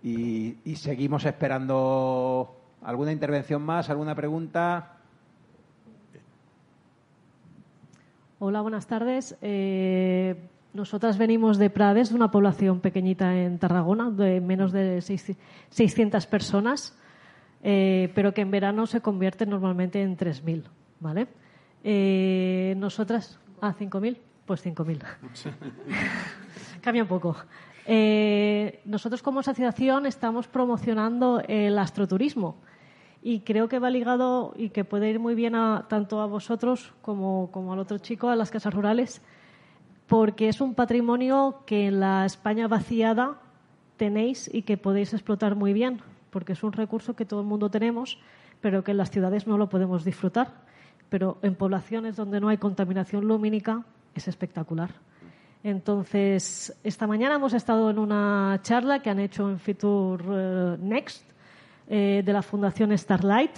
[0.00, 3.90] y seguimos esperando ¿Alguna intervención más?
[3.90, 4.92] ¿Alguna pregunta?
[8.38, 9.36] Hola, buenas tardes.
[9.42, 10.36] Eh,
[10.72, 16.96] nosotras venimos de Prades, de una población pequeñita en Tarragona, de menos de 600 personas,
[17.62, 20.64] eh, pero que en verano se convierte normalmente en 3.000.
[21.00, 21.26] ¿vale?
[21.82, 24.18] Eh, nosotras, ¿a ah, 5.000?
[24.46, 25.02] Pues 5.000.
[26.80, 27.36] Cambia un poco.
[27.90, 32.56] Eh, nosotros como asociación estamos promocionando el astroturismo
[33.22, 36.92] y creo que va ligado y que puede ir muy bien a, tanto a vosotros
[37.00, 39.22] como, como al otro chico, a las casas rurales,
[40.06, 43.40] porque es un patrimonio que en la España vaciada
[43.96, 47.70] tenéis y que podéis explotar muy bien, porque es un recurso que todo el mundo
[47.70, 48.18] tenemos,
[48.60, 50.52] pero que en las ciudades no lo podemos disfrutar.
[51.08, 54.90] Pero en poblaciones donde no hay contaminación lumínica es espectacular.
[55.64, 61.24] Entonces, esta mañana hemos estado en una charla que han hecho en Fitur eh, Next
[61.88, 63.50] eh, de la Fundación Starlight,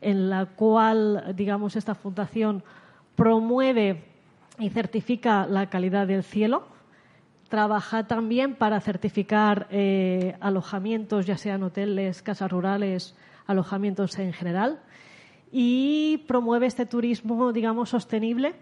[0.00, 2.64] en la cual, digamos, esta fundación
[3.14, 4.02] promueve
[4.58, 6.66] y certifica la calidad del cielo.
[7.48, 13.14] Trabaja también para certificar eh, alojamientos, ya sean hoteles, casas rurales,
[13.46, 14.80] alojamientos en general.
[15.52, 18.54] Y promueve este turismo, digamos, sostenible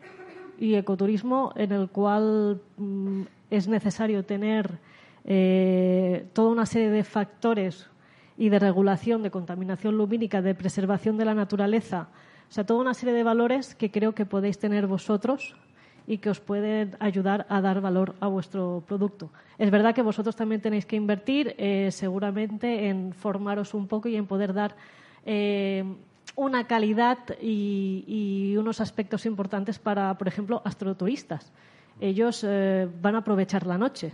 [0.62, 4.78] y ecoturismo en el cual mm, es necesario tener
[5.24, 7.90] eh, toda una serie de factores
[8.38, 12.08] y de regulación de contaminación lumínica, de preservación de la naturaleza,
[12.48, 15.56] o sea, toda una serie de valores que creo que podéis tener vosotros
[16.06, 19.30] y que os pueden ayudar a dar valor a vuestro producto.
[19.58, 24.14] Es verdad que vosotros también tenéis que invertir eh, seguramente en formaros un poco y
[24.14, 24.76] en poder dar
[25.26, 25.84] eh,
[26.36, 31.52] una calidad y, unos aspectos importantes para, por ejemplo, astroturistas.
[32.00, 34.12] Ellos eh, van a aprovechar la noche,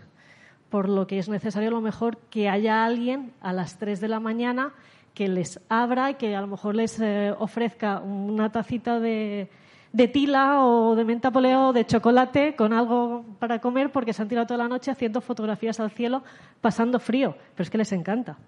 [0.69, 4.09] por lo que es necesario a lo mejor que haya alguien a las 3 de
[4.09, 4.73] la mañana
[5.15, 9.49] que les abra y que a lo mejor les eh, ofrezca una tacita de,
[10.13, 14.29] tila o de menta poleo o de chocolate con algo para comer porque se han
[14.29, 16.23] tirado toda la noche haciendo fotografías al cielo
[16.61, 18.39] pasando frío, pero es que les encanta.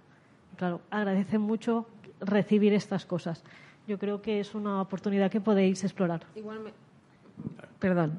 [0.57, 1.87] Claro, agradecen mucho
[2.21, 3.43] recibir estas cosas.
[3.87, 6.23] Yo creo que es una oportunidad que podéis explorar.
[6.37, 6.79] Igualmente,
[7.79, 8.19] perdón,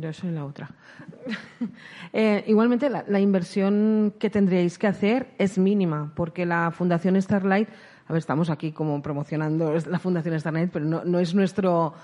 [0.00, 0.70] yo soy la otra.
[2.12, 7.68] Eh, igualmente, la, inversión que tendríais que hacer es mínima, porque la Fundación Starlight
[8.10, 11.94] a ver, estamos aquí como promocionando la Fundación Starlight, pero no, es nuestro,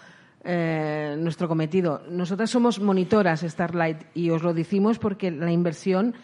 [0.44, 2.02] eh, nuestro cometido.
[2.08, 6.14] Nosotras somos monitoras Starlight y os lo decimos porque la inversión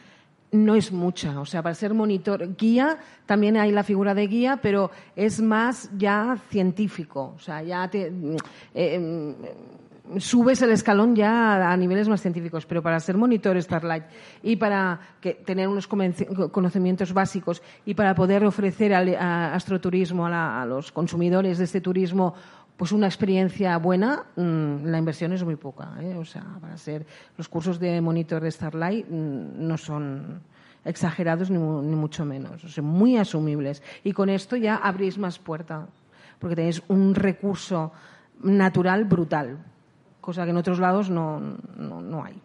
[0.52, 1.40] no es mucha.
[1.40, 5.90] O sea, para ser monitor, guía, también hay la figura de guía, pero es más
[5.96, 7.32] ya científico.
[7.36, 8.12] O sea, ya te,
[8.74, 9.34] eh,
[10.18, 14.04] subes el escalón ya a niveles más científicos, pero para ser monitor Starlight
[14.42, 15.00] y para
[15.44, 21.80] tener unos conocimientos básicos y para poder ofrecer al astroturismo a, los consumidores de este
[21.80, 22.34] turismo
[22.76, 25.92] pues una experiencia buena, mm, la inversión es muy poca.
[26.00, 26.14] ¿eh?
[26.16, 30.40] O sea, para ser los cursos de monitor de Starlight mm, no son
[30.84, 33.82] exagerados ni, ni mucho menos, o sea, muy asumibles.
[34.02, 35.86] Y con esto ya abrís más puerta,
[36.38, 37.92] porque tenéis un recurso
[38.42, 39.58] natural brutal
[40.22, 41.40] cosa que en otros lados no,
[41.76, 42.40] no, hay.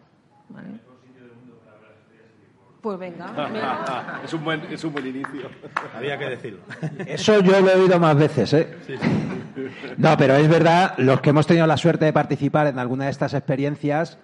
[2.80, 4.20] Pues venga.
[4.24, 5.50] es, un buen, es un buen inicio.
[5.96, 6.60] Había que decirlo.
[7.06, 8.68] Eso yo lo he oído más veces, ¿eh?
[9.96, 13.10] No, pero es verdad, los que hemos tenido la suerte de participar en alguna de
[13.10, 14.18] estas experiencias,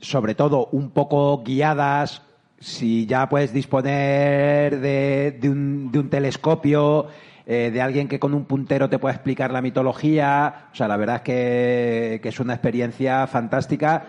[0.00, 2.22] sobre todo un poco guiadas,
[2.58, 7.08] si ya puedes disponer de, de, un, de un telescopio
[7.50, 10.68] eh, de alguien que con un puntero te pueda explicar la mitología.
[10.70, 14.04] O sea, la verdad es que, es una experiencia fantástica.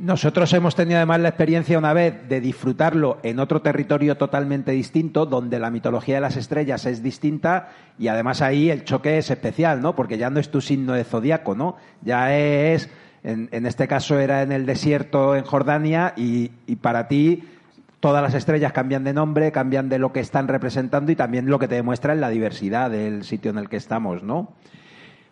[0.00, 5.26] Nosotros hemos tenido además la experiencia una vez de disfrutarlo en otro territorio totalmente distinto,
[5.26, 7.68] donde la mitología de las estrellas es distinta
[7.98, 9.94] y además ahí el choque es especial, ¿no?
[9.94, 11.76] Porque ya no es tu signo de zodiaco, ¿no?
[12.00, 12.88] Ya es,
[13.22, 17.44] en, este caso era en el desierto en Jordania y, y para ti
[18.00, 21.58] todas las estrellas cambian de nombre, cambian de lo que están representando y también lo
[21.58, 24.54] que te demuestra es la diversidad del sitio en el que estamos, ¿no?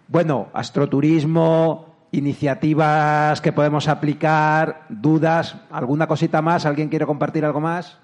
[0.09, 7.99] Bueno, astroturismo, iniciativas que podemos aplicar, dudas, alguna cosita más, ¿alguien quiere compartir algo más?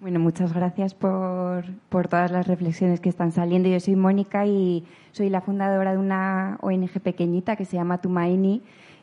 [0.00, 3.68] Bueno, muchas gracias por, por, todas las reflexiones que están saliendo.
[3.68, 8.62] Yo soy Mónica y soy la fundadora de una ONG pequeñita que se llama Tumaini,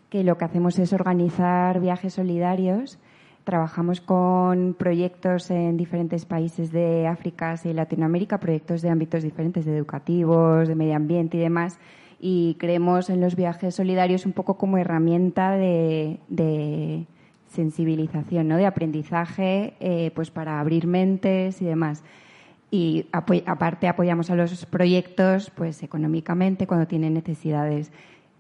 [0.10, 3.00] que lo que hacemos es organizar viajes solidarios.
[3.50, 9.76] Trabajamos con proyectos en diferentes países de África y Latinoamérica, proyectos de ámbitos diferentes, de
[9.76, 11.80] educativos, de medio ambiente y demás.
[12.20, 17.08] Y creemos en los viajes solidarios un poco como herramienta de,
[17.48, 18.58] sensibilización, ¿no?
[18.58, 22.04] de aprendizaje, eh, pues para abrir mentes y demás.
[22.70, 27.92] Y aparte apoyamos a los proyectos pues económicamente cuando tienen necesidades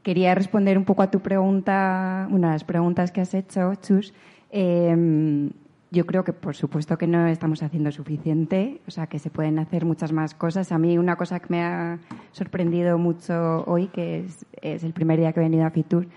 [0.04, 4.14] quería responder un poco a tu pregunta, una de las preguntas que has hecho, Chus.
[4.52, 5.52] Em,
[5.92, 9.58] yo creo que, por supuesto, que no estamos haciendo suficiente, o sea, que se pueden
[9.58, 10.72] hacer muchas más cosas.
[10.72, 12.00] A mí una cosa que me ha
[12.32, 14.26] sorprendido mucho hoy, que
[14.62, 16.08] es, el primer día que he venido a Fitur,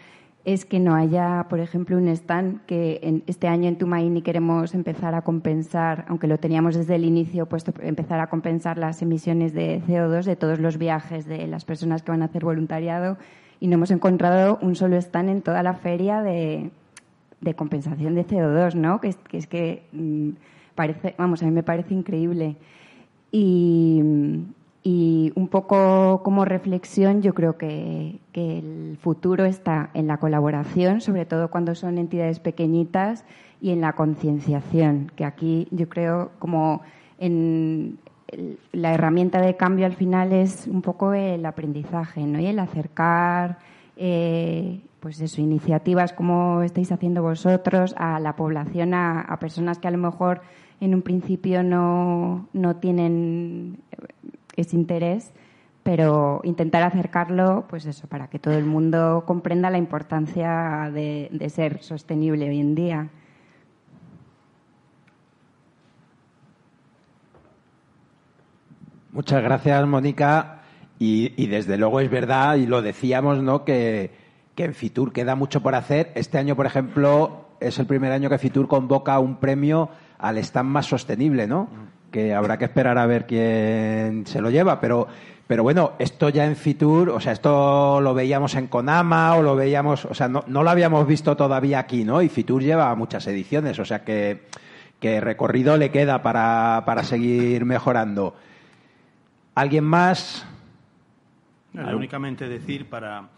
[0.44, 4.74] es que no haya, por ejemplo, un stand que en este año en Tumaini queremos
[4.74, 9.54] empezar a compensar, aunque lo teníamos desde el inicio puesto, empezar a compensar las emisiones
[9.54, 13.18] de CO2 de todos los viajes de las personas que van a hacer voluntariado
[13.60, 16.72] y no hemos encontrado un solo stand en toda la feria de,
[17.54, 19.00] compensación de CO2, ¿no?
[19.00, 20.30] Que es que, mm,
[20.74, 22.56] parece, vamos, a mí me parece increíble.
[23.30, 24.00] Y,
[25.34, 31.24] un poco como reflexión, yo creo que, que, el futuro está en la colaboración, sobre
[31.24, 33.24] todo cuando son entidades pequeñitas,
[33.60, 36.82] y en la concienciación, que aquí yo creo como
[37.18, 37.98] en,
[38.72, 42.40] la herramienta de cambio al final es un poco el aprendizaje, ¿no?
[42.40, 43.58] Y el acercar,
[43.96, 49.90] eh, pues eso, iniciativas como estáis haciendo vosotros a la población, a, personas que a
[49.90, 50.42] lo mejor
[50.80, 53.80] en un principio no, no tienen
[54.54, 55.32] ese interés,
[55.82, 61.82] pero intentar acercarlo, pues eso, para que todo el mundo comprenda la importancia de ser
[61.82, 63.10] sostenible hoy en día.
[69.10, 70.60] Muchas gracias, Mónica.
[70.98, 73.64] Y, desde luego es verdad, y lo decíamos, ¿no?
[73.64, 74.21] Que,
[74.56, 76.12] en Fitur queda mucho por hacer.
[76.14, 80.68] Este año, por ejemplo, es el primer año que Fitur convoca un premio al stand
[80.68, 81.68] más sostenible, ¿no?
[82.10, 85.08] Que habrá que esperar a ver quién se lo lleva, pero
[85.52, 89.54] pero bueno, esto ya en Fitur, o sea, esto lo veíamos en Conama o lo
[89.54, 92.22] veíamos, o sea, no, no lo habíamos visto todavía aquí, ¿no?
[92.22, 94.46] Y Fitur lleva muchas ediciones, o sea que,
[94.98, 98.34] que recorrido le queda para, para seguir mejorando.
[99.54, 100.46] ¿Alguien más?
[101.74, 103.28] únicamente decir para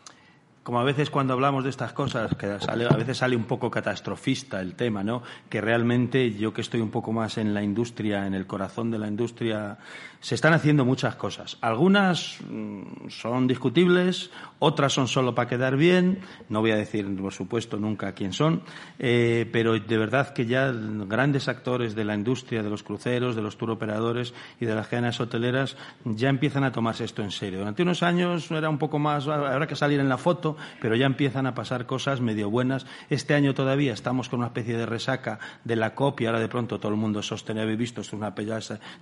[0.65, 3.71] como a veces cuando hablamos de estas cosas, que sale, a veces sale un poco
[3.71, 5.23] catastrofista el tema, ¿no?
[5.51, 8.99] Que realmente yo que estoy un poco más en la industria, en el corazón de
[8.99, 9.77] la industria,
[10.25, 11.59] se están haciendo muchas cosas.
[11.61, 16.21] Algunas mm, son discutibles, otras son solo para quedar bien.
[16.49, 18.63] No voy a decir, por supuesto, nunca quién son,
[18.99, 23.43] eh, pero de verdad que ya grandes actores de la industria, de los cruceros, de
[23.43, 25.77] los turoperadores y de las cadenas hoteleras
[26.07, 27.59] ya empiezan a tomarse esto en serio.
[27.59, 31.05] Durante unos años era un poco más, habrá que salir en la foto, pero ya
[31.05, 32.87] empiezan a pasar cosas medio buenas.
[33.11, 36.81] Este año todavía estamos con una especie de resaca de la copia, ahora de pronto
[36.81, 38.35] todo el mundo sostenible, habéis visto, es una,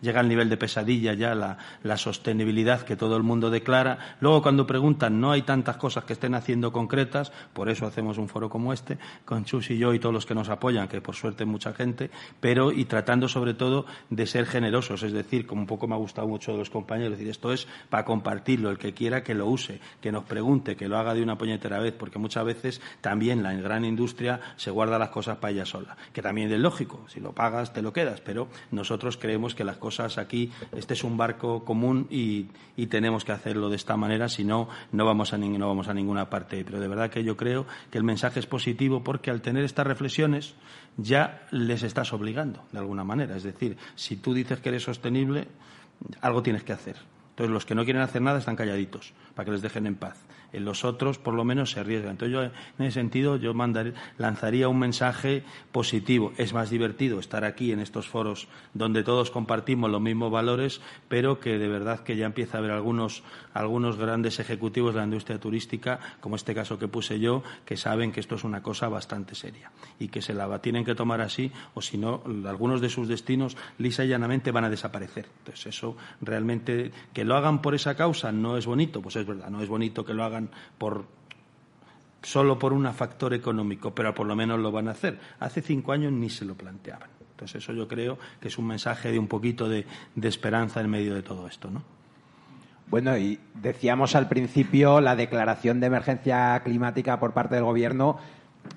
[0.00, 4.16] llega al nivel de pesadilla ya la, sostenibilidad que todo el mundo declara.
[4.20, 8.28] Luego, cuando preguntan, no hay tantas cosas que estén haciendo concretas, por eso hacemos un
[8.28, 11.14] foro como este, con Chus y yo y todos los que nos apoyan, que por
[11.14, 12.10] suerte mucha gente,
[12.40, 15.98] pero y tratando sobre todo de ser generosos, es decir, como un poco me ha
[15.98, 19.46] gustado mucho de los compañeros, decir, esto es para compartirlo, el que quiera que lo
[19.46, 23.42] use, que nos pregunte, que lo haga de una puñetera vez, porque muchas veces también
[23.42, 27.20] la gran industria se guarda las cosas para ella sola, que también es lógico, si
[27.20, 31.16] lo pagas te lo quedas, pero nosotros creemos que las cosas aquí, este es un
[31.16, 32.48] barco común y,
[32.86, 36.28] tenemos que hacerlo de esta manera, si no, no vamos, a, no vamos a ninguna
[36.28, 36.64] parte.
[36.64, 39.86] Pero de verdad que yo creo que el mensaje es positivo porque al tener estas
[39.86, 40.54] reflexiones
[40.96, 43.36] ya les estás obligando, de alguna manera.
[43.36, 45.48] Es decir, si tú dices que eres sostenible,
[46.20, 46.96] algo tienes que hacer.
[47.30, 50.22] Entonces, los que no quieren hacer nada están calladitos, para que les dejen en paz
[50.60, 52.12] los otros por lo menos se arriesgan.
[52.12, 53.54] Entonces yo en ese sentido yo
[54.18, 56.32] lanzaría un mensaje positivo.
[56.36, 61.40] Es más divertido estar aquí en estos foros donde todos compartimos los mismos valores, pero
[61.40, 63.22] que de verdad que ya empieza a haber algunos,
[63.54, 68.12] algunos grandes ejecutivos de la industria turística, como este caso que puse yo, que saben
[68.12, 71.50] que esto es una cosa bastante seria y que se la tienen que tomar así
[71.74, 75.28] o si no, algunos de sus destinos lisa y llanamente van a desaparecer.
[75.38, 79.48] Entonces eso realmente que lo hagan por esa causa no es bonito, pues es verdad,
[79.50, 80.41] no es bonito que lo hagan
[80.78, 81.06] por
[82.22, 85.18] solo por un factor económico, pero por lo menos lo van a hacer.
[85.40, 87.10] Hace cinco años ni se lo planteaban.
[87.32, 89.84] Entonces eso yo creo que es un mensaje de un poquito de,
[90.22, 91.82] esperanza en medio de todo esto, ¿no?
[92.88, 98.18] Bueno, y decíamos al principio la declaración de emergencia climática por parte del Gobierno.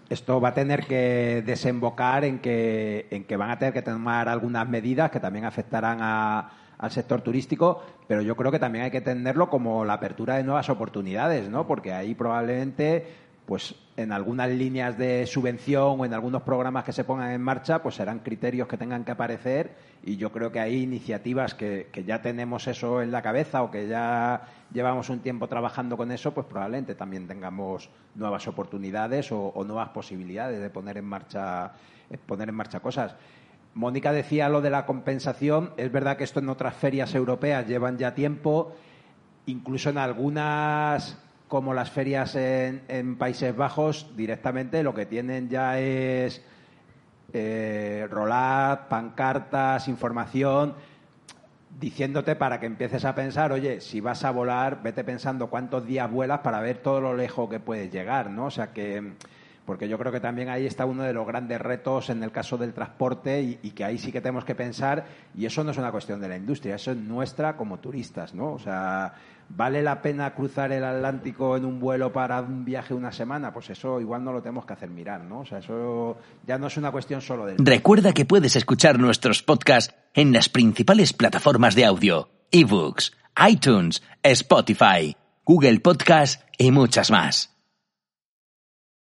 [0.10, 4.30] Esto va a tener que desembocar en que, en que van a tener que tomar
[4.30, 8.92] algunas medidas que también afectarán a, al sector turístico, pero yo creo que también hay
[8.92, 11.68] que entenderlo como la apertura de nuevas oportunidades, ¿no?
[11.68, 13.06] Porque ahí probablemente,
[13.46, 17.82] pues en algunas líneas de subvención o en algunos programas que se pongan en marcha,
[17.82, 22.22] pues serán criterios que tengan que aparecer y yo creo que hay iniciativas que, ya
[22.22, 24.42] tenemos eso en la cabeza o que ya
[24.74, 29.90] llevamos un tiempo trabajando con eso, pues probablemente también tengamos nuevas oportunidades o, o nuevas
[29.90, 31.74] posibilidades de poner en marcha
[32.26, 33.16] poner en marcha cosas.
[33.76, 35.74] Mónica decía lo de la compensación.
[35.76, 38.74] Es verdad que esto en otras ferias europeas llevan ya tiempo,
[39.48, 41.18] incluso en algunas,
[41.50, 46.42] como las ferias en, Países Bajos, directamente lo que tienen ya es
[47.34, 50.74] eh, rolar, pancartas, información,
[51.78, 56.10] diciéndote para que empieces a pensar, oye, si vas a volar, vete pensando cuántos días
[56.10, 58.46] vuelas para ver todo lo lejos que puedes llegar, ¿no?
[58.46, 59.16] O sea que
[59.66, 62.58] porque yo creo que también ahí está uno de los grandes retos en el caso
[62.58, 65.06] del transporte y, que ahí sí que tenemos que pensar,
[65.36, 68.54] y eso no es una cuestión de la industria, eso es nuestra como turistas, ¿no?
[68.54, 69.14] O sea,
[69.50, 73.52] ¿vale la pena cruzar el Atlántico en un vuelo para un viaje una semana?
[73.52, 75.40] Pues eso igual no lo tenemos que hacer mirar, ¿no?
[75.40, 77.56] O sea, eso ya no es una cuestión solo de...
[77.58, 83.12] Recuerda que puedes escuchar nuestros podcasts en las principales plataformas de audio, ebooks,
[83.50, 87.55] iTunes, Spotify, Google Podcast y muchas más.